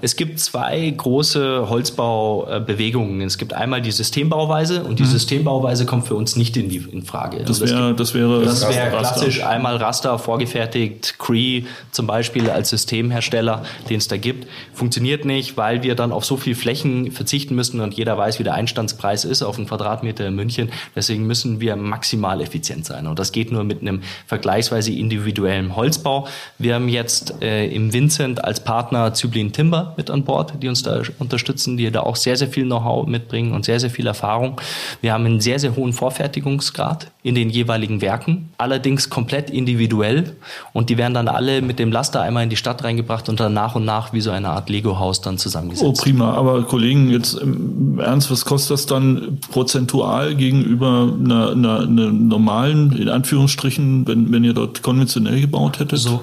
Es 0.00 0.16
gibt 0.16 0.40
zwei 0.40 0.90
große 0.90 1.68
Holzbaubewegungen. 1.68 3.20
Es 3.22 3.38
gibt 3.38 3.52
einmal 3.54 3.82
die 3.82 3.92
Systembauweise 3.92 4.84
und 4.84 4.98
die 4.98 5.04
mhm. 5.04 5.08
Systembauweise 5.08 5.86
kommt 5.86 6.06
für 6.06 6.14
uns 6.14 6.36
nicht 6.36 6.56
in, 6.56 6.68
die, 6.68 6.84
in 6.90 7.02
Frage. 7.02 7.38
Das, 7.44 7.60
also 7.60 7.74
wär, 7.74 7.92
das 7.92 8.14
wäre 8.14 8.44
das 8.44 8.68
wäre 8.68 8.90
klassisch 8.90 9.42
einmal 9.42 9.76
Raster 9.76 10.18
vorgefertigt, 10.18 11.18
Cree 11.18 11.64
zum 11.90 12.06
Beispiel 12.06 12.50
als 12.50 12.70
Systemhersteller, 12.70 13.64
den 13.88 13.98
es 13.98 14.08
da 14.08 14.16
gibt. 14.16 14.46
Funktioniert 14.72 15.24
nicht, 15.24 15.56
weil 15.56 15.82
wir 15.82 15.94
dann 15.94 16.12
auf 16.12 16.24
so 16.24 16.36
viel 16.36 16.54
Flächen 16.54 17.12
verzichten 17.12 17.54
müssen 17.54 17.80
und 17.80 17.94
jeder 17.94 18.16
weiß, 18.18 18.38
wie 18.38 18.44
der 18.44 18.54
Einstandspreis 18.54 19.24
ist 19.24 19.42
auf 19.42 19.56
einen 19.56 19.66
Quadratmeter 19.66 20.26
in 20.26 20.34
München. 20.34 20.70
Deswegen 20.94 21.26
müssen 21.26 21.60
wir 21.60 21.76
maximal 21.76 22.40
effizient 22.40 22.86
sein. 22.86 23.06
Und 23.06 23.18
das 23.18 23.32
geht 23.32 23.52
nur 23.52 23.64
mit 23.64 23.80
einem 23.80 24.02
vergleichsweise 24.26 24.92
individuellen 24.92 25.76
Holzbau. 25.76 26.28
Wir 26.58 26.74
haben 26.74 26.88
jetzt 26.88 27.42
äh, 27.42 27.66
im 27.66 27.92
Vincent 27.92 28.44
als 28.44 28.60
Partner 28.60 29.14
Zyblin 29.14 29.52
Timber 29.54 29.94
mit 29.96 30.10
an 30.10 30.24
Bord, 30.24 30.62
die 30.62 30.68
uns 30.68 30.82
da 30.82 31.00
unterstützen, 31.18 31.76
die 31.76 31.90
da 31.90 32.00
auch 32.00 32.16
sehr, 32.16 32.36
sehr 32.36 32.48
viel 32.48 32.64
Know-how 32.64 33.06
mitbringen 33.06 33.52
und 33.52 33.64
sehr, 33.64 33.80
sehr 33.80 33.90
viel 33.90 34.06
Erfahrung. 34.06 34.60
Wir 35.00 35.14
haben 35.14 35.24
einen 35.24 35.40
sehr, 35.40 35.58
sehr 35.58 35.74
hohen 35.76 35.94
Vorfertigungsgrad 35.94 37.10
in 37.22 37.34
den 37.34 37.48
jeweiligen 37.48 38.02
Werken, 38.02 38.50
allerdings 38.58 39.08
komplett 39.08 39.48
individuell 39.48 40.36
und 40.74 40.90
die 40.90 40.98
werden 40.98 41.14
dann 41.14 41.28
alle 41.28 41.62
mit 41.62 41.78
dem 41.78 41.90
Laster 41.90 42.20
einmal 42.20 42.44
in 42.44 42.50
die 42.50 42.56
Stadt 42.56 42.84
reingebracht 42.84 43.30
und 43.30 43.40
dann 43.40 43.54
nach 43.54 43.74
und 43.74 43.86
nach 43.86 44.12
wie 44.12 44.20
so 44.20 44.30
eine 44.30 44.50
Art 44.50 44.68
Lego-Haus 44.68 45.22
dann 45.22 45.38
zusammengesetzt. 45.38 45.88
Oh, 45.88 45.92
prima. 45.92 46.34
Aber 46.34 46.64
Kollegen, 46.64 47.10
jetzt 47.10 47.34
im 47.34 47.98
Ernst, 47.98 48.30
was 48.30 48.44
kostet 48.44 48.72
das 48.72 48.86
dann 48.86 49.38
prozentual 49.50 50.34
gegenüber 50.34 51.12
einer, 51.18 51.52
einer, 51.52 51.80
einer 51.80 52.12
normalen, 52.12 52.92
in 52.92 53.08
Anführungsstrichen, 53.08 54.06
wenn, 54.06 54.32
wenn 54.32 54.44
ihr 54.44 54.52
dort 54.52 54.82
konventionell 54.82 55.40
gebaut 55.40 55.78
hättet? 55.78 56.00
So, 56.00 56.20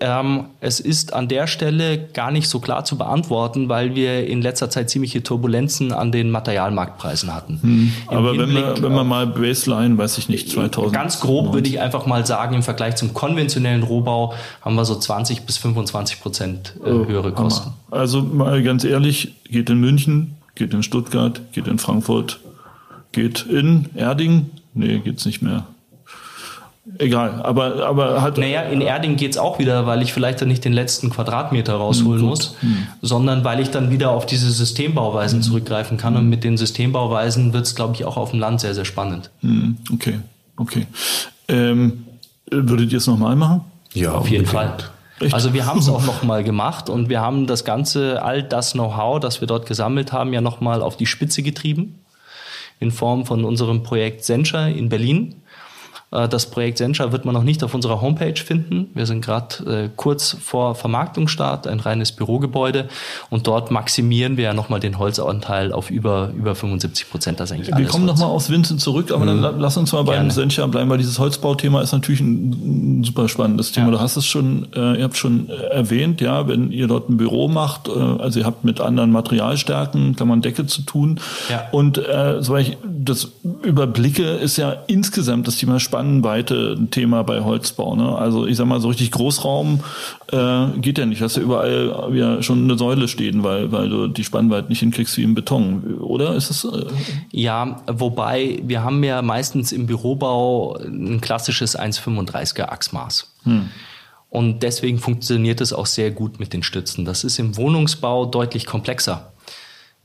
ähm, 0.00 0.44
es 0.60 0.80
ist 0.80 1.12
an 1.12 1.28
der 1.28 1.46
Stelle 1.46 2.08
gar 2.12 2.30
nicht 2.30 2.48
so 2.48 2.60
klar 2.60 2.73
zu 2.82 2.98
beantworten, 2.98 3.68
weil 3.68 3.94
wir 3.94 4.26
in 4.26 4.42
letzter 4.42 4.70
Zeit 4.70 4.90
ziemliche 4.90 5.22
Turbulenzen 5.22 5.92
an 5.92 6.10
den 6.10 6.30
Materialmarktpreisen 6.30 7.34
hatten. 7.34 7.58
Hm. 7.62 7.92
Aber 8.08 8.36
wenn 8.36 8.52
man, 8.52 8.82
wenn 8.82 8.92
man 8.92 9.06
mal 9.06 9.26
Baseline, 9.26 9.96
weiß 9.98 10.18
ich 10.18 10.28
nicht, 10.28 10.50
2000. 10.50 10.92
Ganz 10.92 11.20
grob 11.20 11.52
würde 11.52 11.68
ich 11.68 11.80
einfach 11.80 12.06
mal 12.06 12.26
sagen, 12.26 12.54
im 12.54 12.62
Vergleich 12.62 12.96
zum 12.96 13.14
konventionellen 13.14 13.82
Rohbau 13.82 14.34
haben 14.62 14.74
wir 14.74 14.84
so 14.84 14.96
20 14.96 15.42
bis 15.42 15.58
25 15.58 16.20
Prozent 16.20 16.74
äh, 16.84 16.90
oh, 16.90 17.06
höhere 17.06 17.32
Kosten. 17.32 17.72
Also 17.90 18.22
mal 18.22 18.62
ganz 18.62 18.84
ehrlich, 18.84 19.34
geht 19.50 19.70
in 19.70 19.78
München, 19.80 20.36
geht 20.54 20.74
in 20.74 20.82
Stuttgart, 20.82 21.40
geht 21.52 21.68
in 21.68 21.78
Frankfurt, 21.78 22.40
geht 23.12 23.46
in 23.46 23.90
Erding, 23.94 24.50
nee, 24.72 24.98
geht's 24.98 25.26
nicht 25.26 25.42
mehr. 25.42 25.66
Egal, 26.98 27.40
aber, 27.42 27.86
aber 27.86 28.20
halt. 28.20 28.36
Naja, 28.36 28.60
in 28.62 28.82
Erding 28.82 29.16
geht's 29.16 29.38
auch 29.38 29.58
wieder, 29.58 29.86
weil 29.86 30.02
ich 30.02 30.12
vielleicht 30.12 30.42
dann 30.42 30.48
nicht 30.48 30.64
den 30.66 30.74
letzten 30.74 31.08
Quadratmeter 31.08 31.74
rausholen 31.74 32.20
hm, 32.20 32.28
muss, 32.28 32.56
hm. 32.60 32.86
sondern 33.00 33.42
weil 33.42 33.60
ich 33.60 33.70
dann 33.70 33.90
wieder 33.90 34.10
auf 34.10 34.26
diese 34.26 34.50
Systembauweisen 34.50 35.38
hm. 35.38 35.42
zurückgreifen 35.42 35.96
kann. 35.96 36.14
Und 36.16 36.28
mit 36.28 36.44
den 36.44 36.58
Systembauweisen 36.58 37.54
wird's, 37.54 37.74
glaube 37.74 37.94
ich, 37.94 38.04
auch 38.04 38.18
auf 38.18 38.32
dem 38.32 38.40
Land 38.40 38.60
sehr, 38.60 38.74
sehr 38.74 38.84
spannend. 38.84 39.30
Hm, 39.40 39.78
okay, 39.94 40.20
okay. 40.56 40.86
Ähm, 41.48 42.04
würdet 42.50 42.92
ihr 42.92 42.98
es 42.98 43.06
nochmal 43.06 43.34
machen? 43.34 43.62
Ja, 43.94 44.12
auf 44.12 44.28
jeden 44.28 44.46
Fall. 44.46 44.76
Echt? 45.20 45.32
Also 45.32 45.54
wir 45.54 45.64
haben 45.64 45.78
es 45.78 45.88
auch 45.88 46.04
nochmal 46.06 46.44
gemacht 46.44 46.90
und 46.90 47.08
wir 47.08 47.22
haben 47.22 47.46
das 47.46 47.64
Ganze, 47.64 48.22
all 48.22 48.42
das 48.42 48.72
Know-how, 48.72 49.20
das 49.20 49.40
wir 49.40 49.48
dort 49.48 49.64
gesammelt 49.66 50.12
haben, 50.12 50.34
ja 50.34 50.42
nochmal 50.42 50.82
auf 50.82 50.98
die 50.98 51.06
Spitze 51.06 51.42
getrieben 51.42 51.98
in 52.80 52.90
Form 52.90 53.24
von 53.24 53.44
unserem 53.44 53.82
Projekt 53.82 54.24
Sencha 54.24 54.66
in 54.66 54.88
Berlin 54.88 55.36
das 56.28 56.46
Projekt 56.46 56.78
Sencha 56.78 57.12
wird 57.12 57.24
man 57.24 57.34
noch 57.34 57.42
nicht 57.42 57.64
auf 57.64 57.74
unserer 57.74 58.00
Homepage 58.00 58.36
finden. 58.36 58.90
Wir 58.94 59.06
sind 59.06 59.24
gerade 59.24 59.84
äh, 59.84 59.90
kurz 59.94 60.36
vor 60.40 60.74
Vermarktungsstart, 60.74 61.66
ein 61.66 61.80
reines 61.80 62.12
Bürogebäude. 62.12 62.88
Und 63.30 63.46
dort 63.46 63.70
maximieren 63.70 64.36
wir 64.36 64.44
ja 64.44 64.54
nochmal 64.54 64.80
den 64.80 64.98
Holzanteil 64.98 65.72
auf 65.72 65.90
über, 65.90 66.30
über 66.36 66.54
75 66.54 67.10
Prozent. 67.10 67.40
Das 67.40 67.50
eigentlich 67.50 67.76
Wir 67.76 67.86
kommen 67.86 68.06
nochmal 68.06 68.28
aus 68.28 68.50
Vincent 68.50 68.80
zurück, 68.80 69.10
aber 69.10 69.24
mhm. 69.24 69.42
dann 69.42 69.60
lass 69.60 69.76
uns 69.76 69.92
mal 69.92 70.04
beim 70.04 70.30
Sencha 70.30 70.66
bleiben, 70.66 70.88
weil 70.88 70.98
dieses 70.98 71.18
Holzbauthema 71.18 71.82
ist 71.82 71.92
natürlich 71.92 72.20
ein, 72.20 73.00
ein 73.00 73.04
super 73.04 73.28
spannendes 73.28 73.72
Thema. 73.72 73.86
Ja. 73.86 73.92
Du 73.92 74.00
hast 74.00 74.16
es 74.16 74.26
schon, 74.26 74.68
äh, 74.74 74.98
ihr 74.98 75.04
habt 75.04 75.16
schon 75.16 75.48
äh, 75.48 75.52
erwähnt, 75.52 76.20
ja, 76.20 76.46
wenn 76.46 76.70
ihr 76.70 76.86
dort 76.86 77.08
ein 77.08 77.16
Büro 77.16 77.48
macht, 77.48 77.88
äh, 77.88 77.90
also 77.90 78.40
ihr 78.40 78.46
habt 78.46 78.64
mit 78.64 78.80
anderen 78.80 79.10
Materialstärken, 79.10 80.16
kann 80.16 80.28
man 80.28 80.42
Decke 80.42 80.66
zu 80.66 80.82
tun. 80.82 81.20
Ja. 81.50 81.64
Und 81.72 81.98
äh, 81.98 82.40
soweit 82.40 82.68
ich 82.68 82.78
das 82.82 83.32
überblicke, 83.62 84.22
ist 84.22 84.56
ja 84.56 84.76
insgesamt 84.86 85.48
das 85.48 85.56
Thema 85.56 85.80
spannend 85.80 86.03
Spannweite 86.04 86.76
ein 86.78 86.90
Thema 86.90 87.24
bei 87.24 87.42
Holzbau. 87.42 87.96
Ne? 87.96 88.16
Also 88.16 88.46
ich 88.46 88.56
sag 88.56 88.66
mal, 88.66 88.80
so 88.80 88.88
richtig 88.88 89.10
Großraum 89.10 89.80
äh, 90.30 90.66
geht 90.78 90.98
ja 90.98 91.06
nicht. 91.06 91.22
Hast 91.22 91.36
ja 91.36 91.42
überall 91.42 92.10
ja 92.14 92.42
schon 92.42 92.64
eine 92.64 92.76
Säule 92.76 93.08
stehen, 93.08 93.42
weil, 93.42 93.72
weil 93.72 93.88
du 93.88 94.08
die 94.08 94.24
Spannweite 94.24 94.68
nicht 94.68 94.80
hinkriegst 94.80 95.16
wie 95.16 95.22
im 95.22 95.34
Beton. 95.34 95.98
Oder 96.00 96.34
ist 96.34 96.50
es? 96.50 96.64
Äh 96.64 96.86
ja, 97.32 97.82
wobei 97.86 98.60
wir 98.62 98.82
haben 98.84 99.02
ja 99.02 99.22
meistens 99.22 99.72
im 99.72 99.86
Bürobau 99.86 100.76
ein 100.76 101.20
klassisches 101.20 101.78
1,35er 101.78 102.68
Achsmaß. 102.68 103.32
Hm. 103.44 103.68
Und 104.28 104.62
deswegen 104.62 104.98
funktioniert 104.98 105.60
es 105.60 105.72
auch 105.72 105.86
sehr 105.86 106.10
gut 106.10 106.40
mit 106.40 106.52
den 106.52 106.62
Stützen. 106.62 107.04
Das 107.04 107.24
ist 107.24 107.38
im 107.38 107.56
Wohnungsbau 107.56 108.26
deutlich 108.26 108.66
komplexer 108.66 109.33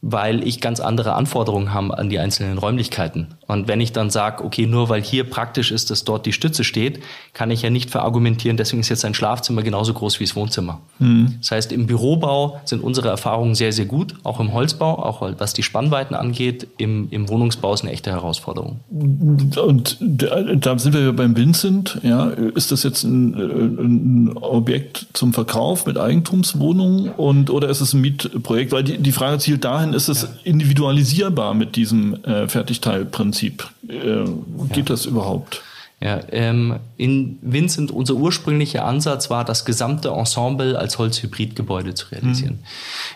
weil 0.02 0.48
ich 0.48 0.62
ganz 0.62 0.80
andere 0.80 1.14
Anforderungen 1.14 1.74
habe 1.74 1.98
an 1.98 2.10
die 2.10 2.20
einzelnen 2.20 2.58
Räumlichkeiten. 2.58 3.28
Und 3.48 3.68
wenn 3.68 3.82
ich 3.82 3.92
dann 3.92 4.10
sage, 4.10 4.44
okay, 4.44 4.66
nur 4.66 4.88
weil 4.90 5.02
hier 5.02 5.30
praktisch 5.30 5.72
ist, 5.72 5.90
dass 5.90 6.06
dort 6.06 6.26
die 6.26 6.32
Stütze 6.32 6.64
steht, 6.64 7.02
kann 7.34 7.52
ich 7.52 7.64
ja 7.64 7.70
nicht 7.70 7.90
verargumentieren, 7.90 8.56
deswegen 8.56 8.80
ist 8.80 8.90
jetzt 8.90 9.04
ein 9.04 9.14
Schlafzimmer 9.14 9.62
genauso 9.62 9.94
groß 9.94 10.20
wie 10.20 10.24
das 10.24 10.36
Wohnzimmer. 10.36 10.80
Mhm. 11.00 11.36
Das 11.40 11.52
heißt, 11.52 11.72
im 11.74 11.88
Bürobau 11.88 12.62
sind 12.64 12.82
unsere 12.82 13.10
Erfahrungen 13.10 13.56
sehr, 13.56 13.74
sehr 13.74 13.86
gut, 13.86 14.16
auch 14.24 14.40
im 14.40 14.54
Holzbau, 14.54 15.04
auch 15.04 15.22
was 15.38 15.54
die 15.54 15.64
Spannweiten 15.64 16.16
angeht. 16.16 16.68
Im, 16.78 17.08
im 17.12 17.28
Wohnungsbau 17.28 17.74
ist 17.74 17.82
eine 17.82 17.92
echte 17.92 18.12
Herausforderung. 18.12 18.80
Und 18.90 19.98
da 20.00 20.80
sind 20.80 20.94
wir 20.94 21.12
beim 21.14 21.36
Vincent. 21.36 22.00
Ja, 22.04 22.28
ist 22.28 22.72
das 22.72 22.84
jetzt 22.84 23.04
ein, 23.04 23.34
ein 23.34 24.38
Objekt 24.38 25.08
zum 25.14 25.34
Verkauf 25.34 25.86
mit 25.86 25.98
Eigentumswohnungen 25.98 27.10
und 27.10 27.50
oder 27.50 27.68
ist 27.68 27.82
es 27.82 27.94
ein 27.94 28.02
Mietprojekt? 28.02 28.72
Weil 28.72 28.84
die, 28.84 28.98
die 28.98 29.12
Frage 29.12 29.40
zielt 29.40 29.66
dahin, 29.66 29.89
inwiefern 29.94 29.94
ist 29.94 30.24
es 30.24 30.30
individualisierbar 30.44 31.54
mit 31.54 31.76
diesem 31.76 32.24
äh, 32.24 32.48
Fertigteilprinzip? 32.48 33.68
Äh, 33.88 34.26
geht 34.70 34.78
ja. 34.78 34.84
das 34.84 35.06
überhaupt? 35.06 35.64
Ja, 36.02 36.22
ähm, 36.32 36.78
in 36.96 37.40
Vincent, 37.42 37.92
unser 37.92 38.14
ursprünglicher 38.14 38.86
Ansatz 38.86 39.30
war, 39.30 39.44
das 39.44 39.66
gesamte 39.66 40.10
Ensemble 40.10 40.80
als 40.80 40.98
Holzhybridgebäude 40.98 41.94
zu 41.94 42.08
realisieren. 42.08 42.54
Mhm. 42.54 42.66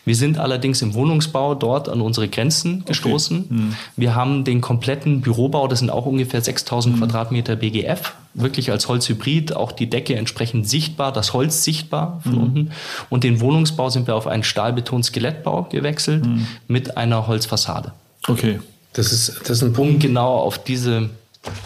Wir 0.03 0.15
sind 0.15 0.38
allerdings 0.38 0.81
im 0.81 0.93
Wohnungsbau 0.93 1.55
dort 1.55 1.88
an 1.88 2.01
unsere 2.01 2.27
Grenzen 2.27 2.84
gestoßen. 2.84 3.45
Okay. 3.45 3.53
Mhm. 3.53 3.75
Wir 3.95 4.15
haben 4.15 4.43
den 4.43 4.59
kompletten 4.59 5.21
Bürobau, 5.21 5.69
das 5.69 5.79
sind 5.79 5.91
auch 5.91 6.05
ungefähr 6.05 6.41
6000 6.41 6.95
mhm. 6.95 6.99
Quadratmeter 6.99 7.55
BGF, 7.55 8.15
wirklich 8.34 8.69
als 8.69 8.89
Holzhybrid, 8.89 9.55
auch 9.55 9.71
die 9.71 9.89
Decke 9.89 10.17
entsprechend 10.17 10.67
sichtbar, 10.67 11.13
das 11.13 11.31
Holz 11.31 11.63
sichtbar 11.63 12.19
von 12.23 12.34
mhm. 12.34 12.41
unten. 12.41 12.71
Und 13.09 13.23
den 13.23 13.39
Wohnungsbau 13.39 13.91
sind 13.91 14.07
wir 14.07 14.15
auf 14.15 14.27
einen 14.27 14.43
Stahlbeton-Skelettbau 14.43 15.69
gewechselt 15.71 16.25
mhm. 16.25 16.47
mit 16.67 16.97
einer 16.97 17.27
Holzfassade. 17.27 17.93
Okay. 18.27 18.59
Das 18.91 19.13
ist, 19.13 19.39
das 19.43 19.49
ist 19.51 19.63
ein 19.63 19.71
Punkt. 19.71 19.95
Um 19.95 19.99
genau 19.99 20.36
auf 20.36 20.61
diese 20.61 21.09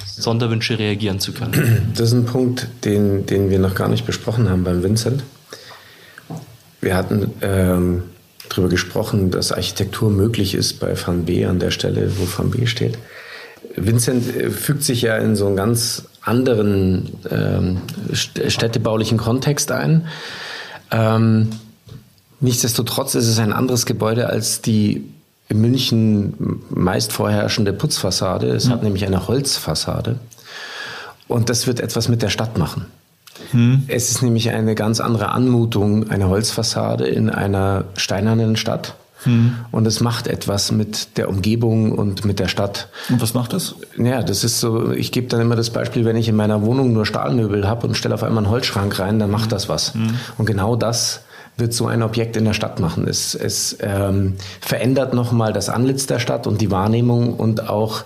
Sonderwünsche 0.06 0.80
reagieren 0.80 1.20
zu 1.20 1.34
können. 1.34 1.92
Das 1.96 2.10
ist 2.10 2.14
ein 2.14 2.26
Punkt, 2.26 2.68
den, 2.84 3.26
den 3.26 3.50
wir 3.50 3.60
noch 3.60 3.76
gar 3.76 3.88
nicht 3.88 4.06
besprochen 4.06 4.50
haben 4.50 4.64
beim 4.64 4.84
Vincent. 4.84 5.24
Wir 6.82 6.96
hatten 6.96 7.32
ähm, 7.42 8.04
darüber 8.50 8.70
gesprochen, 8.70 9.32
dass 9.32 9.52
Architektur 9.52 10.10
möglich 10.10 10.54
ist 10.56 10.80
bei 10.80 10.96
Van 10.96 11.26
B 11.26 11.46
an 11.46 11.60
der 11.60 11.72
Stelle, 11.72 12.12
wo 12.18 12.28
Van 12.38 12.52
B 12.52 12.66
steht. 12.66 12.98
Vincent 13.76 14.36
äh, 14.36 14.50
fügt 14.50 14.84
sich 14.84 15.02
ja 15.02 15.18
in 15.18 15.36
so 15.36 15.48
einen 15.48 15.56
ganz 15.56 16.04
anderen 16.22 17.10
ähm, 17.30 17.78
städtebaulichen 18.14 19.18
Kontext 19.18 19.72
ein. 19.72 20.08
Ähm, 20.92 21.50
nichtsdestotrotz 22.40 23.16
ist 23.16 23.28
es 23.28 23.40
ein 23.40 23.54
anderes 23.54 23.86
Gebäude 23.86 24.28
als 24.28 24.62
die 24.62 25.04
in 25.50 25.62
München 25.62 26.62
meist 26.70 27.14
vorherrschende 27.14 27.74
Putzfassade. 27.74 28.48
Es 28.48 28.66
mhm. 28.68 28.72
hat 28.72 28.84
nämlich 28.84 29.06
eine 29.06 29.28
Holzfassade. 29.28 30.18
Und 31.28 31.50
das 31.50 31.68
wird 31.68 31.80
etwas 31.80 32.08
mit 32.10 32.22
der 32.22 32.30
Stadt 32.30 32.58
machen. 32.58 32.86
Mhm. 33.54 33.84
Es 33.88 34.10
ist 34.10 34.22
nämlich 34.22 34.50
eine 34.50 34.76
ganz 34.76 35.00
andere 35.00 35.30
Anmutung, 35.30 36.10
eine 36.10 36.28
Holzfassade 36.28 37.08
in 37.08 37.30
einer 37.30 37.86
steinernen 37.96 38.56
Stadt. 38.56 38.96
Mhm. 39.26 39.56
Und 39.72 39.88
es 39.88 40.00
macht 40.00 40.28
etwas 40.28 40.72
mit 40.72 41.18
der 41.18 41.30
Umgebung 41.30 41.92
und 41.92 42.24
mit 42.24 42.40
der 42.40 42.48
Stadt. 42.48 42.90
Und 43.10 43.22
was 43.22 43.34
macht 43.34 43.54
das? 43.54 43.76
Ja, 43.98 44.22
das 44.22 44.44
ist 44.44 44.60
so, 44.60 44.92
ich 44.92 45.12
gebe 45.12 45.28
dann 45.28 45.42
immer 45.42 45.56
das 45.56 45.72
Beispiel, 45.72 46.06
wenn 46.06 46.16
ich 46.16 46.30
in 46.30 46.36
meiner 46.36 46.62
Wohnung 46.62 46.94
nur 46.94 47.06
Stahlmöbel 47.06 47.68
habe 47.68 47.88
und 47.88 47.96
stelle 47.96 48.16
auf 48.16 48.24
einmal 48.24 48.44
einen 48.44 48.52
Holzschrank 48.52 49.00
rein, 49.00 49.20
dann 49.20 49.32
macht 49.32 49.46
mhm. 49.46 49.52
das 49.52 49.70
was. 49.70 49.96
Mhm. 49.96 50.16
Und 50.38 50.46
genau 50.46 50.76
das 50.76 51.22
wird 51.58 51.74
so 51.74 51.88
ein 51.88 52.04
Objekt 52.04 52.38
in 52.38 52.46
der 52.46 52.54
Stadt 52.54 52.80
machen. 52.80 53.08
Es, 53.08 53.36
es 53.36 53.78
ähm, 53.82 54.36
verändert 54.62 55.14
nochmal 55.14 55.54
das 55.54 55.70
Antlitz 55.70 56.06
der 56.06 56.20
Stadt 56.20 56.48
und 56.48 56.62
die 56.62 56.72
Wahrnehmung 56.72 57.34
und 57.34 57.70
auch 57.70 58.04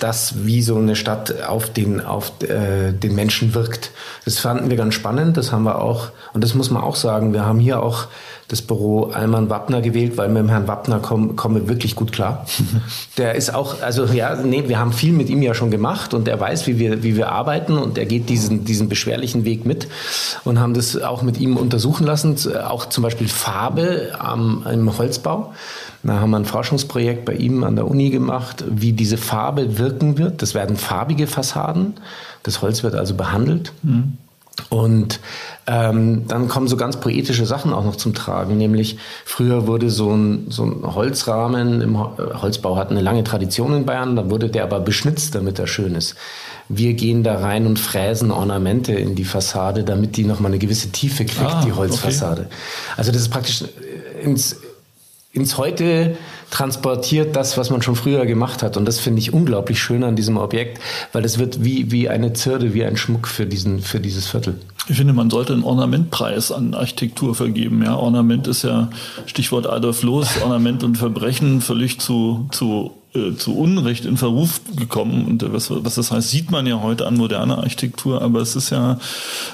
das, 0.00 0.44
wie 0.44 0.62
so 0.62 0.76
eine 0.76 0.96
Stadt 0.96 1.42
auf 1.42 1.70
den, 1.70 2.00
auf 2.00 2.32
äh, 2.42 2.92
den 2.92 3.14
Menschen 3.14 3.54
wirkt. 3.54 3.92
Das 4.24 4.38
fanden 4.38 4.68
wir 4.68 4.76
ganz 4.76 4.94
spannend. 4.94 5.36
Das 5.36 5.52
haben 5.52 5.62
wir 5.62 5.80
auch, 5.80 6.10
und 6.32 6.42
das 6.42 6.54
muss 6.54 6.70
man 6.70 6.82
auch 6.82 6.96
sagen, 6.96 7.32
wir 7.32 7.44
haben 7.44 7.60
hier 7.60 7.82
auch 7.82 8.08
das 8.48 8.62
Büro 8.62 9.04
Alman 9.04 9.50
Wappner 9.50 9.82
gewählt, 9.82 10.16
weil 10.16 10.28
mit 10.28 10.38
dem 10.38 10.48
Herrn 10.48 10.66
Wappner 10.66 11.00
kommen, 11.00 11.36
kommen 11.36 11.54
wir 11.54 11.68
wirklich 11.68 11.94
gut 11.94 12.12
klar. 12.12 12.46
Der 13.18 13.34
ist 13.34 13.54
auch, 13.54 13.82
also 13.82 14.06
ja, 14.06 14.36
nee, 14.36 14.64
wir 14.68 14.78
haben 14.78 14.92
viel 14.92 15.12
mit 15.12 15.28
ihm 15.28 15.42
ja 15.42 15.52
schon 15.52 15.70
gemacht 15.70 16.14
und 16.14 16.26
er 16.28 16.40
weiß, 16.40 16.66
wie 16.66 16.78
wir, 16.78 17.02
wie 17.02 17.14
wir 17.14 17.30
arbeiten 17.30 17.76
und 17.76 17.98
er 17.98 18.06
geht 18.06 18.30
diesen, 18.30 18.64
diesen 18.64 18.88
beschwerlichen 18.88 19.44
Weg 19.44 19.66
mit 19.66 19.86
und 20.44 20.58
haben 20.58 20.72
das 20.72 21.00
auch 21.00 21.20
mit 21.20 21.38
ihm 21.38 21.58
untersuchen 21.58 22.06
lassen, 22.06 22.36
auch 22.56 22.86
zum 22.86 23.02
Beispiel 23.02 23.28
Farbe 23.28 24.12
am, 24.18 24.66
im 24.70 24.96
Holzbau. 24.96 25.52
Da 26.02 26.20
haben 26.20 26.30
wir 26.30 26.38
ein 26.38 26.46
Forschungsprojekt 26.46 27.26
bei 27.26 27.34
ihm 27.34 27.64
an 27.64 27.76
der 27.76 27.86
Uni 27.86 28.08
gemacht, 28.08 28.64
wie 28.66 28.92
diese 28.92 29.18
Farbe 29.18 29.78
wirken 29.78 30.16
wird. 30.16 30.40
Das 30.40 30.54
werden 30.54 30.76
farbige 30.76 31.26
Fassaden. 31.26 31.94
Das 32.44 32.62
Holz 32.62 32.82
wird 32.82 32.94
also 32.94 33.14
behandelt. 33.14 33.72
Mhm. 33.82 34.16
Und 34.70 35.20
ähm, 35.66 36.26
dann 36.26 36.48
kommen 36.48 36.68
so 36.68 36.76
ganz 36.76 36.98
poetische 36.98 37.46
Sachen 37.46 37.72
auch 37.72 37.84
noch 37.84 37.96
zum 37.96 38.14
Tragen, 38.14 38.56
nämlich 38.56 38.98
früher 39.24 39.66
wurde 39.66 39.90
so 39.90 40.10
ein, 40.10 40.46
so 40.50 40.64
ein 40.64 40.94
Holzrahmen 40.94 41.80
im 41.80 41.98
Holzbau 41.98 42.76
hat 42.76 42.90
eine 42.90 43.00
lange 43.00 43.24
Tradition 43.24 43.74
in 43.74 43.86
Bayern, 43.86 44.16
da 44.16 44.30
wurde 44.30 44.48
der 44.48 44.64
aber 44.64 44.80
beschnitzt, 44.80 45.34
damit 45.34 45.58
er 45.58 45.66
schön 45.66 45.94
ist. 45.94 46.16
Wir 46.68 46.94
gehen 46.94 47.22
da 47.22 47.38
rein 47.38 47.66
und 47.66 47.78
fräsen 47.78 48.30
Ornamente 48.30 48.92
in 48.92 49.14
die 49.14 49.24
Fassade, 49.24 49.84
damit 49.84 50.16
die 50.16 50.24
nochmal 50.24 50.50
eine 50.50 50.58
gewisse 50.58 50.90
Tiefe 50.90 51.24
kriegt, 51.24 51.50
ah, 51.50 51.62
die 51.64 51.72
Holzfassade. 51.72 52.42
Okay. 52.42 52.54
Also 52.96 53.12
das 53.12 53.22
ist 53.22 53.30
praktisch 53.30 53.64
ins, 54.22 54.56
ins 55.32 55.58
Heute 55.58 56.16
transportiert 56.50 57.36
das, 57.36 57.58
was 57.58 57.70
man 57.70 57.82
schon 57.82 57.96
früher 57.96 58.24
gemacht 58.24 58.62
hat. 58.62 58.76
Und 58.76 58.86
das 58.86 58.98
finde 58.98 59.20
ich 59.20 59.32
unglaublich 59.32 59.80
schön 59.80 60.02
an 60.02 60.16
diesem 60.16 60.38
Objekt, 60.38 60.80
weil 61.12 61.24
es 61.24 61.38
wird 61.38 61.64
wie, 61.64 61.90
wie 61.92 62.08
eine 62.08 62.32
Zirde, 62.32 62.72
wie 62.72 62.84
ein 62.84 62.96
Schmuck 62.96 63.28
für, 63.28 63.46
diesen, 63.46 63.80
für 63.80 64.00
dieses 64.00 64.26
Viertel. 64.26 64.58
Ich 64.88 64.96
finde, 64.96 65.12
man 65.12 65.28
sollte 65.28 65.52
einen 65.52 65.64
Ornamentpreis 65.64 66.50
an 66.50 66.72
Architektur 66.72 67.34
vergeben. 67.34 67.82
Ja, 67.82 67.96
Ornament 67.96 68.46
ist 68.46 68.62
ja 68.62 68.88
Stichwort 69.26 69.66
Adolf 69.66 70.02
Loos, 70.02 70.40
Ornament 70.42 70.82
und 70.82 70.96
Verbrechen 70.96 71.60
völlig 71.60 72.00
zu, 72.00 72.48
zu 72.50 72.97
äh, 73.14 73.34
zu 73.36 73.56
Unrecht 73.56 74.04
in 74.04 74.16
Verruf 74.16 74.60
gekommen. 74.76 75.24
Und 75.26 75.42
äh, 75.42 75.52
was, 75.52 75.70
was 75.70 75.94
das 75.94 76.10
heißt, 76.10 76.30
sieht 76.30 76.50
man 76.50 76.66
ja 76.66 76.82
heute 76.82 77.06
an 77.06 77.16
moderner 77.16 77.58
Architektur. 77.58 78.20
Aber 78.20 78.40
es 78.40 78.54
ist 78.54 78.70
ja 78.70 78.98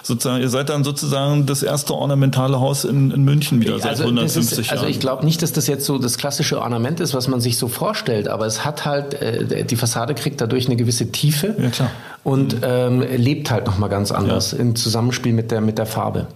sozusagen, 0.03 0.43
ihr 0.43 0.49
seid 0.49 0.69
dann 0.69 0.83
sozusagen 0.83 1.47
das 1.47 1.63
erste 1.63 1.95
ornamentale 1.95 2.59
Haus 2.59 2.85
in, 2.85 3.11
in 3.13 3.25
München 3.25 3.61
wieder 3.61 3.79
seit 3.79 3.93
also 3.93 4.05
150 4.05 4.59
ist, 4.59 4.67
Jahren. 4.67 4.79
Also 4.79 4.91
ich 4.91 4.99
glaube 4.99 5.25
nicht, 5.25 5.41
dass 5.43 5.53
das 5.53 5.67
jetzt 5.67 5.85
so 5.85 5.99
das 5.99 6.19
klassische 6.19 6.61
Ornament 6.61 7.01
ist, 7.01 7.15
was 7.15 7.29
man 7.29 7.41
sich 7.41 7.57
so 7.57 7.69
vorstellt. 7.69 8.29
Aber 8.29 8.47
es 8.47 8.65
hat 8.65 8.85
halt, 8.85 9.15
äh, 9.15 9.65
die 9.65 9.77
Fassade 9.77 10.15
kriegt 10.15 10.41
dadurch 10.41 10.67
eine 10.67 10.77
gewisse 10.77 11.13
Tiefe. 11.13 11.55
Ja, 11.59 11.71
klar. 11.71 11.91
Und 12.25 12.57
ähm, 12.63 13.01
lebt 13.01 13.51
halt 13.51 13.67
nochmal 13.67 13.91
ganz 13.91 14.11
anders 14.11 14.53
ja. 14.53 14.59
im 14.59 14.77
Zusammenspiel 14.77 15.35
mit 15.35 15.51
der, 15.51 15.61
mit 15.61 15.77
der 15.77 15.85
Farbe. 15.85 16.27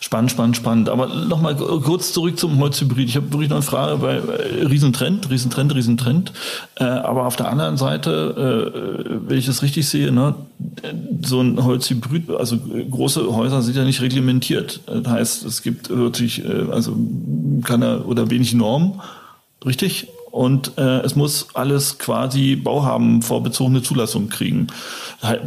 Spannend, 0.00 0.30
spannend, 0.30 0.56
spannend. 0.56 0.88
Aber 0.88 1.08
nochmal 1.08 1.56
kurz 1.56 2.12
zurück 2.12 2.38
zum 2.38 2.58
Holzhybrid. 2.58 3.08
Ich 3.08 3.16
habe 3.16 3.30
wirklich 3.32 3.50
noch 3.50 3.56
eine 3.56 3.62
Frage 3.62 3.98
bei 3.98 4.14
äh, 4.14 4.64
Riesentrend, 4.64 5.28
Riesentrend, 5.28 5.74
Riesentrend. 5.74 6.32
Äh, 6.76 6.84
aber 6.84 7.26
auf 7.26 7.36
der 7.36 7.50
anderen 7.50 7.76
Seite, 7.76 8.72
äh, 9.04 9.28
wenn 9.28 9.36
ich 9.36 9.44
das 9.44 9.62
richtig 9.62 9.86
sehe, 9.88 10.10
ne, 10.10 10.36
so 11.22 11.42
ein 11.42 11.62
Holzhybrid, 11.62 12.30
also 12.30 12.56
große 12.90 13.34
Häuser 13.34 13.60
sind 13.60 13.76
ja 13.76 13.84
nicht 13.84 14.00
reglementiert. 14.00 14.80
Das 14.86 15.06
heißt, 15.06 15.44
es 15.44 15.62
gibt 15.62 15.90
wirklich, 15.90 16.44
äh, 16.44 16.70
also 16.70 16.96
keine 17.62 18.04
oder 18.04 18.30
wenig 18.30 18.54
Normen, 18.54 19.02
richtig? 19.64 20.08
Und 20.30 20.76
äh, 20.76 21.00
es 21.00 21.16
muss 21.16 21.48
alles 21.54 21.98
quasi 21.98 22.56
Bauhaben 22.56 23.22
vorbezogene 23.22 23.82
Zulassung 23.82 24.28
kriegen. 24.28 24.66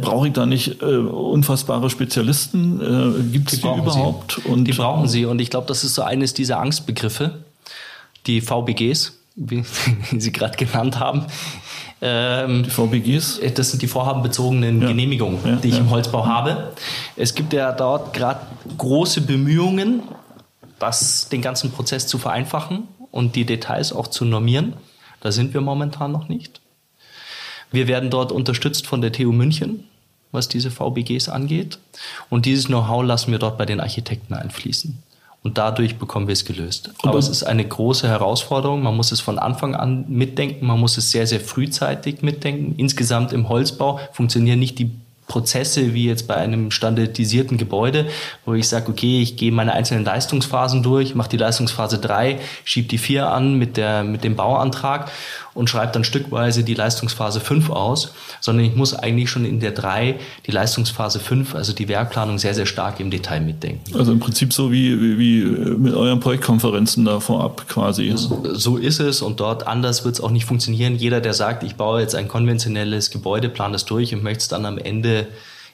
Brauche 0.00 0.28
ich 0.28 0.32
da 0.32 0.46
nicht 0.46 0.82
äh, 0.82 0.96
unfassbare 0.96 1.90
Spezialisten? 1.90 2.80
Äh, 2.80 3.22
Gibt 3.30 3.52
es 3.52 3.60
die, 3.60 3.68
die 3.68 3.78
überhaupt? 3.78 4.44
Und 4.46 4.64
die 4.64 4.72
brauchen 4.72 5.06
sie 5.06 5.26
und 5.26 5.40
ich 5.40 5.50
glaube, 5.50 5.68
das 5.68 5.84
ist 5.84 5.94
so 5.94 6.02
eines 6.02 6.34
dieser 6.34 6.58
Angstbegriffe, 6.58 7.44
die 8.26 8.40
VBGs, 8.40 9.16
wie 9.36 9.64
Sie 10.18 10.32
gerade 10.32 10.56
genannt 10.56 10.98
haben. 10.98 11.26
Ähm, 12.02 12.64
die 12.64 12.70
VBGs? 12.70 13.40
Das 13.54 13.70
sind 13.70 13.82
die 13.82 13.86
vorhabenbezogenen 13.86 14.82
ja. 14.82 14.88
Genehmigungen, 14.88 15.38
ja, 15.44 15.56
die 15.56 15.68
ich 15.68 15.74
ja. 15.74 15.80
im 15.80 15.90
Holzbau 15.90 16.26
habe. 16.26 16.72
Es 17.14 17.34
gibt 17.34 17.52
ja 17.52 17.72
dort 17.72 18.12
gerade 18.12 18.40
große 18.76 19.20
Bemühungen, 19.20 20.02
das, 20.78 21.28
den 21.28 21.42
ganzen 21.42 21.70
Prozess 21.70 22.06
zu 22.06 22.18
vereinfachen 22.18 22.88
und 23.10 23.36
die 23.36 23.44
Details 23.44 23.92
auch 23.92 24.08
zu 24.08 24.24
normieren. 24.24 24.74
Da 25.20 25.32
sind 25.32 25.54
wir 25.54 25.60
momentan 25.60 26.12
noch 26.12 26.28
nicht. 26.28 26.60
Wir 27.70 27.86
werden 27.86 28.10
dort 28.10 28.32
unterstützt 28.32 28.86
von 28.86 29.00
der 29.00 29.12
TU 29.12 29.32
München, 29.32 29.84
was 30.32 30.48
diese 30.48 30.70
VBGs 30.70 31.28
angeht. 31.28 31.78
Und 32.28 32.46
dieses 32.46 32.66
Know-how 32.66 33.04
lassen 33.04 33.30
wir 33.32 33.38
dort 33.38 33.58
bei 33.58 33.66
den 33.66 33.80
Architekten 33.80 34.34
einfließen. 34.34 35.02
Und 35.42 35.56
dadurch 35.56 35.96
bekommen 35.96 36.26
wir 36.26 36.34
es 36.34 36.44
gelöst. 36.44 36.92
Aber 37.02 37.18
es 37.18 37.28
ist 37.28 37.44
eine 37.44 37.66
große 37.66 38.06
Herausforderung. 38.06 38.82
Man 38.82 38.94
muss 38.94 39.10
es 39.10 39.20
von 39.20 39.38
Anfang 39.38 39.74
an 39.74 40.04
mitdenken. 40.08 40.66
Man 40.66 40.78
muss 40.78 40.98
es 40.98 41.10
sehr, 41.10 41.26
sehr 41.26 41.40
frühzeitig 41.40 42.20
mitdenken. 42.20 42.74
Insgesamt 42.76 43.32
im 43.32 43.48
Holzbau 43.48 44.00
funktionieren 44.12 44.58
nicht 44.58 44.78
die 44.78 44.90
Prozesse 45.30 45.94
wie 45.94 46.06
jetzt 46.06 46.26
bei 46.26 46.34
einem 46.34 46.72
standardisierten 46.72 47.56
Gebäude, 47.56 48.08
wo 48.44 48.54
ich 48.54 48.68
sage, 48.68 48.90
okay, 48.90 49.22
ich 49.22 49.36
gehe 49.36 49.52
meine 49.52 49.72
einzelnen 49.72 50.04
Leistungsphasen 50.04 50.82
durch, 50.82 51.14
mache 51.14 51.28
die 51.28 51.36
Leistungsphase 51.36 52.00
3, 52.00 52.40
schiebe 52.64 52.88
die 52.88 52.98
4 52.98 53.28
an 53.28 53.54
mit, 53.54 53.76
der, 53.76 54.02
mit 54.02 54.24
dem 54.24 54.34
Bauantrag 54.34 55.08
und 55.60 55.68
schreibe 55.68 55.92
dann 55.92 56.04
stückweise 56.04 56.64
die 56.64 56.72
Leistungsphase 56.72 57.38
5 57.38 57.68
aus, 57.68 58.14
sondern 58.40 58.64
ich 58.64 58.74
muss 58.74 58.94
eigentlich 58.94 59.28
schon 59.28 59.44
in 59.44 59.60
der 59.60 59.72
3 59.72 60.18
die 60.46 60.50
Leistungsphase 60.50 61.20
5, 61.20 61.54
also 61.54 61.74
die 61.74 61.86
Werkplanung, 61.86 62.38
sehr, 62.38 62.54
sehr 62.54 62.64
stark 62.64 62.98
im 62.98 63.10
Detail 63.10 63.42
mitdenken. 63.42 63.94
Also 63.94 64.12
im 64.12 64.20
Prinzip 64.20 64.54
so 64.54 64.72
wie, 64.72 64.98
wie, 64.98 65.18
wie 65.18 65.44
mit 65.76 65.92
euren 65.94 66.18
Projektkonferenzen 66.18 67.04
da 67.04 67.20
vorab 67.20 67.68
quasi. 67.68 68.10
So, 68.16 68.42
so 68.54 68.78
ist 68.78 69.00
es 69.00 69.20
und 69.20 69.38
dort 69.38 69.66
anders 69.66 70.02
wird 70.06 70.14
es 70.14 70.22
auch 70.22 70.30
nicht 70.30 70.46
funktionieren. 70.46 70.96
Jeder, 70.96 71.20
der 71.20 71.34
sagt, 71.34 71.62
ich 71.62 71.76
baue 71.76 72.00
jetzt 72.00 72.14
ein 72.14 72.26
konventionelles 72.26 73.10
Gebäude, 73.10 73.50
plane 73.50 73.74
das 73.74 73.84
durch 73.84 74.14
und 74.14 74.22
möchte 74.22 74.40
es 74.40 74.48
dann 74.48 74.64
am 74.64 74.78
Ende 74.78 75.26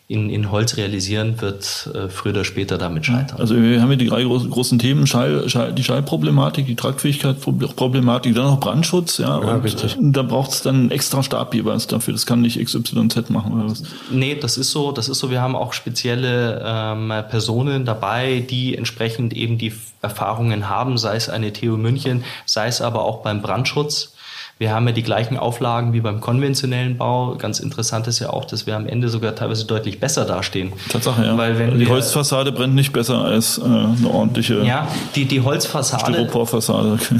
in, 0.09 0.31
in 0.31 0.53
Holz 0.53 0.77
realisieren, 0.77 1.41
wird 1.41 1.91
äh, 1.93 2.09
früher 2.09 2.33
oder 2.33 2.45
später 2.45 2.79
damit 2.79 3.07
scheitern. 3.07 3.41
Also 3.41 3.61
wir 3.61 3.83
haben 3.83 3.89
hier 3.89 3.97
die 3.97 4.07
drei 4.07 4.23
großen, 4.23 4.49
großen 4.51 4.79
Themen, 4.79 5.09
Schall, 5.09 5.49
Schall, 5.49 5.73
die 5.73 5.83
Schallproblematik, 5.83 6.65
die 6.65 6.77
Tragfähigkeitsproblematik, 6.77 8.33
dann 8.33 8.45
noch 8.45 8.61
Brandschutz, 8.61 9.19
ja, 9.19 9.41
ja 9.41 9.55
und 9.55 9.65
richtig. 9.65 9.97
da 10.01 10.23
braucht 10.23 10.53
es 10.53 10.63
dann 10.63 10.93
extra 10.93 11.25
Stab 11.25 11.55
jeweils 11.55 11.89
dafür. 11.89 12.15
Das 12.15 12.25
kann 12.25 12.41
nicht 12.41 12.63
XYZ 12.63 13.31
machen 13.31 13.53
oder 13.55 13.71
was? 13.71 13.83
Nee, 14.11 14.37
das 14.37 14.59
ist 14.59 14.71
so, 14.71 14.93
das 14.93 15.09
ist 15.09 15.19
so, 15.19 15.31
wir 15.33 15.41
haben 15.41 15.57
auch 15.57 15.73
spezielle 15.73 16.63
ähm, 16.65 17.13
Personen 17.29 17.85
dabei, 17.85 18.47
die 18.49 18.77
entsprechend 18.77 19.33
eben 19.33 19.59
die 19.59 19.73
Erfahrungen 20.03 20.69
haben, 20.69 20.99
sei 20.99 21.17
es 21.17 21.29
eine 21.29 21.53
TU 21.53 21.77
München, 21.77 22.23
sei 22.45 22.69
es 22.69 22.81
aber 22.81 23.05
auch 23.05 23.23
beim 23.23 23.43
Brandschutz. 23.43 24.13
Wir 24.59 24.73
haben 24.73 24.87
ja 24.87 24.93
die 24.93 25.03
gleichen 25.03 25.37
Auflagen 25.37 25.93
wie 25.93 26.01
beim 26.01 26.23
konventionellen 26.23 26.97
Bau. 26.97 27.35
Ganz 27.37 27.61
interessant 27.61 28.07
ist 28.07 28.21
ja 28.21 28.31
auch, 28.31 28.47
dass 28.47 28.67
wir 28.67 28.75
am 28.75 28.87
Ende 28.87 29.11
sogar 29.11 29.35
teilweise 29.35 29.67
deutlich 29.67 30.01
besser 30.01 30.25
dastehen. 30.25 30.73
Tatsache, 30.89 31.27
ja. 31.27 31.37
Weil 31.37 31.59
wenn 31.59 31.79
die 31.79 31.87
Holzfassade 31.87 32.53
brennt 32.53 32.75
nicht 32.75 32.95
besser 32.95 33.23
als 33.23 33.59
äh, 33.59 33.65
eine 33.65 34.09
ordentliche 34.11 34.63
ja, 34.65 34.89
die, 35.15 35.27
die 35.27 35.43
Holzfassade. 35.43 36.15
Styroporfassade. 36.15 36.93
Okay. 36.93 37.17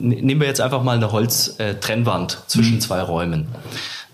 Nehmen 0.00 0.40
wir 0.40 0.48
jetzt 0.48 0.60
einfach 0.60 0.82
mal 0.82 0.96
eine 0.96 1.12
Holztrennwand 1.12 2.32
äh, 2.32 2.48
zwischen 2.48 2.76
mhm. 2.76 2.80
zwei 2.80 3.02
Räumen. 3.02 3.46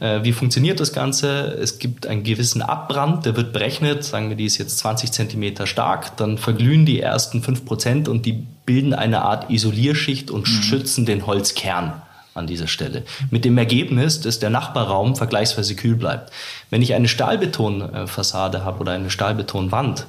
Äh, 0.00 0.22
wie 0.22 0.32
funktioniert 0.32 0.80
das 0.80 0.92
Ganze? 0.92 1.46
Es 1.46 1.78
gibt 1.78 2.06
einen 2.06 2.24
gewissen 2.24 2.60
Abbrand, 2.60 3.24
der 3.24 3.36
wird 3.36 3.54
berechnet, 3.54 4.04
sagen 4.04 4.28
wir, 4.28 4.36
die 4.36 4.44
ist 4.44 4.58
jetzt 4.58 4.78
20 4.80 5.12
Zentimeter 5.12 5.66
stark, 5.66 6.18
dann 6.18 6.36
verglühen 6.36 6.84
die 6.84 7.00
ersten 7.00 7.42
5 7.42 7.64
Prozent 7.64 8.06
und 8.06 8.26
die 8.26 8.44
bilden 8.66 8.92
eine 8.92 9.22
Art 9.22 9.50
Isolierschicht 9.50 10.30
und 10.30 10.42
mhm. 10.42 10.62
schützen 10.62 11.06
den 11.06 11.26
Holzkern 11.26 12.02
an 12.34 12.48
dieser 12.48 12.66
Stelle. 12.66 13.04
Mit 13.30 13.44
dem 13.44 13.56
Ergebnis, 13.56 14.20
dass 14.20 14.40
der 14.40 14.50
Nachbarraum 14.50 15.14
vergleichsweise 15.14 15.76
kühl 15.76 15.94
bleibt. 15.94 16.32
Wenn 16.68 16.82
ich 16.82 16.94
eine 16.94 17.06
Stahlbetonfassade 17.06 18.64
habe 18.64 18.80
oder 18.80 18.92
eine 18.92 19.08
Stahlbetonwand, 19.10 20.06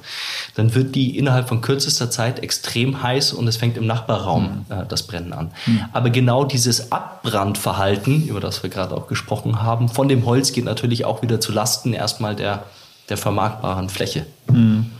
dann 0.56 0.74
wird 0.74 0.96
die 0.96 1.16
innerhalb 1.16 1.48
von 1.48 1.60
kürzester 1.60 2.10
Zeit 2.10 2.40
extrem 2.40 3.02
heiß 3.02 3.32
und 3.32 3.46
es 3.46 3.56
fängt 3.56 3.76
im 3.76 3.86
Nachbarraum 3.86 4.64
mhm. 4.68 4.74
äh, 4.74 4.86
das 4.88 5.04
Brennen 5.04 5.32
an. 5.32 5.52
Mhm. 5.66 5.84
Aber 5.92 6.10
genau 6.10 6.44
dieses 6.44 6.90
Abbrandverhalten, 6.90 8.26
über 8.26 8.40
das 8.40 8.62
wir 8.64 8.70
gerade 8.70 8.96
auch 8.96 9.06
gesprochen 9.06 9.62
haben, 9.62 9.88
von 9.88 10.08
dem 10.08 10.26
Holz 10.26 10.52
geht 10.52 10.64
natürlich 10.64 11.04
auch 11.04 11.22
wieder 11.22 11.40
zu 11.40 11.52
Lasten 11.52 11.92
erstmal 11.92 12.34
der, 12.34 12.64
der 13.08 13.16
vermarktbaren 13.16 13.88
Fläche. 13.88 14.26
Mhm. 14.50 14.90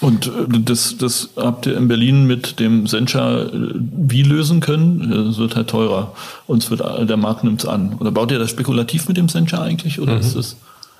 Und 0.00 0.26
äh, 0.26 0.30
das, 0.48 0.96
das 0.98 1.30
habt 1.36 1.66
ihr 1.66 1.76
in 1.76 1.88
Berlin 1.88 2.26
mit 2.26 2.60
dem 2.60 2.86
Sencha 2.86 3.44
äh, 3.44 3.50
wie 3.52 4.22
lösen 4.22 4.60
können? 4.60 5.30
Es 5.30 5.38
wird 5.38 5.56
halt 5.56 5.68
teurer. 5.68 6.12
Uns 6.46 6.70
wird 6.70 6.80
äh, 6.82 7.06
der 7.06 7.16
Markt 7.16 7.44
nimmt's 7.44 7.64
an. 7.64 7.94
Oder 7.98 8.10
baut 8.10 8.30
ihr 8.30 8.38
das 8.38 8.50
spekulativ 8.50 9.08
mit 9.08 9.16
dem 9.16 9.28
Sencha 9.28 9.62
eigentlich? 9.62 10.00
Oder 10.00 10.14
mhm. 10.14 10.20
ist 10.20 10.36
das 10.36 10.56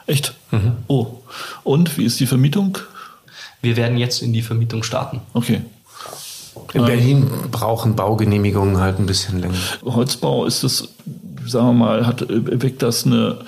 echt? 0.07 0.35
Mhm. 0.51 0.73
Oh. 0.87 1.19
Und 1.63 1.99
wie 1.99 2.05
ist 2.05 2.19
die 2.21 2.27
Vermietung? 2.27 2.79
Wir 3.61 3.77
werden 3.77 3.99
jetzt 3.99 4.23
in 4.23 4.33
die 4.33 4.43
Vermietung 4.43 4.83
starten. 4.83 5.21
Okay. 5.35 5.63
In 6.73 6.85
Berlin 6.85 7.31
brauchen 7.51 7.97
Baugenehmigungen 7.97 8.79
halt 8.79 8.99
ein 8.99 9.07
bisschen 9.07 9.41
länger. 9.41 9.55
Holzbau 9.85 10.47
ist 10.47 10.65
das, 10.65 10.89
sagen 11.47 11.67
wir 11.67 11.73
mal, 11.73 12.07
hat 12.07 12.25
weckt 12.29 12.83
das 12.83 13.05
eine 13.05 13.39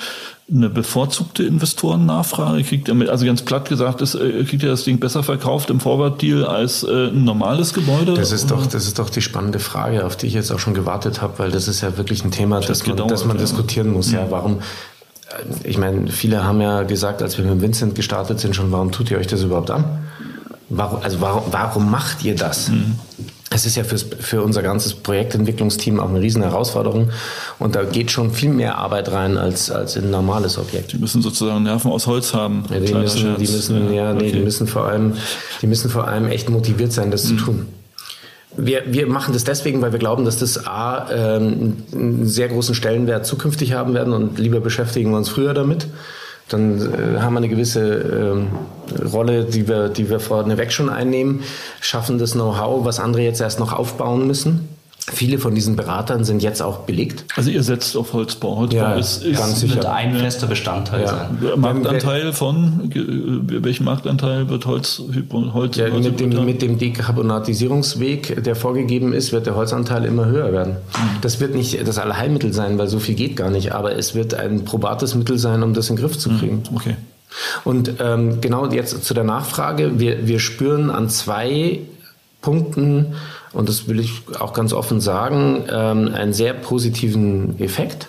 eine 0.50 0.70
bevorzugte 0.70 1.44
Investorennachfrage? 1.44 2.62
Kriegt 2.62 2.88
er 2.88 2.94
mit, 2.94 3.08
also 3.08 3.26
ganz 3.26 3.42
platt 3.42 3.68
gesagt, 3.68 4.00
ist, 4.00 4.14
äh, 4.14 4.44
kriegt 4.44 4.62
er 4.62 4.70
das 4.70 4.84
Ding 4.84 4.98
besser 4.98 5.22
verkauft 5.22 5.70
im 5.70 5.80
Forward-Deal 5.80 6.44
als 6.44 6.82
äh, 6.82 7.08
ein 7.08 7.24
normales 7.24 7.74
Gebäude? 7.74 8.14
Das 8.14 8.32
ist, 8.32 8.50
doch, 8.50 8.66
das 8.66 8.86
ist 8.86 8.98
doch 8.98 9.10
die 9.10 9.20
spannende 9.20 9.58
Frage, 9.58 10.04
auf 10.04 10.16
die 10.16 10.26
ich 10.26 10.34
jetzt 10.34 10.50
auch 10.50 10.58
schon 10.58 10.74
gewartet 10.74 11.20
habe, 11.20 11.38
weil 11.38 11.50
das 11.50 11.68
ist 11.68 11.80
ja 11.82 11.96
wirklich 11.96 12.24
ein 12.24 12.30
Thema, 12.30 12.56
das, 12.56 12.66
das 12.66 12.86
man, 12.86 12.96
gedauert, 12.96 13.10
das 13.10 13.24
man 13.24 13.36
ja. 13.36 13.42
diskutieren 13.42 13.92
muss. 13.92 14.10
Ja, 14.10 14.26
warum? 14.30 14.60
Äh, 15.28 15.68
ich 15.68 15.78
meine, 15.78 16.10
viele 16.10 16.44
haben 16.44 16.60
ja 16.60 16.82
gesagt, 16.82 17.22
als 17.22 17.36
wir 17.36 17.44
mit 17.44 17.60
Vincent 17.60 17.94
gestartet 17.94 18.40
sind, 18.40 18.56
schon, 18.56 18.72
warum 18.72 18.92
tut 18.92 19.10
ihr 19.10 19.18
euch 19.18 19.26
das 19.26 19.42
überhaupt 19.42 19.70
an? 19.70 19.84
Warum, 20.70 21.02
also 21.02 21.20
warum, 21.20 21.42
warum 21.50 21.90
macht 21.90 22.24
ihr 22.24 22.34
das? 22.34 22.68
Mhm. 22.68 22.98
Es 23.50 23.64
ist 23.64 23.76
ja 23.76 23.84
fürs, 23.84 24.06
für 24.20 24.42
unser 24.42 24.62
ganzes 24.62 24.94
Projektentwicklungsteam 24.94 26.00
auch 26.00 26.08
eine 26.08 26.20
riesen 26.20 26.42
Herausforderung 26.42 27.10
und 27.58 27.74
da 27.74 27.84
geht 27.84 28.10
schon 28.10 28.30
viel 28.30 28.50
mehr 28.50 28.76
Arbeit 28.76 29.10
rein 29.10 29.38
als, 29.38 29.70
als 29.70 29.96
in 29.96 30.04
ein 30.04 30.10
normales 30.10 30.58
Objekt. 30.58 30.92
Die 30.92 30.98
müssen 30.98 31.22
sozusagen 31.22 31.62
Nerven 31.62 31.90
aus 31.90 32.06
Holz 32.06 32.34
haben. 32.34 32.64
Ja, 32.70 32.80
die, 32.80 32.94
müssen, 32.94 33.36
die 33.36 33.48
müssen, 33.48 33.94
ja, 33.94 34.12
nee, 34.12 34.26
okay. 34.26 34.32
die 34.32 34.40
müssen 34.40 34.66
vor 34.66 34.86
allem, 34.86 35.14
die 35.62 35.66
müssen 35.66 35.90
vor 35.90 36.06
allem 36.06 36.28
echt 36.28 36.50
motiviert 36.50 36.92
sein, 36.92 37.10
das 37.10 37.24
mhm. 37.24 37.38
zu 37.38 37.44
tun. 37.44 37.66
Wir, 38.56 38.82
wir 38.86 39.06
machen 39.06 39.32
das 39.32 39.44
deswegen, 39.44 39.80
weil 39.82 39.92
wir 39.92 39.98
glauben, 39.98 40.24
dass 40.24 40.38
das 40.38 40.66
A 40.66 41.08
ähm, 41.10 41.76
einen 41.92 42.26
sehr 42.26 42.48
großen 42.48 42.74
Stellenwert 42.74 43.24
zukünftig 43.24 43.72
haben 43.72 43.94
werden 43.94 44.12
und 44.12 44.38
lieber 44.38 44.60
beschäftigen 44.60 45.10
wir 45.10 45.16
uns 45.16 45.28
früher 45.28 45.54
damit 45.54 45.86
dann 46.48 46.80
äh, 46.80 47.18
haben 47.20 47.34
wir 47.34 47.38
eine 47.38 47.48
gewisse 47.48 47.82
ähm, 47.82 48.48
Rolle, 49.12 49.44
die 49.44 49.68
wir, 49.68 49.88
die 49.88 50.08
wir 50.08 50.20
vorneweg 50.20 50.72
schon 50.72 50.88
einnehmen, 50.88 51.42
schaffen 51.80 52.18
das 52.18 52.32
Know-how, 52.32 52.84
was 52.84 53.00
andere 53.00 53.22
jetzt 53.22 53.40
erst 53.40 53.60
noch 53.60 53.72
aufbauen 53.72 54.26
müssen. 54.26 54.68
Viele 55.12 55.38
von 55.38 55.54
diesen 55.54 55.76
Beratern 55.76 56.24
sind 56.24 56.42
jetzt 56.42 56.62
auch 56.62 56.80
belegt. 56.80 57.24
Also 57.36 57.50
ihr 57.50 57.62
setzt 57.62 57.96
auf 57.96 58.12
Holzbau. 58.12 58.56
Holzbau 58.56 58.76
ja, 58.76 58.94
ist, 58.94 59.24
ist 59.24 59.38
ganz 59.38 59.60
sicher. 59.60 59.76
wird 59.76 59.86
ein 59.86 60.16
fester 60.16 60.46
Bestandteil 60.46 61.02
ja. 61.02 61.06
sein. 61.06 61.60
Marktanteil 61.60 62.32
von, 62.32 62.90
welchen 63.44 63.84
Marktanteil 63.84 64.48
wird 64.48 64.66
Holz, 64.66 65.02
Holz 65.52 65.76
ja, 65.76 65.88
mit, 65.90 66.20
dem, 66.20 66.44
mit 66.44 66.62
dem 66.62 66.78
Dekarbonatisierungsweg, 66.78 68.42
der 68.42 68.56
vorgegeben 68.56 69.12
ist, 69.12 69.32
wird 69.32 69.46
der 69.46 69.54
Holzanteil 69.54 70.04
immer 70.04 70.26
höher 70.26 70.52
werden. 70.52 70.72
Mhm. 70.72 71.20
Das 71.20 71.40
wird 71.40 71.54
nicht 71.54 71.86
das 71.86 71.98
Allheilmittel 71.98 72.52
sein, 72.52 72.78
weil 72.78 72.88
so 72.88 72.98
viel 72.98 73.14
geht 73.14 73.36
gar 73.36 73.50
nicht, 73.50 73.72
aber 73.72 73.96
es 73.96 74.14
wird 74.14 74.34
ein 74.34 74.64
probates 74.64 75.14
Mittel 75.14 75.38
sein, 75.38 75.62
um 75.62 75.74
das 75.74 75.90
in 75.90 75.96
den 75.96 76.02
Griff 76.02 76.18
zu 76.18 76.30
kriegen. 76.30 76.62
Mhm. 76.70 76.76
Okay. 76.76 76.96
Und 77.64 77.94
ähm, 78.00 78.40
genau 78.40 78.66
jetzt 78.66 79.04
zu 79.04 79.14
der 79.14 79.24
Nachfrage. 79.24 79.98
Wir, 79.98 80.26
wir 80.26 80.38
spüren 80.38 80.90
an 80.90 81.08
zwei 81.08 81.80
Punkten, 82.40 83.14
und 83.52 83.68
das 83.68 83.88
will 83.88 84.00
ich 84.00 84.22
auch 84.38 84.52
ganz 84.52 84.72
offen 84.72 85.00
sagen, 85.00 85.64
ähm, 85.70 86.12
einen 86.14 86.32
sehr 86.32 86.54
positiven 86.54 87.58
Effekt. 87.60 88.08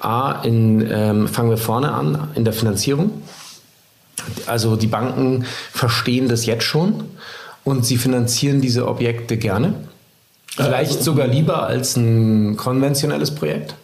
A, 0.00 0.42
in, 0.42 0.86
ähm, 0.90 1.26
fangen 1.26 1.50
wir 1.50 1.56
vorne 1.56 1.92
an, 1.92 2.28
in 2.34 2.44
der 2.44 2.52
Finanzierung. 2.52 3.22
Also 4.46 4.76
die 4.76 4.86
Banken 4.86 5.44
verstehen 5.72 6.28
das 6.28 6.46
jetzt 6.46 6.64
schon 6.64 7.04
und 7.64 7.84
sie 7.84 7.96
finanzieren 7.96 8.60
diese 8.60 8.86
Objekte 8.86 9.36
gerne. 9.36 9.74
Vielleicht 10.48 10.92
also, 10.92 11.04
sogar 11.12 11.26
lieber 11.26 11.64
als 11.64 11.96
ein 11.96 12.56
konventionelles 12.56 13.32
Projekt. 13.34 13.74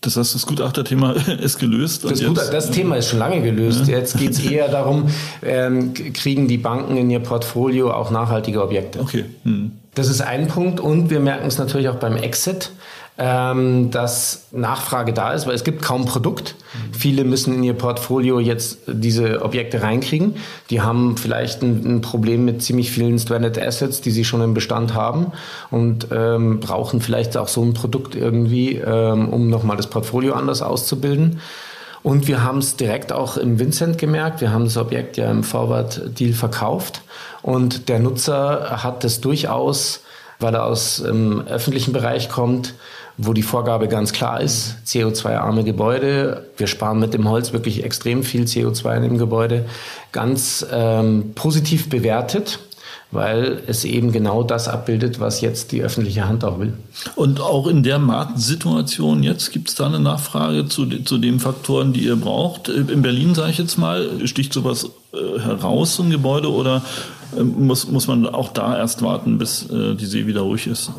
Das 0.00 0.16
heißt, 0.16 0.34
das 0.34 0.46
Gutachterthema 0.46 1.12
ist 1.40 1.58
gelöst. 1.58 2.04
Das, 2.04 2.22
Gutachter, 2.22 2.52
das 2.52 2.70
Thema 2.70 2.96
ist 2.96 3.08
schon 3.08 3.18
lange 3.18 3.42
gelöst. 3.42 3.86
Ja. 3.86 3.98
Jetzt 3.98 4.16
geht 4.16 4.30
es 4.30 4.40
eher 4.40 4.68
darum, 4.68 5.10
ähm, 5.42 5.92
kriegen 5.94 6.48
die 6.48 6.58
Banken 6.58 6.96
in 6.96 7.10
ihr 7.10 7.20
Portfolio 7.20 7.92
auch 7.92 8.10
nachhaltige 8.10 8.62
Objekte. 8.62 9.00
Okay. 9.00 9.26
Hm. 9.44 9.72
Das 9.94 10.08
ist 10.08 10.20
ein 10.20 10.46
Punkt 10.46 10.78
und 10.78 11.10
wir 11.10 11.20
merken 11.20 11.46
es 11.46 11.58
natürlich 11.58 11.88
auch 11.88 11.96
beim 11.96 12.16
Exit, 12.16 12.70
ähm, 13.18 13.90
dass 13.90 14.46
Nachfrage 14.52 15.12
da 15.12 15.32
ist, 15.32 15.46
weil 15.46 15.54
es 15.54 15.64
gibt 15.64 15.82
kaum 15.82 16.06
Produkt. 16.06 16.54
Mhm. 16.72 16.94
Viele 16.94 17.24
müssen 17.24 17.54
in 17.54 17.64
ihr 17.64 17.74
Portfolio 17.74 18.38
jetzt 18.38 18.78
diese 18.86 19.42
Objekte 19.42 19.82
reinkriegen. 19.82 20.36
Die 20.70 20.80
haben 20.80 21.16
vielleicht 21.16 21.62
ein, 21.62 21.96
ein 21.96 22.00
Problem 22.02 22.44
mit 22.44 22.62
ziemlich 22.62 22.90
vielen 22.92 23.18
Stranded 23.18 23.60
Assets, 23.60 24.00
die 24.00 24.12
sie 24.12 24.24
schon 24.24 24.40
im 24.42 24.54
Bestand 24.54 24.94
haben 24.94 25.32
und 25.70 26.06
ähm, 26.12 26.60
brauchen 26.60 27.00
vielleicht 27.00 27.36
auch 27.36 27.48
so 27.48 27.62
ein 27.62 27.74
Produkt 27.74 28.14
irgendwie, 28.14 28.76
ähm, 28.76 29.28
um 29.28 29.50
nochmal 29.50 29.76
das 29.76 29.88
Portfolio 29.88 30.34
anders 30.34 30.62
auszubilden. 30.62 31.40
Und 32.02 32.28
wir 32.28 32.42
haben 32.42 32.58
es 32.58 32.76
direkt 32.76 33.12
auch 33.12 33.36
im 33.36 33.58
Vincent 33.58 33.98
gemerkt. 33.98 34.40
Wir 34.40 34.52
haben 34.52 34.64
das 34.64 34.76
Objekt 34.76 35.16
ja 35.16 35.30
im 35.30 35.44
Forward-Deal 35.44 36.32
verkauft. 36.32 37.02
Und 37.42 37.88
der 37.88 37.98
Nutzer 37.98 38.82
hat 38.82 39.04
es 39.04 39.20
durchaus, 39.20 40.00
weil 40.38 40.54
er 40.54 40.64
aus 40.64 41.02
dem 41.04 41.46
öffentlichen 41.46 41.92
Bereich 41.92 42.30
kommt, 42.30 42.74
wo 43.18 43.34
die 43.34 43.42
Vorgabe 43.42 43.86
ganz 43.86 44.12
klar 44.12 44.40
ist, 44.40 44.76
CO2-arme 44.86 45.62
Gebäude. 45.62 46.46
Wir 46.56 46.66
sparen 46.66 47.00
mit 47.00 47.12
dem 47.12 47.28
Holz 47.28 47.52
wirklich 47.52 47.84
extrem 47.84 48.22
viel 48.22 48.44
CO2 48.44 48.96
in 48.96 49.02
dem 49.02 49.18
Gebäude. 49.18 49.66
Ganz 50.12 50.66
ähm, 50.72 51.32
positiv 51.34 51.90
bewertet 51.90 52.60
weil 53.12 53.62
es 53.66 53.84
eben 53.84 54.12
genau 54.12 54.42
das 54.42 54.68
abbildet, 54.68 55.18
was 55.18 55.40
jetzt 55.40 55.72
die 55.72 55.82
öffentliche 55.82 56.28
Hand 56.28 56.44
auch 56.44 56.60
will. 56.60 56.74
Und 57.16 57.40
auch 57.40 57.66
in 57.66 57.82
der 57.82 57.98
Marktsituation 57.98 59.22
jetzt 59.22 59.52
gibt 59.52 59.68
es 59.68 59.74
da 59.74 59.86
eine 59.86 59.98
Nachfrage 59.98 60.68
zu, 60.68 60.86
zu 60.86 61.18
den 61.18 61.40
Faktoren, 61.40 61.92
die 61.92 62.04
ihr 62.04 62.16
braucht. 62.16 62.68
In 62.68 63.02
Berlin, 63.02 63.34
sage 63.34 63.50
ich 63.50 63.58
jetzt 63.58 63.78
mal, 63.78 64.26
sticht 64.26 64.52
sowas 64.52 64.90
äh, 65.12 65.40
heraus, 65.40 65.96
so 65.96 66.02
ein 66.02 66.10
Gebäude, 66.10 66.52
oder 66.52 66.82
äh, 67.36 67.42
muss, 67.42 67.88
muss 67.88 68.06
man 68.06 68.26
auch 68.26 68.52
da 68.52 68.76
erst 68.76 69.02
warten, 69.02 69.38
bis 69.38 69.68
äh, 69.70 69.94
die 69.94 70.06
See 70.06 70.26
wieder 70.26 70.42
ruhig 70.42 70.66
ist? 70.68 70.90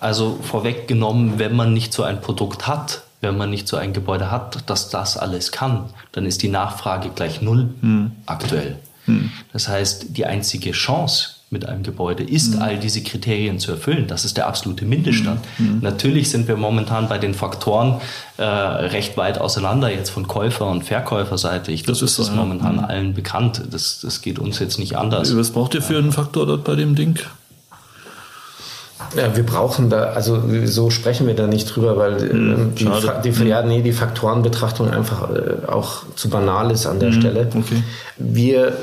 Also 0.00 0.38
vorweggenommen, 0.42 1.38
wenn 1.38 1.56
man 1.56 1.72
nicht 1.72 1.94
so 1.94 2.02
ein 2.02 2.20
Produkt 2.20 2.66
hat, 2.66 3.04
wenn 3.22 3.38
man 3.38 3.48
nicht 3.48 3.66
so 3.66 3.78
ein 3.78 3.94
Gebäude 3.94 4.30
hat, 4.30 4.58
das 4.66 4.90
das 4.90 5.16
alles 5.16 5.50
kann, 5.50 5.86
dann 6.12 6.26
ist 6.26 6.42
die 6.42 6.48
Nachfrage 6.48 7.08
gleich 7.08 7.40
null 7.40 7.70
hm. 7.80 8.12
aktuell. 8.26 8.76
Hm. 9.06 9.30
Das 9.52 9.68
heißt, 9.68 10.16
die 10.16 10.26
einzige 10.26 10.72
Chance, 10.72 11.33
mit 11.50 11.68
einem 11.68 11.82
Gebäude 11.82 12.24
ist, 12.24 12.56
mhm. 12.56 12.62
all 12.62 12.78
diese 12.78 13.02
Kriterien 13.02 13.58
zu 13.58 13.70
erfüllen. 13.70 14.06
Das 14.08 14.24
ist 14.24 14.36
der 14.36 14.46
absolute 14.46 14.84
Mindeststand. 14.84 15.40
Mhm. 15.58 15.66
mhm. 15.66 15.80
Natürlich 15.80 16.30
sind 16.30 16.48
wir 16.48 16.56
momentan 16.56 17.08
bei 17.08 17.18
den 17.18 17.34
Faktoren 17.34 18.00
äh, 18.36 18.42
recht 18.44 19.16
weit 19.16 19.38
auseinander, 19.38 19.90
jetzt 19.90 20.10
von 20.10 20.26
Käufer- 20.26 20.68
und 20.68 20.84
Verkäuferseite. 20.84 21.72
Ich 21.72 21.84
das, 21.84 22.00
das 22.00 22.18
ist, 22.18 22.26
so, 22.26 22.32
momentan 22.32 22.76
ja. 22.76 22.84
allen 22.84 23.14
bekannt. 23.14 23.62
Das, 23.70 24.00
das 24.02 24.20
geht 24.20 24.38
uns 24.38 24.58
jetzt 24.58 24.78
nicht 24.78 24.96
anders. 24.96 25.36
Was 25.36 25.50
braucht 25.50 25.74
ihr 25.74 25.82
für 25.82 25.98
einen 25.98 26.12
Faktor 26.12 26.46
dort 26.46 26.64
bei 26.64 26.74
dem 26.74 26.94
Ding? 26.94 27.18
Ja, 29.16 29.36
wir 29.36 29.44
brauchen 29.44 29.90
da, 29.90 30.04
also 30.06 30.42
so 30.64 30.90
sprechen 30.90 31.26
wir 31.26 31.34
da 31.34 31.46
nicht 31.46 31.66
drüber, 31.66 31.96
weil 31.96 32.20
hm, 32.20 32.74
die, 32.74 32.84
die, 32.84 33.30
die, 33.30 33.44
ja, 33.44 33.62
nee, 33.62 33.82
die 33.82 33.92
Faktorenbetrachtung 33.92 34.90
einfach 34.90 35.30
äh, 35.30 35.66
auch 35.66 36.04
zu 36.16 36.30
banal 36.30 36.70
ist 36.70 36.86
an 36.86 36.98
der 36.98 37.12
hm, 37.12 37.20
Stelle. 37.20 37.48
Okay. 37.54 37.82
Wir 38.18 38.76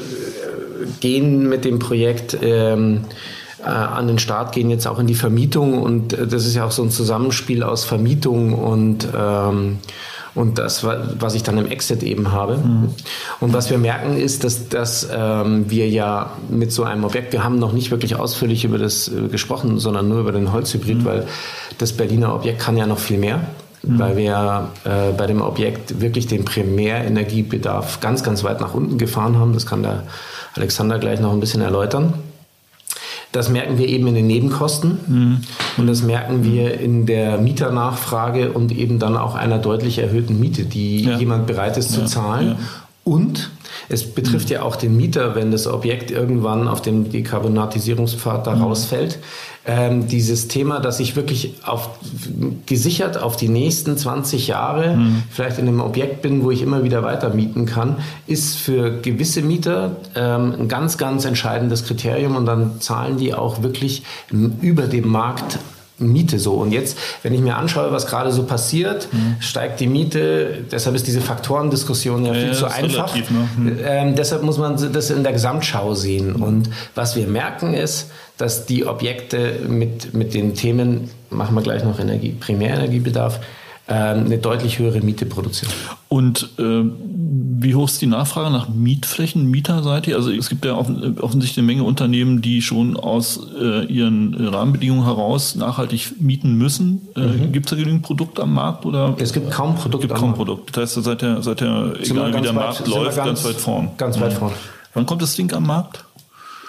gehen 1.00 1.50
mit 1.50 1.66
dem 1.66 1.80
Projekt 1.80 2.38
ähm, 2.42 3.02
äh, 3.64 3.68
an 3.68 4.08
den 4.08 4.20
Start, 4.20 4.54
gehen 4.54 4.70
jetzt 4.70 4.88
auch 4.88 5.00
in 5.00 5.08
die 5.08 5.16
Vermietung 5.16 5.82
und 5.82 6.14
äh, 6.14 6.28
das 6.28 6.46
ist 6.46 6.56
ja 6.56 6.66
auch 6.66 6.72
so 6.72 6.84
ein 6.84 6.92
Zusammenspiel 6.92 7.64
aus 7.64 7.84
Vermietung 7.84 8.54
und 8.54 9.08
ähm, 9.16 9.78
und 10.34 10.58
das, 10.58 10.86
was 10.86 11.36
ich 11.36 11.44
dann 11.44 11.58
im 11.58 11.68
Exit 11.68 12.04
eben 12.04 12.32
habe. 12.32 12.58
Mhm. 12.58 12.90
Und 13.42 13.54
was 13.54 13.70
wir 13.70 13.78
merken 13.78 14.18
ist, 14.18 14.44
dass, 14.44 14.70
dass 14.70 15.10
ähm, 15.14 15.70
wir 15.70 15.90
ja 15.90 16.32
mit 16.50 16.72
so 16.72 16.84
einem 16.84 17.04
Objekt, 17.04 17.34
wir 17.34 17.44
haben 17.44 17.60
noch 17.60 17.74
nicht 17.74 17.92
wirklich 17.92 18.16
ausführlich 18.16 18.64
über 18.64 18.78
das 18.78 19.10
äh, 19.10 19.28
gesprochen, 19.28 19.80
sondern 19.80 20.08
nur 20.08 20.20
über 20.20 20.32
den 20.32 20.54
Holzhybrid, 20.54 21.00
mhm. 21.00 21.06
weil 21.06 21.28
das 21.78 21.92
Berliner 21.94 22.34
Objekt 22.34 22.60
kann 22.60 22.78
ja 22.78 22.88
noch 22.88 23.00
viel 23.00 23.18
mehr. 23.18 23.42
Mhm. 23.84 24.00
Weil 24.00 24.18
wir 24.18 24.70
äh, 24.84 25.12
bei 25.18 25.26
dem 25.28 25.42
Objekt 25.42 26.02
wirklich 26.02 26.28
den 26.28 26.46
Primärenergiebedarf 26.46 28.00
ganz, 28.00 28.24
ganz 28.24 28.44
weit 28.44 28.62
nach 28.62 28.74
unten 28.74 28.98
gefahren 28.98 29.38
haben. 29.38 29.54
Das 29.54 29.66
kann 29.66 29.82
der 29.82 30.04
Alexander 30.56 31.00
gleich 31.00 31.20
noch 31.20 31.34
ein 31.34 31.40
bisschen 31.40 31.62
erläutern. 31.62 32.14
Das 33.32 33.50
merken 33.50 33.78
wir 33.78 33.88
eben 33.88 34.08
in 34.08 34.16
den 34.16 34.28
Nebenkosten 34.28 35.00
mhm. 35.08 35.42
und 35.78 35.88
das 35.88 36.04
merken 36.04 36.44
wir 36.44 36.80
in 36.80 37.06
der 37.06 37.38
Mieternachfrage 37.38 38.52
und 38.52 38.74
eben 38.74 39.00
dann 39.00 39.16
auch 39.16 39.36
einer 39.36 39.58
deutlich 39.58 40.00
erhöhten 40.00 40.38
Miete, 40.40 40.66
die 40.66 41.06
ja. 41.06 41.18
jemand 41.18 41.48
bereit 41.48 41.78
ist 41.78 41.92
zu 41.92 42.02
ja. 42.02 42.08
zahlen. 42.08 42.48
Ja. 42.50 42.58
Und 43.06 43.50
es 43.88 44.14
betrifft 44.14 44.50
mhm. 44.50 44.56
ja 44.56 44.62
auch 44.64 44.76
den 44.76 44.98
Mieter, 44.98 45.34
wenn 45.34 45.52
das 45.52 45.66
Objekt 45.66 46.12
irgendwann 46.12 46.68
auf 46.68 46.82
dem 46.82 47.10
Dekarbonatisierungspfad 47.10 48.48
da 48.48 48.56
mhm. 48.56 48.64
rausfällt. 48.64 49.20
Ähm, 49.64 50.08
dieses 50.08 50.48
Thema, 50.48 50.80
dass 50.80 51.00
ich 51.00 51.16
wirklich 51.16 51.54
auf, 51.64 51.92
gesichert 52.66 53.22
auf 53.22 53.36
die 53.36 53.48
nächsten 53.48 53.96
20 53.96 54.48
Jahre 54.48 54.96
mhm. 54.98 55.24
vielleicht 55.30 55.60
in 55.60 55.68
einem 55.68 55.82
Objekt 55.82 56.24
bin, 56.24 56.44
wo 56.44 56.50
ich 56.50 56.64
immer 56.64 56.84
wieder 56.84 57.04
weiter 57.04 57.30
mieten 57.30 57.68
kann, 57.68 57.98
ist 58.26 58.58
für 58.58 59.02
gewisse 59.02 59.44
Mieter 59.44 59.98
ähm, 60.16 60.56
ein 60.62 60.68
ganz, 60.68 60.98
ganz 60.98 61.26
entscheidendes 61.26 61.86
Kriterium 61.86 62.36
und 62.36 62.48
dann 62.48 62.82
zahlen 62.82 63.18
die 63.18 63.36
auch 63.36 63.62
wirklich 63.62 64.02
über 64.32 64.88
dem 64.88 65.08
Markt 65.08 65.60
Miete 66.02 66.40
so. 66.40 66.54
Und 66.54 66.72
jetzt, 66.72 66.98
wenn 67.24 67.34
ich 67.34 67.42
mir 67.42 67.56
anschaue, 67.56 67.92
was 67.92 68.08
gerade 68.08 68.32
so 68.32 68.44
passiert, 68.44 69.08
mhm. 69.12 69.36
steigt 69.40 69.80
die 69.80 69.88
Miete. 69.88 70.66
Deshalb 70.72 70.96
ist 70.96 71.08
diese 71.08 71.22
Faktorendiskussion 71.22 72.26
ja, 72.26 72.34
ja 72.34 72.40
viel 72.40 72.54
zu 72.54 72.66
einfach. 72.66 73.14
Relativ, 73.14 73.32
ne? 73.32 73.50
mhm. 73.58 73.80
ähm, 73.84 74.16
deshalb 74.16 74.44
muss 74.44 74.58
man 74.58 74.92
das 74.92 75.10
in 75.10 75.24
der 75.24 75.34
Gesamtschau 75.34 75.94
sehen. 75.94 76.36
Und 76.36 76.70
was 76.96 77.16
wir 77.16 77.28
merken 77.28 77.74
ist, 77.74 78.10
dass 78.42 78.66
die 78.66 78.86
Objekte 78.88 79.60
mit, 79.68 80.14
mit 80.14 80.34
den 80.34 80.56
Themen, 80.56 81.10
machen 81.30 81.54
wir 81.54 81.62
gleich 81.62 81.84
noch 81.84 82.00
Energie, 82.00 82.32
Primärenergiebedarf, 82.32 83.40
ähm, 83.88 84.26
eine 84.26 84.38
deutlich 84.38 84.80
höhere 84.80 85.02
Miete 85.02 85.26
produzieren. 85.26 85.72
Und 86.08 86.50
äh, 86.58 86.84
wie 87.64 87.76
hoch 87.76 87.86
ist 87.86 88.02
die 88.02 88.08
Nachfrage 88.08 88.50
nach 88.50 88.68
Mietflächen, 88.70 89.50
Mieterseite? 89.50 90.16
Also 90.16 90.32
es 90.32 90.50
gibt 90.50 90.66
ja 90.66 90.74
offensichtlich 90.76 91.58
eine 91.58 91.68
Menge 91.68 91.84
Unternehmen, 91.84 92.42
die 92.42 92.62
schon 92.62 92.98
aus 92.98 93.40
äh, 93.60 93.86
ihren 93.86 94.34
Rahmenbedingungen 94.34 95.06
heraus 95.06 95.56
nachhaltig 95.56 96.20
mieten 96.20 96.56
müssen. 96.56 97.08
Äh, 97.16 97.20
mhm. 97.20 97.52
Gibt 97.52 97.68
es 97.68 97.70
da 97.72 97.76
genügend 97.76 98.02
Produkte 98.02 98.42
am 98.42 98.54
Markt? 98.54 98.86
Oder? 98.86 99.16
Es 99.20 99.34
gibt 99.34 99.52
kaum 99.52 99.76
Produkte. 99.76 100.08
Es 100.08 100.10
gibt 100.10 100.20
kaum 100.20 100.34
Produkte. 100.34 100.72
Das 100.74 100.96
heißt, 100.96 101.04
seid 101.04 101.22
ihr, 101.22 101.44
seid 101.44 101.62
ihr 101.62 101.94
egal 102.02 102.34
wie 102.34 102.42
der 102.42 102.56
weit, 102.56 102.56
Markt 102.56 102.88
läuft, 102.88 103.18
ganz, 103.18 103.28
ganz, 103.28 103.46
weit 103.46 103.56
vorn. 103.56 103.90
Ganz 103.98 104.20
weit 104.20 104.34
mhm. 104.34 104.38
vorn. 104.38 104.54
Wann 104.94 105.06
kommt 105.06 105.22
das 105.22 105.36
Ding 105.36 105.54
am 105.54 105.68
Markt? 105.68 106.06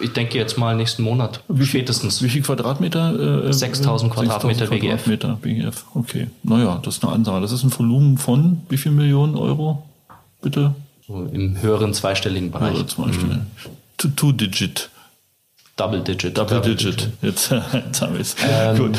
Ich 0.03 0.13
denke 0.13 0.37
jetzt 0.37 0.59
mal 0.59 0.77
nächsten 0.77 1.03
Monat, 1.03 1.41
wie 1.49 1.65
spätestens. 1.65 2.23
Wie 2.23 2.29
viel 2.29 2.43
Quadratmeter? 2.43 3.47
Äh, 3.49 3.53
6000 3.53 4.13
Quadratmeter 4.13 4.67
6000 4.67 4.81
Quadratmeter 4.81 5.39
BGF. 5.41 5.85
Okay, 5.95 6.27
naja, 6.43 6.81
das 6.83 6.97
ist 6.97 7.05
eine 7.05 7.13
Ansage. 7.13 7.41
Das 7.41 7.53
ist 7.53 7.63
ein 7.63 7.79
Volumen 7.79 8.19
von 8.19 8.63
wie 8.69 8.77
viel 8.77 8.93
Millionen 8.93 9.37
Euro? 9.37 9.85
Bitte? 10.41 10.75
So 11.07 11.29
Im 11.33 11.61
höheren 11.63 11.95
zweistelligen 11.95 12.51
Bereich. 12.51 12.73
Also 12.73 12.85
zweistellig. 12.85 13.37
Mhm. 13.37 14.17
Two-Digit. 14.17 14.91
Double 15.77 16.01
Digit. 16.01 16.37
Double, 16.37 16.59
Double 16.59 16.75
Digit. 16.75 17.01
Digit. 17.01 17.13
Jetzt, 17.23 17.51
jetzt 17.73 18.03
haben 18.03 18.13
wir 18.13 18.21
es. 18.21 18.37
Ähm, 18.47 18.77
Gut. 18.77 18.99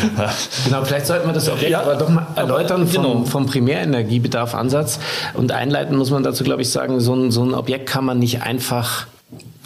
Genau, 0.66 0.84
vielleicht 0.84 1.06
sollten 1.06 1.28
wir 1.28 1.34
das 1.34 1.48
Objekt 1.48 1.70
ja, 1.70 1.82
aber 1.82 1.96
doch 1.96 2.10
mal 2.10 2.28
erläutern 2.36 2.88
vom, 2.88 3.04
genau. 3.04 3.26
vom 3.26 3.46
Primärenergiebedarf-Ansatz. 3.46 5.00
Und 5.36 5.52
einleiten 5.52 5.96
muss 5.96 6.10
man 6.10 6.24
dazu, 6.24 6.44
glaube 6.44 6.64
ich, 6.64 6.70
sagen, 6.70 7.00
so 7.00 7.14
ein, 7.14 7.32
so 7.32 7.44
ein 7.44 7.54
Objekt 7.54 7.88
kann 7.88 8.06
man 8.06 8.18
nicht 8.18 8.42
einfach 8.42 9.06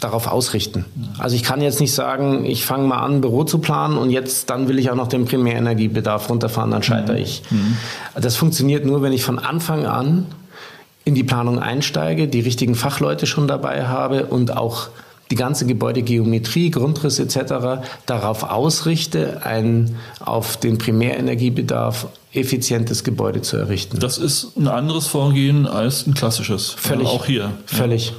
darauf 0.00 0.28
ausrichten. 0.28 0.84
Also 1.18 1.34
ich 1.34 1.42
kann 1.42 1.60
jetzt 1.60 1.80
nicht 1.80 1.92
sagen, 1.92 2.44
ich 2.44 2.64
fange 2.64 2.86
mal 2.86 2.98
an, 2.98 3.20
Büro 3.20 3.44
zu 3.44 3.58
planen 3.58 3.98
und 3.98 4.10
jetzt 4.10 4.48
dann 4.50 4.68
will 4.68 4.78
ich 4.78 4.90
auch 4.90 4.94
noch 4.94 5.08
den 5.08 5.24
Primärenergiebedarf 5.24 6.30
runterfahren, 6.30 6.70
dann 6.70 6.82
scheitere 6.82 7.16
mhm. 7.16 7.22
ich. 7.22 7.42
Mhm. 7.50 7.76
Das 8.20 8.36
funktioniert 8.36 8.84
nur, 8.84 9.02
wenn 9.02 9.12
ich 9.12 9.24
von 9.24 9.38
Anfang 9.38 9.86
an 9.86 10.26
in 11.04 11.14
die 11.14 11.24
Planung 11.24 11.58
einsteige, 11.58 12.28
die 12.28 12.40
richtigen 12.40 12.74
Fachleute 12.74 13.26
schon 13.26 13.48
dabei 13.48 13.86
habe 13.86 14.26
und 14.26 14.56
auch 14.56 14.88
die 15.30 15.36
ganze 15.36 15.66
Gebäudegeometrie, 15.66 16.70
Grundriss 16.70 17.18
etc. 17.18 17.82
darauf 18.06 18.44
ausrichte, 18.44 19.42
ein 19.44 19.96
auf 20.20 20.56
den 20.56 20.78
Primärenergiebedarf 20.78 22.08
effizientes 22.32 23.04
Gebäude 23.04 23.42
zu 23.42 23.56
errichten. 23.56 23.98
Das 23.98 24.18
ist 24.18 24.56
ein 24.56 24.68
anderes 24.68 25.06
Vorgehen 25.06 25.66
als 25.66 26.06
ein 26.06 26.14
klassisches. 26.14 26.70
Völlig. 26.70 27.08
Auch 27.08 27.26
hier. 27.26 27.52
Völlig. 27.66 28.10
Ja. 28.10 28.16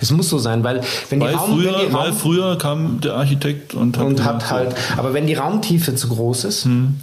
Es 0.00 0.10
muss 0.10 0.28
so 0.28 0.38
sein, 0.38 0.64
weil 0.64 0.80
wenn 1.10 1.20
weil 1.20 1.30
die 1.30 1.36
Raum, 1.36 1.50
früher, 1.50 1.72
wenn 1.72 1.80
die 1.80 1.92
Raum, 1.92 2.04
weil 2.04 2.12
früher 2.12 2.58
kam 2.58 3.00
der 3.00 3.14
Architekt 3.14 3.74
und 3.74 3.98
hat, 3.98 4.06
und 4.06 4.24
hat 4.24 4.50
halt, 4.50 4.74
aber 4.96 5.14
wenn 5.14 5.26
die 5.26 5.34
Raumtiefe 5.34 5.94
zu 5.94 6.08
groß 6.08 6.44
ist, 6.44 6.64
hm 6.64 6.96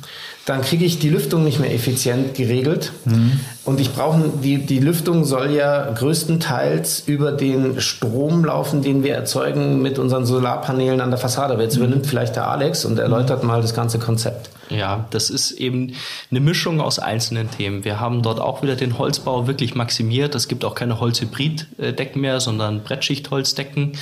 dann 0.49 0.61
kriege 0.61 0.83
ich 0.83 0.97
die 0.97 1.09
Lüftung 1.09 1.43
nicht 1.43 1.59
mehr 1.59 1.71
effizient 1.71 2.33
geregelt. 2.33 2.91
Mhm. 3.05 3.39
Und 3.65 3.79
ich 3.79 3.93
brauche, 3.93 4.19
die, 4.43 4.57
die 4.57 4.79
Lüftung 4.79 5.23
soll 5.23 5.51
ja 5.51 5.91
größtenteils 5.91 7.03
über 7.05 7.31
den 7.31 7.79
Strom 7.79 8.43
laufen, 8.43 8.81
den 8.81 9.03
wir 9.03 9.13
erzeugen 9.13 9.79
mit 9.83 9.99
unseren 9.99 10.25
Solarpanelen 10.25 11.01
an 11.01 11.11
der 11.11 11.19
Fassade. 11.19 11.61
Jetzt 11.61 11.77
mhm. 11.77 11.83
übernimmt 11.83 12.07
vielleicht 12.07 12.35
der 12.35 12.49
Alex 12.49 12.83
und 12.83 12.97
erläutert 12.97 13.43
mal 13.43 13.61
das 13.61 13.75
ganze 13.75 13.99
Konzept. 13.99 14.49
Ja, 14.69 15.07
das 15.09 15.29
ist 15.29 15.51
eben 15.51 15.95
eine 16.29 16.39
Mischung 16.39 16.79
aus 16.79 16.99
einzelnen 16.99 17.49
Themen. 17.49 17.83
Wir 17.83 17.99
haben 17.99 18.21
dort 18.21 18.39
auch 18.39 18.61
wieder 18.61 18.75
den 18.75 18.97
Holzbau 18.97 19.47
wirklich 19.47 19.75
maximiert. 19.75 20.35
Es 20.35 20.47
gibt 20.47 20.63
auch 20.63 20.75
keine 20.75 20.99
Holzhybriddecken 20.99 22.21
mehr, 22.21 22.39
sondern 22.39 22.83
Brettschichtholzdecken. 22.83 23.93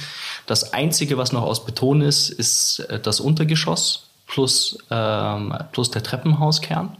Das 0.45 0.73
Einzige, 0.73 1.17
was 1.17 1.31
noch 1.31 1.43
aus 1.43 1.65
Beton 1.65 2.01
ist, 2.01 2.29
ist 2.29 2.79
äh, 2.89 2.99
das 2.99 3.19
Untergeschoss 3.19 4.07
plus, 4.27 4.77
ähm, 4.91 5.53
plus 5.71 5.91
der 5.91 6.03
Treppenhauskern. 6.03 6.95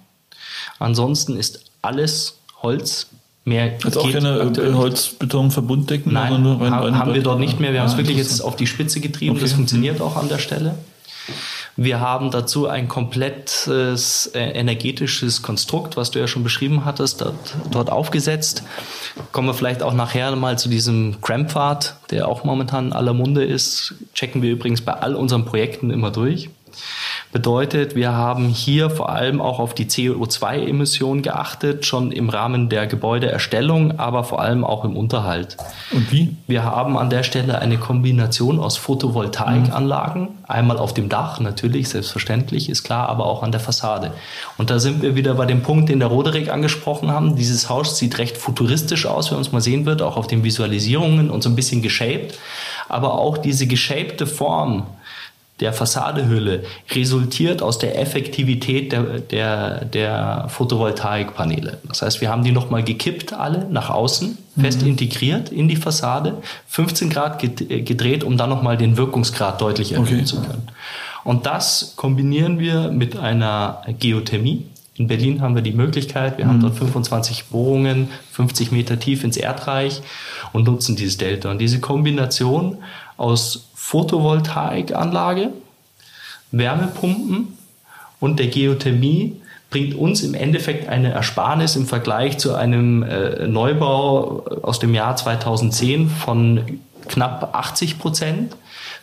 Ansonsten 0.80 1.38
ist 1.38 1.65
alles 1.82 2.38
Holz. 2.61 3.07
Mehr 3.45 3.78
also 3.86 4.01
auch 4.01 4.11
keine 4.11 4.51
Holzbeton-Verbunddecken? 4.76 6.11
Nein, 6.11 6.34
rein, 6.34 6.74
rein, 6.74 6.97
haben 6.97 7.13
wir 7.13 7.24
dort 7.24 7.39
nicht 7.39 7.61
mehr. 7.61 7.72
Wir 7.72 7.80
haben 7.80 7.88
es 7.88 7.95
wirklich 7.95 8.18
jetzt 8.18 8.41
auf 8.41 8.57
die 8.57 8.68
Spitze 8.68 8.99
getrieben. 8.99 9.36
Okay. 9.36 9.43
Das 9.43 9.53
funktioniert 9.53 10.01
auch 10.01 10.18
an 10.18 10.28
der 10.28 10.39
Stelle. 10.39 10.76
Wir 11.80 11.99
haben 11.99 12.32
dazu 12.32 12.67
ein 12.67 12.88
komplettes 12.88 14.32
äh, 14.34 14.39
energetisches 14.39 15.43
Konstrukt, 15.43 15.95
was 15.95 16.09
du 16.09 16.17
ja 16.17 16.28
schon 16.28 16.43
beschrieben 16.43 16.86
hattest, 16.86 17.23
dort, 17.71 17.91
aufgesetzt. 17.91 18.63
Kommen 19.32 19.47
wir 19.47 19.53
vielleicht 19.53 19.84
auch 19.84 19.93
nachher 19.93 20.36
mal 20.36 20.57
zu 20.57 20.69
diesem 20.69 21.21
Crampfad, 21.21 21.95
der 22.09 22.28
auch 22.28 22.43
momentan 22.43 22.88
in 22.88 22.93
aller 22.93 23.13
Munde 23.13 23.43
ist. 23.43 23.93
Checken 24.15 24.41
wir 24.41 24.51
übrigens 24.51 24.82
bei 24.82 24.93
all 24.93 25.15
unseren 25.15 25.45
Projekten 25.45 25.91
immer 25.91 26.09
durch. 26.09 26.49
Bedeutet, 27.34 27.93
wir 27.93 28.13
haben 28.13 28.47
hier 28.47 28.89
vor 28.89 29.09
allem 29.09 29.41
auch 29.41 29.59
auf 29.59 29.73
die 29.73 29.86
CO2-Emissionen 29.86 31.21
geachtet, 31.21 31.86
schon 31.86 32.13
im 32.13 32.30
Rahmen 32.30 32.69
der 32.69 32.88
Gebäudeerstellung, 32.88 33.99
aber 33.99 34.23
vor 34.23 34.41
allem 34.41 34.63
auch 34.63 34.86
im 34.86 34.95
Unterhalt. 34.95 35.57
Und 35.91 36.09
wie? 36.09 36.38
Wir 36.47 36.63
haben 36.63 36.97
an 36.97 37.09
der 37.09 37.23
Stelle 37.23 37.59
eine 37.59 37.78
Kombination 37.78 38.59
aus 38.61 38.78
Photovoltaikanlagen, 38.78 40.21
mhm. 40.21 40.30
einmal 40.47 40.78
auf 40.78 40.93
dem 40.93 41.09
Dach 41.09 41.41
natürlich, 41.41 41.89
selbstverständlich, 41.89 42.69
ist 42.69 42.84
klar, 42.84 43.09
aber 43.09 43.25
auch 43.25 43.43
an 43.43 43.51
der 43.51 43.59
Fassade. 43.59 44.13
Und 44.57 44.69
da 44.69 44.80
sind 44.80 45.01
wir 45.01 45.15
wieder 45.15 45.34
bei 45.34 45.45
dem 45.45 45.63
Punkt, 45.63 45.89
den 45.89 45.99
der 45.99 46.07
Roderick 46.07 46.49
angesprochen 46.49 47.11
haben. 47.11 47.36
Dieses 47.36 47.67
Haus 47.67 47.97
sieht 47.97 48.19
recht 48.19 48.38
futuristisch 48.38 49.05
aus, 49.05 49.32
wenn 49.32 49.36
man 49.36 49.45
es 49.45 49.51
mal 49.51 49.59
sehen 49.59 49.86
wird, 49.86 50.01
auch 50.01 50.15
auf 50.15 50.28
den 50.28 50.45
Visualisierungen 50.45 51.30
und 51.30 51.43
so 51.43 51.49
ein 51.49 51.57
bisschen 51.57 51.82
geshaped. 51.82 52.39
Aber 52.88 53.15
auch 53.19 53.38
diese 53.38 53.67
geshapte 53.67 54.25
Form 54.25 54.88
der 55.60 55.74
Fassadehülle 55.74 56.64
resultiert 56.91 57.62
aus 57.64 57.80
der 57.80 57.99
Effektivität 57.99 58.91
der, 58.91 59.03
der, 59.20 59.86
der 59.86 60.45
Photovoltaikpaneele. 60.49 61.80
Das 61.88 62.03
heißt, 62.03 62.22
wir 62.22 62.30
haben 62.30 62.43
die 62.43 62.51
nochmal 62.51 62.84
gekippt, 62.84 63.34
alle 63.34 63.68
nach 63.70 63.89
außen, 63.89 64.38
fest 64.60 64.82
mhm. 64.84 64.89
integriert 64.89 65.49
in 65.49 65.68
die 65.68 65.76
Fassade, 65.76 66.41
15 66.68 67.10
Grad 67.10 67.39
gedreht, 67.39 68.24
um 68.24 68.38
dann 68.38 68.49
nochmal 68.49 68.78
den 68.78 68.97
Wirkungsgrad 68.97 69.60
deutlich 69.60 69.93
erhöhen 69.93 70.20
okay. 70.20 70.26
zu 70.26 70.41
können. 70.41 70.68
Und 71.24 71.45
das 71.45 71.93
kombinieren 71.95 72.60
wir 72.60 72.89
mit 72.89 73.18
einer 73.18 73.82
Geothermie. 73.99 74.66
In 74.95 75.08
Berlin 75.08 75.41
haben 75.41 75.55
wir 75.55 75.62
die 75.62 75.74
Möglichkeit, 75.74 76.38
wir 76.38 76.45
mhm. 76.45 76.49
haben 76.49 76.62
dort 76.62 76.76
25 76.76 77.45
Bohrungen, 77.45 78.10
50 78.32 78.72
Meter 78.72 78.99
tief 78.99 79.24
ins 79.24 79.38
Erdreich 79.38 80.01
und 80.53 80.66
nutzen 80.68 80.95
dieses 80.95 81.18
Delta. 81.18 81.51
Und 81.51 81.60
diese 81.60 81.80
Kombination 81.80 82.78
aus 83.18 83.68
Photovoltaikanlage, 83.88 85.51
Wärmepumpen 86.51 87.57
und 88.19 88.38
der 88.38 88.47
Geothermie 88.47 89.38
bringt 89.69 89.95
uns 89.95 90.23
im 90.23 90.33
Endeffekt 90.33 90.89
eine 90.89 91.13
Ersparnis 91.13 91.77
im 91.77 91.85
Vergleich 91.85 92.38
zu 92.38 92.53
einem 92.53 93.03
äh, 93.03 93.47
Neubau 93.47 94.43
aus 94.61 94.79
dem 94.79 94.93
Jahr 94.93 95.15
2010 95.15 96.09
von 96.09 96.81
knapp 97.07 97.55
80 97.55 97.97
Prozent 97.97 98.57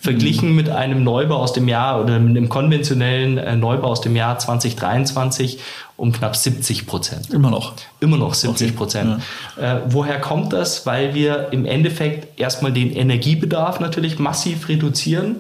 verglichen 0.05 0.51
mhm. 0.51 0.57
mit 0.57 0.69
einem 0.69 1.03
Neubau 1.03 1.37
aus 1.37 1.55
dem 1.55 1.67
Jahr 1.67 1.99
oder 2.01 2.19
mit 2.19 2.37
einem 2.37 2.51
konventionellen 2.51 3.39
äh, 3.39 3.57
Neubau 3.57 3.89
aus 3.89 4.03
dem 4.03 4.15
Jahr 4.15 4.39
2023 4.39 5.59
um 5.97 6.13
knapp 6.13 6.37
70 6.37 6.87
Prozent. 6.87 7.31
Immer 7.31 7.51
noch. 7.51 7.73
Immer 8.01 8.19
noch 8.19 8.35
70 8.35 8.77
Prozent. 8.77 9.15
Okay. 9.15 9.23
Ja. 9.63 9.77
Äh, 9.79 9.81
woher 9.89 10.21
kommt 10.21 10.53
das? 10.53 10.85
Weil 10.85 11.15
wir 11.15 11.49
im 11.53 11.65
Endeffekt 11.65 12.39
erstmal 12.39 12.73
den 12.73 12.95
Energiebedarf 12.95 13.81
natürlich 13.81 14.19
massiv 14.19 14.69
reduzieren 14.69 15.37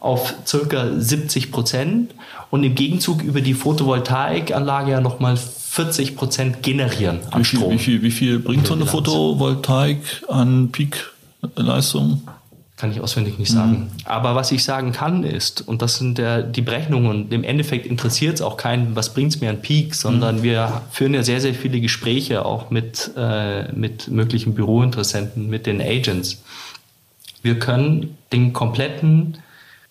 auf 0.00 0.34
circa 0.46 0.88
70 0.98 1.50
Prozent 1.50 2.14
und 2.50 2.62
im 2.62 2.74
Gegenzug 2.74 3.22
über 3.22 3.40
die 3.40 3.54
Photovoltaikanlage 3.54 4.90
ja 4.90 5.00
nochmal 5.00 5.38
40 5.38 6.14
Prozent 6.14 6.62
generieren 6.62 7.20
an 7.30 7.40
wie 7.40 7.44
viel, 7.44 7.58
Strom. 7.58 7.72
Wie 7.72 7.78
viel, 7.78 8.02
wie 8.02 8.10
viel 8.10 8.38
bringt 8.38 8.66
so 8.66 8.74
eine 8.74 8.84
Photovoltaik 8.84 10.24
an 10.28 10.70
Peakleistung? 10.70 12.20
Kann 12.76 12.90
ich 12.90 13.00
auswendig 13.00 13.38
nicht 13.38 13.52
sagen. 13.52 13.72
Mhm. 13.72 13.88
Aber 14.04 14.34
was 14.34 14.50
ich 14.50 14.64
sagen 14.64 14.90
kann 14.90 15.22
ist, 15.22 15.60
und 15.60 15.80
das 15.80 15.96
sind 15.96 16.18
der, 16.18 16.42
die 16.42 16.60
Berechnungen, 16.60 17.30
im 17.30 17.44
Endeffekt 17.44 17.86
interessiert 17.86 18.34
es 18.34 18.42
auch 18.42 18.56
keinen, 18.56 18.96
was 18.96 19.14
bringt 19.14 19.32
es 19.32 19.40
mir 19.40 19.48
an 19.48 19.62
Peak, 19.62 19.94
sondern 19.94 20.38
mhm. 20.38 20.42
wir 20.42 20.82
führen 20.90 21.14
ja 21.14 21.22
sehr, 21.22 21.40
sehr 21.40 21.54
viele 21.54 21.80
Gespräche 21.80 22.44
auch 22.44 22.70
mit, 22.70 23.12
äh, 23.16 23.70
mit 23.72 24.08
möglichen 24.08 24.54
Bürointeressenten, 24.54 25.48
mit 25.48 25.66
den 25.66 25.80
Agents. 25.80 26.42
Wir 27.42 27.58
können 27.60 28.16
den 28.32 28.52
kompletten 28.52 29.38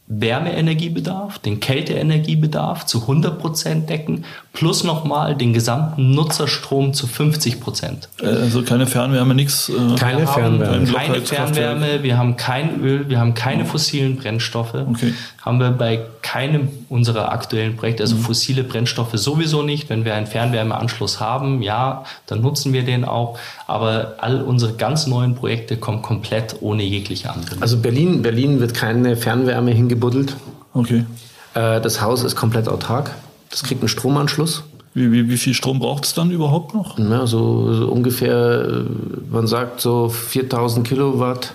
Wärmeenergiebedarf, 0.08 1.40
den 1.40 1.62
Kälteenergiebedarf 1.62 2.86
zu 2.86 3.02
100 3.02 3.40
Prozent 3.40 3.90
decken, 3.90 4.26
plus 4.52 4.84
nochmal 4.84 5.36
den 5.36 5.54
gesamten 5.54 6.12
Nutzerstrom 6.14 6.94
zu 6.94 7.08
50 7.08 7.62
Prozent. 7.62 8.10
Äh, 8.22 8.26
also 8.26 8.64
keine 8.64 8.86
Fernwärme, 8.86 9.34
nichts. 9.34 9.70
Äh 9.70 9.96
keine 9.96 10.28
Fernwärme. 10.28 10.92
Keine 10.92 11.22
Fernwärme, 11.22 12.04
wir 12.04 12.18
haben 12.18 12.36
kein 12.36 12.82
Öl, 12.82 13.08
wir 13.08 13.20
haben 13.20 13.34
keine 13.34 13.66
fossilen 13.66 14.18
Brennstoffe. 14.18 14.76
Okay. 14.76 15.14
Haben 15.42 15.60
wir 15.60 15.72
bei 15.72 16.02
keinem 16.22 16.68
unserer 16.94 17.32
aktuellen 17.32 17.76
Projekte, 17.76 18.04
also 18.04 18.16
mhm. 18.16 18.22
fossile 18.22 18.64
Brennstoffe 18.64 19.14
sowieso 19.14 19.64
nicht. 19.64 19.90
Wenn 19.90 20.06
wir 20.06 20.14
einen 20.14 20.28
Fernwärmeanschluss 20.28 21.20
haben, 21.20 21.62
ja, 21.62 22.04
dann 22.28 22.42
nutzen 22.42 22.74
wir 22.74 22.84
den 22.84 23.04
auch. 23.04 23.40
Aber 23.68 24.16
all 24.20 24.42
unsere 24.42 24.74
ganz 24.74 25.08
neuen 25.08 25.34
Projekte 25.34 25.78
kommen 25.78 26.02
komplett 26.02 26.58
ohne 26.62 26.84
jegliche 26.84 27.32
Anbindung. 27.32 27.62
Also 27.62 27.78
Berlin, 27.78 28.22
Berlin 28.22 28.60
wird 28.60 28.74
keine 28.74 29.16
Fernwärme 29.16 29.72
hingebracht 29.72 30.04
gebuddelt. 30.04 30.36
Okay. 30.74 31.06
Äh, 31.54 31.82
das 31.82 32.02
Haus 32.02 32.24
ist 32.24 32.36
komplett 32.36 32.68
autark. 32.68 33.12
Das 33.50 33.64
kriegt 33.64 33.82
einen 33.82 33.90
Stromanschluss. 33.90 34.64
Wie, 34.94 35.12
wie, 35.12 35.30
wie 35.30 35.38
viel 35.38 35.54
Strom 35.54 35.80
braucht 35.80 36.06
es 36.06 36.14
dann 36.14 36.30
überhaupt 36.32 36.74
noch? 36.74 37.00
Ja, 37.00 37.26
so, 37.26 37.74
so 37.74 37.88
ungefähr, 37.88 38.66
äh, 38.66 38.84
man 39.32 39.48
sagt 39.48 39.82
so 39.82 40.10
4000 40.10 40.88
Kilowatt 40.88 41.54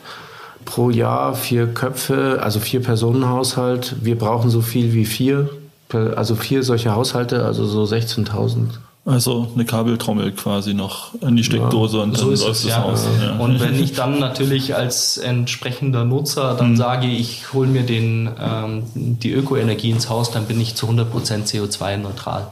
pro 0.69 0.91
Jahr, 0.91 1.35
vier 1.35 1.67
Köpfe, 1.67 2.41
also 2.43 2.61
vier 2.61 2.83
Personenhaushalt. 2.83 3.97
Wir 4.03 4.19
brauchen 4.19 4.51
so 4.51 4.61
viel 4.61 4.93
wie 4.93 5.07
vier, 5.07 5.49
also 6.15 6.35
vier 6.35 6.63
solche 6.63 6.95
Haushalte, 6.95 7.45
also 7.45 7.65
so 7.65 7.85
16.000. 7.85 8.67
Also 9.07 9.49
eine 9.55 9.65
Kabeltrommel 9.65 10.33
quasi 10.33 10.75
noch 10.75 11.15
an 11.23 11.35
die 11.37 11.43
Steckdose 11.43 11.97
ja, 11.97 12.03
und 12.03 12.13
dann 12.13 12.21
so 12.21 12.29
läuft 12.29 12.65
es 12.65 12.65
ja. 12.65 12.83
aus. 12.83 13.07
Ja. 13.23 13.39
Und 13.39 13.59
wenn 13.61 13.83
ich 13.83 13.95
dann 13.95 14.19
natürlich 14.19 14.75
als 14.75 15.17
entsprechender 15.17 16.05
Nutzer 16.05 16.55
dann 16.55 16.73
mhm. 16.73 16.77
sage, 16.77 17.07
ich 17.07 17.51
hole 17.55 17.69
mir 17.69 17.85
den, 17.85 18.29
ähm, 18.39 18.83
die 18.95 19.33
Ökoenergie 19.33 19.91
ins 19.91 20.11
Haus, 20.11 20.31
dann 20.31 20.45
bin 20.45 20.61
ich 20.61 20.75
zu 20.75 20.87
100% 20.87 21.07
CO2-neutral. 21.47 22.49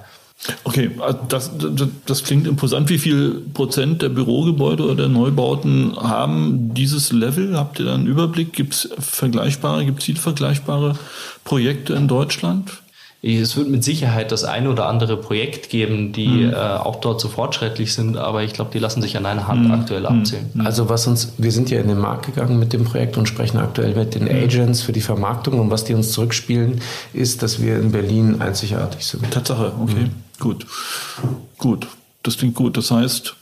Okay, 0.64 0.90
also 1.00 1.18
das, 1.28 1.50
das, 1.58 1.88
das, 2.04 2.24
klingt 2.24 2.46
imposant. 2.46 2.88
Wie 2.88 2.98
viel 2.98 3.42
Prozent 3.54 4.02
der 4.02 4.10
Bürogebäude 4.10 4.84
oder 4.84 4.94
der 4.94 5.08
Neubauten 5.08 5.96
haben 5.96 6.74
dieses 6.74 7.10
Level? 7.10 7.56
Habt 7.56 7.78
ihr 7.78 7.86
da 7.86 7.94
einen 7.94 8.06
Überblick? 8.06 8.52
Gibt 8.52 8.74
es 8.74 8.90
vergleichbare, 8.98 9.84
gibt 9.84 10.06
es 10.06 10.18
vergleichbare 10.18 10.96
Projekte 11.44 11.94
in 11.94 12.06
Deutschland? 12.06 12.82
Es 13.26 13.56
wird 13.56 13.68
mit 13.68 13.82
Sicherheit 13.82 14.30
das 14.30 14.44
eine 14.44 14.70
oder 14.70 14.86
andere 14.86 15.16
Projekt 15.16 15.68
geben, 15.68 16.12
die 16.12 16.28
mhm. 16.28 16.52
äh, 16.52 16.56
auch 16.56 16.96
dort 16.96 17.20
so 17.20 17.28
fortschrittlich 17.28 17.92
sind, 17.92 18.16
aber 18.16 18.44
ich 18.44 18.52
glaube, 18.52 18.70
die 18.72 18.78
lassen 18.78 19.02
sich 19.02 19.16
an 19.16 19.26
einer 19.26 19.48
Hand 19.48 19.64
mhm. 19.64 19.72
aktuell 19.72 20.00
mhm. 20.00 20.20
abzählen. 20.20 20.50
Mhm. 20.54 20.66
Also 20.66 20.88
was 20.88 21.06
uns, 21.06 21.32
wir 21.36 21.50
sind 21.50 21.70
ja 21.70 21.80
in 21.80 21.88
den 21.88 21.98
Markt 21.98 22.26
gegangen 22.26 22.58
mit 22.58 22.72
dem 22.72 22.84
Projekt 22.84 23.16
und 23.16 23.26
sprechen 23.26 23.58
aktuell 23.58 23.94
mit 23.94 24.14
den 24.14 24.24
mhm. 24.24 24.30
Agents 24.30 24.82
für 24.82 24.92
die 24.92 25.00
Vermarktung 25.00 25.58
und 25.58 25.70
was 25.70 25.84
die 25.84 25.94
uns 25.94 26.12
zurückspielen, 26.12 26.80
ist, 27.12 27.42
dass 27.42 27.60
wir 27.60 27.78
in 27.78 27.90
Berlin 27.90 28.40
einzigartig 28.40 29.04
sind. 29.04 29.28
Tatsache, 29.30 29.72
okay, 29.82 30.04
mhm. 30.04 30.10
gut, 30.38 30.66
gut, 31.58 31.86
das 32.22 32.38
klingt 32.38 32.54
gut. 32.54 32.76
Das 32.76 32.90
heißt, 32.90 33.34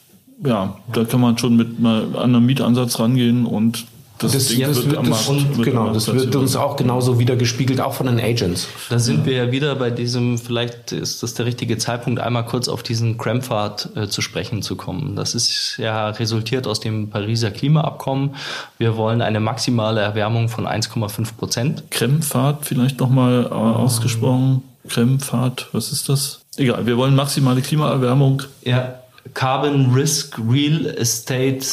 ja, 0.45 0.77
da 0.93 1.05
kann 1.05 1.21
man 1.21 1.37
schon 1.39 1.57
mit 1.57 1.85
einem 1.85 2.47
Mietansatz 2.47 2.99
rangehen 2.99 3.45
und 3.47 3.87
das, 4.19 4.33
das, 4.33 4.49
Ding 4.49 4.61
das 4.61 4.77
wird, 4.77 4.93
wird, 4.93 5.09
das, 5.09 5.29
und, 5.29 5.57
wird 5.57 5.67
genau, 5.67 5.93
das 5.93 6.13
wird 6.13 6.37
uns 6.37 6.55
auch 6.55 6.77
genauso 6.77 7.19
wieder 7.19 7.35
gespiegelt, 7.35 7.81
auch 7.81 7.95
von 7.95 8.07
den 8.07 8.21
Agents. 8.21 8.69
Da 8.89 8.99
sind 9.01 9.21
ja. 9.21 9.27
wir 9.27 9.33
ja 9.35 9.53
wieder 9.53 9.75
bei 9.75 9.91
diesem, 9.91 10.39
vielleicht 10.39 10.93
ist 10.93 11.23
das 11.23 11.35
der 11.35 11.47
richtige 11.47 11.79
Zeitpunkt, 11.79 12.21
einmal 12.21 12.47
kurz 12.47 12.69
auf 12.69 12.85
diesen 12.85 13.19
Crampfad 13.19 13.91
äh, 13.97 14.09
zu 14.09 14.23
sprechen 14.23 14.63
zu 14.63 14.77
kommen. 14.77 15.17
Das 15.17 15.35
ist 15.35 15.77
ja 15.79 16.11
resultiert 16.11 16.69
aus 16.69 16.79
dem 16.79 17.11
Pariser 17.11 17.51
Klimaabkommen. 17.51 18.37
Wir 18.79 18.97
wollen 18.97 19.21
eine 19.21 19.41
maximale 19.41 20.01
Erwärmung 20.01 20.49
von 20.49 20.67
1,5 20.67 21.35
Prozent. 21.37 21.83
Krempfad 21.91 22.65
vielleicht 22.65 23.01
nochmal 23.01 23.47
äh, 23.47 23.55
ausgesprochen. 23.55 24.63
Krempfad, 24.89 25.69
was 25.73 25.91
ist 25.91 26.09
das? 26.09 26.41
Egal, 26.57 26.87
wir 26.87 26.97
wollen 26.97 27.17
maximale 27.17 27.63
Klimaerwärmung. 27.63 28.43
Ja, 28.63 29.01
Carbon 29.33 29.93
Risk 29.93 30.39
Real 30.39 30.87
Estate 30.87 31.65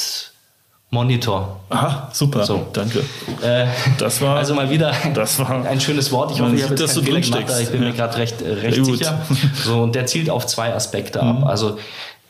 Monitor. 0.94 1.62
Aha, 1.70 2.10
super. 2.12 2.44
So. 2.44 2.68
Danke. 2.74 3.00
Äh, 3.42 3.68
das 3.98 4.20
war 4.20 4.36
also 4.36 4.54
mal 4.54 4.70
wieder 4.70 4.94
das 5.14 5.40
war, 5.40 5.66
ein 5.66 5.80
schönes 5.80 6.12
Wort. 6.12 6.32
Ich 6.32 6.42
hoffe, 6.42 6.54
ich 6.54 6.64
habe 6.64 6.76
jetzt 6.76 6.94
keinen 6.94 7.06
Fehler 7.06 7.22
gemacht, 7.22 7.62
ich 7.62 7.70
bin 7.70 7.82
ja. 7.82 7.90
mir 7.90 7.96
gerade 7.96 8.18
recht, 8.18 8.42
äh, 8.42 8.52
recht 8.52 8.86
sicher. 8.86 9.22
So, 9.64 9.84
und 9.84 9.96
der 9.96 10.06
zielt 10.06 10.30
auf 10.30 10.46
zwei 10.48 10.74
Aspekte 10.74 11.22
mhm. 11.22 11.44
ab. 11.44 11.46
Also 11.46 11.80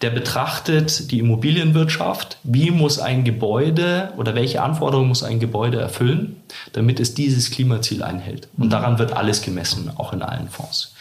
der 0.04 0.12
betrachtet 0.12 1.12
die 1.12 1.20
Immobilienwirtschaft. 1.20 2.38
Wie 2.44 2.70
muss 2.70 3.00
ein 3.00 3.24
Gebäude 3.24 4.14
oder 4.18 4.36
welche 4.36 4.62
Anforderungen 4.62 5.10
muss 5.10 5.24
ein 5.24 5.40
Gebäude 5.40 5.80
erfüllen, 5.80 6.42
damit 6.74 7.00
es 7.00 7.16
dieses 7.16 7.50
Klimaziel 7.50 8.04
einhält? 8.04 8.48
Und 8.58 8.68
mhm. 8.68 8.70
daran 8.70 9.00
wird 9.00 9.14
alles 9.14 9.42
gemessen, 9.42 9.92
auch 9.96 10.14
in 10.14 10.22
allen 10.22 10.50
Fonds. 10.50 10.94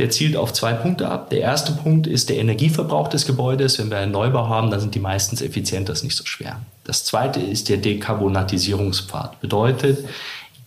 Der 0.00 0.08
zielt 0.08 0.34
auf 0.34 0.54
zwei 0.54 0.72
Punkte 0.72 1.10
ab. 1.10 1.28
Der 1.28 1.40
erste 1.40 1.72
Punkt 1.72 2.06
ist 2.06 2.30
der 2.30 2.38
Energieverbrauch 2.38 3.08
des 3.08 3.26
Gebäudes. 3.26 3.78
Wenn 3.78 3.90
wir 3.90 3.98
einen 3.98 4.12
Neubau 4.12 4.48
haben, 4.48 4.70
dann 4.70 4.80
sind 4.80 4.94
die 4.94 4.98
meistens 4.98 5.42
effizient, 5.42 5.90
das 5.90 5.98
ist 5.98 6.04
nicht 6.04 6.16
so 6.16 6.24
schwer. 6.24 6.62
Das 6.84 7.04
zweite 7.04 7.38
ist 7.38 7.68
der 7.68 7.76
Dekarbonatisierungspfad. 7.76 9.42
Bedeutet, 9.42 10.08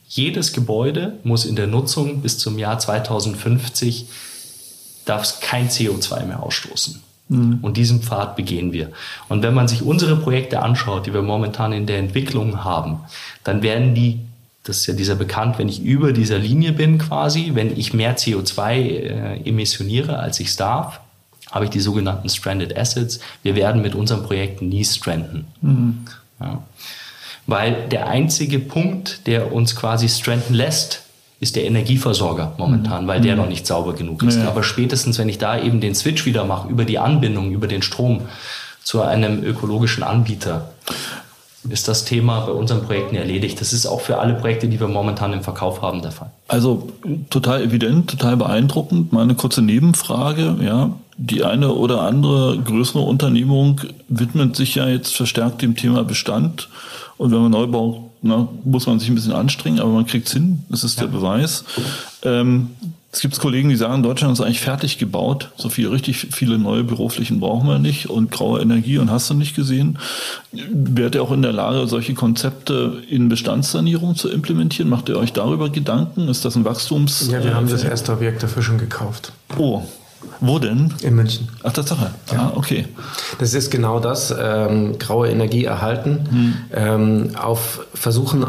jedes 0.08 0.54
Gebäude 0.54 1.18
muss 1.24 1.46
in 1.46 1.56
der 1.56 1.66
Nutzung 1.66 2.22
bis 2.22 2.38
zum 2.38 2.60
Jahr 2.60 2.78
2050 2.78 4.06
darf 5.06 5.24
es 5.24 5.40
kein 5.40 5.68
CO2 5.68 6.26
mehr 6.26 6.44
ausstoßen. 6.44 7.02
Mhm. 7.30 7.58
Und 7.64 7.78
diesen 7.78 8.04
Pfad 8.04 8.36
begehen 8.36 8.72
wir. 8.72 8.92
Und 9.30 9.42
wenn 9.42 9.56
man 9.56 9.68
sich 9.68 9.82
unsere 9.82 10.16
Projekte 10.16 10.62
anschaut, 10.62 11.08
die 11.08 11.14
wir 11.16 11.24
momentan 11.24 11.74
in 11.74 11.88
der 11.88 11.98
Entwicklung 11.98 12.64
haben, 12.64 13.00
dann 13.44 13.64
werden 13.64 13.96
die 13.96 14.20
das 14.64 14.78
ist 14.78 14.86
ja 14.88 14.94
dieser 14.94 15.16
bekannt, 15.16 15.60
wenn 15.60 15.68
ich 15.68 15.82
über 15.82 16.14
dieser 16.14 16.40
Linie 16.40 16.72
bin 16.72 16.98
quasi, 16.98 17.52
wenn 17.54 17.78
ich 17.78 17.94
mehr 17.94 18.18
CO2 18.18 18.74
äh, 18.74 19.50
emissioniere, 19.50 20.20
als 20.20 20.40
ich 20.40 20.48
es 20.48 20.56
darf, 20.56 21.02
habe 21.52 21.66
ich 21.66 21.72
die 21.72 21.82
sogenannten 21.82 22.30
Stranded 22.30 22.76
Assets. 22.78 23.20
Wir 23.44 23.56
werden 23.56 23.82
mit 23.82 23.94
unseren 23.94 24.24
Projekten 24.24 24.70
nie 24.70 24.86
stranden. 24.86 25.46
Mhm. 25.62 26.06
Ja. 26.40 26.64
Weil 27.46 27.90
der 27.90 28.08
einzige 28.08 28.60
Punkt, 28.60 29.28
der 29.28 29.52
uns 29.52 29.76
quasi 29.76 30.08
stranden 30.08 30.54
lässt, 30.54 31.04
ist 31.42 31.58
der 31.58 31.66
Energieversorger 31.66 32.54
momentan, 32.58 33.04
mhm. 33.04 33.08
weil 33.08 33.22
der 33.22 33.34
mhm. 33.34 33.42
noch 33.42 33.50
nicht 33.50 33.68
sauber 33.68 33.94
genug 33.94 34.24
ist. 34.24 34.38
Ja. 34.38 34.48
Aber 34.48 34.64
spätestens, 34.64 35.20
wenn 35.20 35.28
ich 35.28 35.38
da 35.38 35.62
eben 35.62 35.82
den 35.82 35.94
Switch 35.94 36.26
wieder 36.26 36.46
mache 36.46 36.70
über 36.70 36.86
die 36.86 37.00
Anbindung, 37.00 37.52
über 37.52 37.68
den 37.68 37.82
Strom 37.82 38.22
zu 38.82 39.02
einem 39.02 39.44
ökologischen 39.44 40.04
Anbieter, 40.04 40.70
ist 41.70 41.88
das 41.88 42.06
Thema 42.06 42.42
bei 42.42 42.52
unseren 42.52 42.84
Projekten 42.84 43.16
erledigt. 43.16 43.60
Das 43.62 43.74
ist 43.74 43.86
auch 43.86 44.02
für 44.02 44.20
alle 44.20 44.34
Projekte, 44.34 44.68
die 44.68 44.80
wir 44.80 44.88
momentan 44.88 45.34
im 45.34 45.42
Verkauf 45.42 45.82
haben, 45.82 46.02
der 46.02 46.12
Fall. 46.12 46.32
Also 46.48 46.90
total 47.30 47.62
evident, 47.62 48.10
total 48.10 48.38
beeindruckend. 48.38 49.14
Meine 49.14 49.36
kurze 49.36 49.62
Nebenfrage, 49.62 50.58
ja. 50.62 50.92
Die 51.18 51.44
eine 51.44 51.74
oder 51.74 52.02
andere 52.02 52.58
größere 52.58 53.04
Unternehmung 53.04 53.82
widmet 54.10 54.56
sich 54.56 54.76
ja 54.76 54.88
jetzt 54.88 55.16
verstärkt 55.16 55.62
dem 55.62 55.76
Thema 55.76 56.04
Bestand. 56.04 56.70
Und 57.18 57.32
wenn 57.32 57.42
man 57.42 57.52
Neubau, 57.52 58.10
na, 58.22 58.48
muss 58.64 58.88
man 58.88 59.00
sich 59.00 59.10
ein 59.10 59.16
bisschen 59.16 59.34
anstrengen, 59.34 59.80
aber 59.80 59.92
man 59.92 60.08
kriegt 60.08 60.28
es 60.28 60.34
hin. 60.34 60.64
Das 60.70 60.84
ist 60.84 61.00
ja. 61.00 61.06
der 61.06 61.12
Beweis. 61.12 61.66
Ähm, 62.24 62.72
es 63.14 63.20
gibt 63.20 63.38
Kollegen, 63.38 63.70
die 63.70 63.76
sagen, 63.76 64.02
Deutschland 64.02 64.34
ist 64.34 64.42
eigentlich 64.42 64.60
fertig 64.60 64.98
gebaut. 64.98 65.52
So 65.56 65.70
viel 65.70 65.88
richtig 65.88 66.30
viele 66.32 66.58
neue 66.58 66.84
Büroflächen 66.84 67.40
brauchen 67.40 67.70
wir 67.70 67.78
nicht 67.78 68.10
und 68.10 68.32
graue 68.32 68.60
Energie 68.60 68.98
und 68.98 69.12
hast 69.12 69.30
du 69.30 69.36
nicht 69.36 69.56
gesehen. 69.56 70.00
Wärt 70.52 71.14
ihr 71.14 71.22
auch 71.22 71.32
in 71.32 71.44
der 71.44 71.54
Lage, 71.54 71.86
solche 71.86 72.16
Konzepte 72.16 73.04
in 73.08 73.30
Bestandssanierung 73.30 74.16
zu 74.16 74.32
implementieren? 74.32 74.90
Macht 74.90 75.10
ihr 75.10 75.18
euch 75.18 75.32
darüber 75.32 75.70
Gedanken? 75.70 76.28
Ist 76.28 76.44
das 76.44 76.56
ein 76.56 76.66
Wachstums? 76.66 77.30
Ja, 77.30 77.44
wir 77.44 77.54
haben 77.54 77.70
das 77.70 77.84
erste 77.84 78.14
Objekt 78.14 78.42
dafür 78.42 78.64
schon 78.64 78.80
gekauft. 78.80 79.32
Oh, 79.60 79.84
wo 80.40 80.58
denn? 80.58 80.92
In 81.04 81.14
München. 81.14 81.50
Ach, 81.62 81.72
Tatsache. 81.72 82.10
Ja. 82.32 82.40
Ah, 82.40 82.54
okay. 82.56 82.88
Das 83.38 83.54
ist 83.54 83.70
genau 83.70 84.00
das, 84.00 84.34
ähm, 84.36 84.98
graue 84.98 85.30
Energie 85.30 85.66
erhalten, 85.66 86.26
hm. 86.30 86.54
ähm, 86.74 87.30
auf 87.36 87.86
versuchen, 87.94 88.44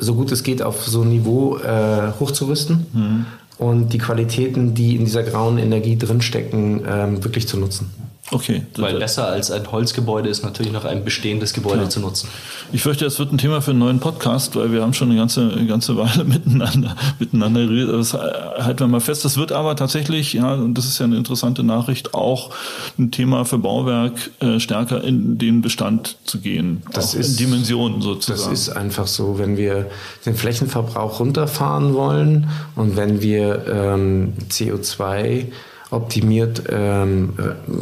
so 0.00 0.16
gut 0.16 0.32
es 0.32 0.42
geht, 0.42 0.60
auf 0.60 0.88
so 0.88 1.02
ein 1.02 1.10
Niveau 1.10 1.58
äh, 1.58 2.10
hochzurüsten. 2.18 2.86
Hm 2.92 3.26
und 3.58 3.92
die 3.92 3.98
Qualitäten, 3.98 4.74
die 4.74 4.96
in 4.96 5.04
dieser 5.04 5.22
grauen 5.22 5.58
Energie 5.58 5.96
drinstecken, 5.96 6.82
ähm, 6.88 7.24
wirklich 7.24 7.48
zu 7.48 7.58
nutzen. 7.58 8.07
Okay. 8.30 8.62
Weil 8.76 8.98
besser 8.98 9.26
als 9.26 9.50
ein 9.50 9.70
Holzgebäude 9.70 10.28
ist 10.28 10.42
natürlich 10.42 10.72
noch 10.72 10.84
ein 10.84 11.04
bestehendes 11.04 11.54
Gebäude 11.54 11.78
Klar. 11.78 11.90
zu 11.90 12.00
nutzen. 12.00 12.28
Ich 12.72 12.82
fürchte, 12.82 13.06
es 13.06 13.18
wird 13.18 13.32
ein 13.32 13.38
Thema 13.38 13.62
für 13.62 13.70
einen 13.70 13.80
neuen 13.80 14.00
Podcast, 14.00 14.54
weil 14.56 14.70
wir 14.72 14.82
haben 14.82 14.92
schon 14.92 15.10
eine 15.10 15.18
ganze, 15.18 15.50
eine 15.50 15.66
ganze 15.66 15.96
Weile 15.96 16.24
miteinander, 16.24 16.94
miteinander 17.18 17.66
geredet. 17.66 17.94
Das 17.94 18.12
halten 18.12 18.80
wir 18.80 18.88
mal 18.88 19.00
fest. 19.00 19.24
Das 19.24 19.36
wird 19.36 19.52
aber 19.52 19.76
tatsächlich, 19.76 20.34
ja, 20.34 20.54
und 20.54 20.74
das 20.74 20.86
ist 20.86 20.98
ja 20.98 21.06
eine 21.06 21.16
interessante 21.16 21.62
Nachricht, 21.62 22.14
auch 22.14 22.50
ein 22.98 23.10
Thema 23.10 23.44
für 23.44 23.58
Bauwerk, 23.58 24.30
äh, 24.40 24.60
stärker 24.60 25.02
in 25.02 25.38
den 25.38 25.62
Bestand 25.62 26.16
zu 26.24 26.40
gehen. 26.40 26.82
Das 26.92 27.14
ist 27.14 27.40
in 27.40 27.46
Dimensionen 27.46 28.02
sozusagen. 28.02 28.50
Das 28.50 28.60
ist 28.60 28.68
einfach 28.68 29.06
so, 29.06 29.38
wenn 29.38 29.56
wir 29.56 29.90
den 30.26 30.34
Flächenverbrauch 30.34 31.20
runterfahren 31.20 31.94
wollen 31.94 32.48
und 32.76 32.96
wenn 32.96 33.22
wir 33.22 33.66
ähm, 33.66 34.34
CO2 34.50 35.46
optimiert 35.90 36.64
ähm, 36.68 37.32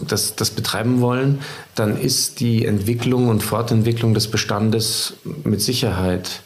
das, 0.06 0.36
das 0.36 0.50
betreiben 0.50 1.00
wollen, 1.00 1.40
dann 1.74 1.98
ist 1.98 2.40
die 2.40 2.64
Entwicklung 2.64 3.28
und 3.28 3.42
Fortentwicklung 3.42 4.14
des 4.14 4.28
Bestandes 4.28 5.14
mit 5.44 5.60
Sicherheit 5.60 6.42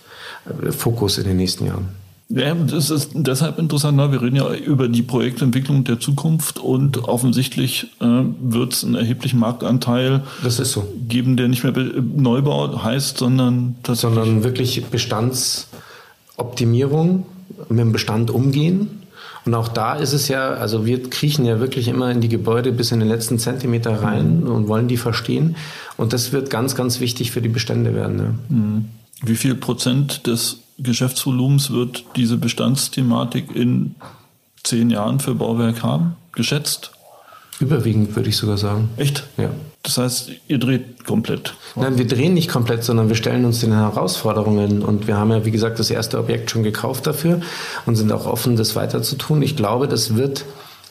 äh, 0.46 0.72
Fokus 0.72 1.18
in 1.18 1.24
den 1.24 1.36
nächsten 1.36 1.66
Jahren. 1.66 1.88
Ja, 2.32 2.54
das 2.54 2.90
ist 2.90 3.10
deshalb 3.14 3.58
interessant, 3.58 3.98
weil 3.98 4.12
wir 4.12 4.22
reden 4.22 4.36
ja 4.36 4.54
über 4.54 4.86
die 4.86 5.02
Projektentwicklung 5.02 5.82
der 5.82 5.98
Zukunft 5.98 6.60
und 6.60 7.08
offensichtlich 7.08 7.88
äh, 8.00 8.22
wird 8.40 8.72
es 8.72 8.84
einen 8.84 8.94
erheblichen 8.94 9.40
Marktanteil 9.40 10.22
so. 10.44 10.86
geben, 11.08 11.36
der 11.36 11.48
nicht 11.48 11.64
mehr 11.64 11.72
Neubau 11.72 12.84
heißt, 12.84 13.18
sondern 13.18 13.74
sondern 13.84 14.44
wirklich 14.44 14.86
Bestandsoptimierung, 14.86 17.26
mit 17.68 17.80
dem 17.80 17.90
Bestand 17.90 18.30
umgehen 18.30 18.99
und 19.44 19.54
auch 19.54 19.68
da 19.68 19.94
ist 19.94 20.12
es 20.12 20.28
ja, 20.28 20.50
also 20.50 20.84
wir 20.84 21.08
kriechen 21.08 21.44
ja 21.44 21.60
wirklich 21.60 21.88
immer 21.88 22.10
in 22.10 22.20
die 22.20 22.28
Gebäude 22.28 22.72
bis 22.72 22.92
in 22.92 23.00
den 23.00 23.08
letzten 23.08 23.38
Zentimeter 23.38 24.02
rein 24.02 24.40
mhm. 24.40 24.50
und 24.50 24.68
wollen 24.68 24.88
die 24.88 24.96
verstehen. 24.96 25.56
Und 25.96 26.12
das 26.12 26.32
wird 26.32 26.50
ganz, 26.50 26.74
ganz 26.74 27.00
wichtig 27.00 27.30
für 27.30 27.40
die 27.40 27.48
Bestände 27.48 27.94
werden. 27.94 28.16
Ne? 28.16 28.34
Mhm. 28.48 28.84
Wie 29.22 29.36
viel 29.36 29.54
Prozent 29.54 30.26
des 30.26 30.58
Geschäftsvolumens 30.78 31.70
wird 31.70 32.04
diese 32.16 32.36
Bestandsthematik 32.36 33.54
in 33.54 33.94
zehn 34.62 34.90
Jahren 34.90 35.20
für 35.20 35.34
Bauwerk 35.34 35.82
haben? 35.82 36.16
Geschätzt? 36.32 36.92
Überwiegend 37.60 38.16
würde 38.16 38.28
ich 38.28 38.36
sogar 38.36 38.56
sagen. 38.56 38.88
Echt? 38.96 39.24
Ja. 39.36 39.50
Das 39.82 39.96
heißt, 39.96 40.30
ihr 40.46 40.58
dreht 40.58 41.06
komplett? 41.06 41.54
Nein, 41.74 41.96
wir 41.96 42.06
drehen 42.06 42.34
nicht 42.34 42.50
komplett, 42.50 42.84
sondern 42.84 43.08
wir 43.08 43.16
stellen 43.16 43.46
uns 43.46 43.60
den 43.60 43.72
Herausforderungen. 43.72 44.82
Und 44.82 45.06
wir 45.06 45.16
haben 45.16 45.30
ja, 45.30 45.44
wie 45.46 45.50
gesagt, 45.50 45.78
das 45.78 45.90
erste 45.90 46.18
Objekt 46.18 46.50
schon 46.50 46.62
gekauft 46.62 47.06
dafür 47.06 47.40
und 47.86 47.96
sind 47.96 48.12
auch 48.12 48.26
offen, 48.26 48.56
das 48.56 48.76
weiter 48.76 49.02
zu 49.02 49.16
tun. 49.16 49.40
Ich 49.40 49.56
glaube, 49.56 49.88
das 49.88 50.16
wird 50.16 50.44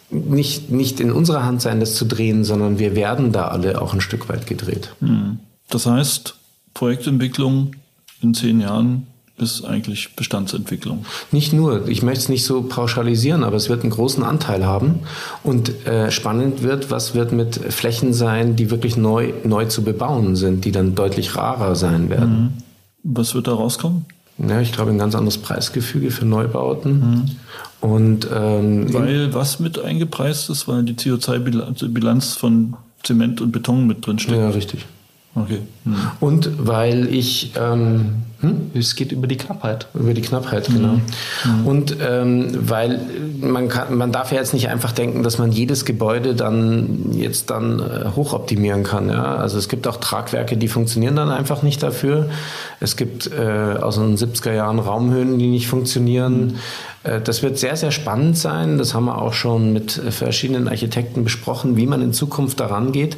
nicht, 0.09 0.71
nicht 0.71 0.99
in 0.99 1.11
unserer 1.11 1.45
Hand 1.45 1.61
sein, 1.61 1.79
das 1.79 1.93
zu 1.93 2.05
drehen, 2.05 2.43
sondern 2.43 2.79
wir 2.79 2.95
werden 2.95 3.31
da 3.31 3.49
alle 3.49 3.79
auch 3.79 3.93
ein 3.93 4.01
Stück 4.01 4.27
weit 4.27 4.47
gedreht. 4.47 4.89
Hm. 5.01 5.39
Das 5.69 5.85
heißt, 5.85 6.35
Projektentwicklung 6.73 7.75
in 8.21 8.33
zehn 8.33 8.59
Jahren 8.59 9.05
ist 9.41 9.65
eigentlich 9.65 10.15
Bestandsentwicklung. 10.15 11.05
Nicht 11.31 11.53
nur, 11.53 11.87
ich 11.87 12.03
möchte 12.03 12.19
es 12.19 12.29
nicht 12.29 12.45
so 12.45 12.63
pauschalisieren, 12.63 13.43
aber 13.43 13.55
es 13.55 13.69
wird 13.69 13.81
einen 13.81 13.91
großen 13.91 14.23
Anteil 14.23 14.65
haben. 14.65 14.99
Und 15.43 15.85
äh, 15.87 16.11
spannend 16.11 16.63
wird, 16.63 16.91
was 16.91 17.15
wird 17.15 17.31
mit 17.31 17.55
Flächen 17.55 18.13
sein, 18.13 18.55
die 18.55 18.71
wirklich 18.71 18.97
neu, 18.97 19.33
neu 19.43 19.65
zu 19.65 19.83
bebauen 19.83 20.35
sind, 20.35 20.65
die 20.65 20.71
dann 20.71 20.95
deutlich 20.95 21.35
rarer 21.35 21.75
sein 21.75 22.09
werden. 22.09 22.53
Mhm. 23.03 23.13
Was 23.15 23.35
wird 23.35 23.47
da 23.47 23.53
rauskommen? 23.53 24.05
Ja, 24.37 24.61
ich 24.61 24.71
glaube, 24.71 24.91
ein 24.91 24.97
ganz 24.97 25.15
anderes 25.15 25.37
Preisgefüge 25.37 26.11
für 26.11 26.25
Neubauten. 26.25 26.99
Mhm. 26.99 27.25
Und, 27.81 28.27
ähm, 28.33 28.93
weil 28.93 29.33
was 29.33 29.59
mit 29.59 29.79
eingepreist 29.79 30.49
ist, 30.49 30.67
weil 30.67 30.83
die 30.83 30.93
CO2-Bilanz 30.93 32.35
von 32.35 32.75
Zement 33.03 33.41
und 33.41 33.51
Beton 33.51 33.87
mit 33.87 34.05
drin 34.05 34.19
steht. 34.19 34.35
Ja, 34.35 34.49
richtig. 34.49 34.85
Okay. 35.35 35.61
Hm. 35.85 35.95
Und 36.19 36.67
weil 36.67 37.13
ich 37.13 37.53
ähm, 37.55 38.23
hm? 38.41 38.71
es 38.73 38.95
geht 38.95 39.11
über 39.11 39.27
die 39.27 39.35
Knappheit. 39.35 39.87
Über 39.93 40.13
die 40.13 40.21
Knappheit, 40.21 40.67
genau. 40.67 40.99
Mhm. 41.43 41.67
Und 41.67 41.97
ähm, 42.01 42.47
weil 42.69 43.01
man 43.41 43.67
kann, 43.67 43.97
man 43.97 44.13
darf 44.13 44.31
ja 44.31 44.37
jetzt 44.37 44.53
nicht 44.53 44.69
einfach 44.69 44.93
denken, 44.93 45.23
dass 45.23 45.37
man 45.39 45.51
jedes 45.51 45.83
Gebäude 45.83 46.35
dann 46.35 47.11
jetzt 47.11 47.49
dann 47.49 47.79
äh, 47.79 48.15
hochoptimieren 48.15 48.83
kann. 48.83 49.09
Ja? 49.09 49.35
Also 49.35 49.57
es 49.57 49.67
gibt 49.67 49.87
auch 49.87 49.97
Tragwerke, 49.97 50.55
die 50.55 50.69
funktionieren 50.69 51.17
dann 51.17 51.29
einfach 51.29 51.63
nicht 51.63 51.83
dafür. 51.83 52.29
Es 52.79 52.95
gibt 52.95 53.29
äh, 53.29 53.75
aus 53.81 53.95
den 53.95 54.15
70er 54.15 54.53
Jahren 54.53 54.79
Raumhöhen, 54.79 55.37
die 55.37 55.47
nicht 55.47 55.67
funktionieren. 55.67 56.45
Mhm. 56.45 56.55
Äh, 57.03 57.19
das 57.19 57.43
wird 57.43 57.57
sehr, 57.57 57.75
sehr 57.75 57.91
spannend 57.91 58.37
sein. 58.37 58.77
Das 58.77 58.93
haben 58.93 59.05
wir 59.05 59.21
auch 59.21 59.33
schon 59.33 59.73
mit 59.73 59.91
verschiedenen 59.91 60.69
Architekten 60.69 61.25
besprochen, 61.25 61.75
wie 61.75 61.87
man 61.87 62.01
in 62.01 62.13
Zukunft 62.13 62.61
daran 62.61 62.93
geht 62.93 63.17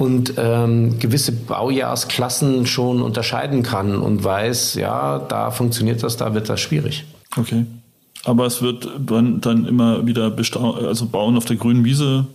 und 0.00 0.34
ähm, 0.38 0.98
gewisse 0.98 1.32
Baujahrsklassen 1.32 2.66
schon 2.66 3.02
unterscheiden 3.02 3.62
kann 3.62 3.96
und 3.96 4.24
weiß, 4.24 4.74
ja, 4.74 5.18
da 5.18 5.50
funktioniert 5.50 6.02
das, 6.02 6.16
da 6.16 6.32
wird 6.34 6.48
das 6.48 6.60
schwierig. 6.60 7.04
Okay. 7.36 7.66
Aber 8.24 8.46
es 8.46 8.62
wird 8.62 8.88
dann, 8.98 9.40
dann 9.40 9.66
immer 9.66 10.06
wieder 10.06 10.32
also 10.86 11.06
bauen 11.06 11.36
auf 11.36 11.44
der 11.44 11.56
grünen 11.56 11.84
Wiese 11.84 12.26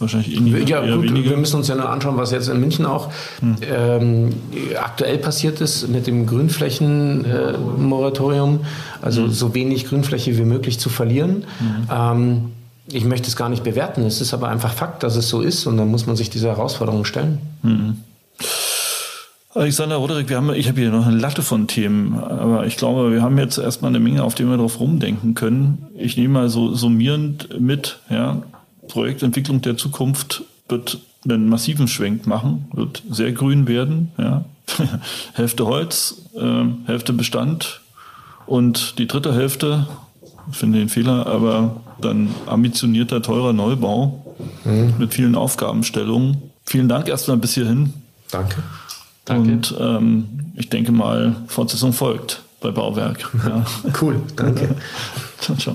wahrscheinlich 0.00 0.36
eh 0.36 0.40
nicht, 0.40 0.68
Ja, 0.68 0.80
gut, 0.80 1.04
weniger. 1.04 1.30
wir 1.30 1.36
müssen 1.36 1.54
uns 1.56 1.68
ja 1.68 1.76
nur 1.76 1.88
anschauen, 1.88 2.16
was 2.16 2.32
jetzt 2.32 2.48
in 2.48 2.58
München 2.58 2.86
auch 2.86 3.12
hm. 3.38 3.54
ähm, 3.62 4.32
aktuell 4.80 5.18
passiert 5.18 5.60
ist 5.60 5.86
mit 5.88 6.08
dem 6.08 6.26
Grünflächenmoratorium, 6.26 8.56
äh, 8.56 8.58
also 9.00 9.22
hm. 9.22 9.30
so 9.30 9.54
wenig 9.54 9.86
Grünfläche 9.86 10.36
wie 10.36 10.44
möglich 10.44 10.80
zu 10.80 10.88
verlieren. 10.88 11.44
Hm. 11.58 11.86
Ähm, 11.92 12.50
ich 12.92 13.04
möchte 13.04 13.28
es 13.28 13.36
gar 13.36 13.48
nicht 13.48 13.64
bewerten. 13.64 14.04
Es 14.04 14.20
ist 14.20 14.34
aber 14.34 14.48
einfach 14.48 14.72
Fakt, 14.72 15.02
dass 15.02 15.16
es 15.16 15.28
so 15.28 15.40
ist 15.40 15.66
und 15.66 15.76
dann 15.76 15.88
muss 15.88 16.06
man 16.06 16.16
sich 16.16 16.30
dieser 16.30 16.50
Herausforderung 16.50 17.04
stellen. 17.04 17.38
Mhm. 17.62 17.98
Alexander 19.52 19.96
Roderick, 19.96 20.28
wir 20.28 20.36
haben, 20.36 20.54
ich 20.54 20.68
habe 20.68 20.80
hier 20.80 20.90
noch 20.90 21.06
eine 21.06 21.18
Latte 21.18 21.42
von 21.42 21.66
Themen, 21.66 22.14
aber 22.14 22.66
ich 22.66 22.76
glaube, 22.76 23.10
wir 23.10 23.20
haben 23.20 23.36
jetzt 23.36 23.58
erstmal 23.58 23.88
eine 23.88 23.98
Menge, 23.98 24.22
auf 24.22 24.36
die 24.36 24.44
wir 24.44 24.56
drauf 24.56 24.78
rumdenken 24.78 25.34
können. 25.34 25.86
Ich 25.96 26.16
nehme 26.16 26.34
mal 26.34 26.48
so 26.48 26.72
summierend 26.72 27.60
mit, 27.60 27.98
ja, 28.08 28.42
Projektentwicklung 28.86 29.60
der 29.60 29.76
Zukunft 29.76 30.44
wird 30.68 31.00
einen 31.24 31.48
massiven 31.48 31.88
Schwenk 31.88 32.28
machen, 32.28 32.68
wird 32.72 33.02
sehr 33.10 33.32
grün 33.32 33.66
werden, 33.66 34.12
ja. 34.18 34.44
Hälfte 35.32 35.66
Holz, 35.66 36.26
äh, 36.36 36.64
Hälfte 36.86 37.12
Bestand 37.12 37.80
und 38.46 38.98
die 39.00 39.08
dritte 39.08 39.34
Hälfte, 39.34 39.88
finde 40.52 40.78
den 40.78 40.88
Fehler, 40.88 41.26
aber 41.26 41.80
dann 42.00 42.34
ambitionierter, 42.46 43.22
teurer 43.22 43.52
Neubau 43.52 44.34
mhm. 44.64 44.94
mit 44.98 45.14
vielen 45.14 45.34
Aufgabenstellungen. 45.34 46.38
Vielen 46.64 46.88
Dank 46.88 47.08
erstmal 47.08 47.36
bis 47.36 47.54
hierhin. 47.54 47.92
Danke. 48.30 48.62
Danke. 49.24 49.50
Und 49.50 49.74
ähm, 49.78 50.28
ich 50.54 50.68
denke 50.68 50.92
mal, 50.92 51.36
Fortsetzung 51.46 51.92
folgt 51.92 52.42
bei 52.60 52.70
Bauwerk. 52.70 53.30
Ja. 53.46 53.64
cool, 54.00 54.20
danke. 54.36 54.74
ciao, 55.40 55.56
ciao. 55.56 55.74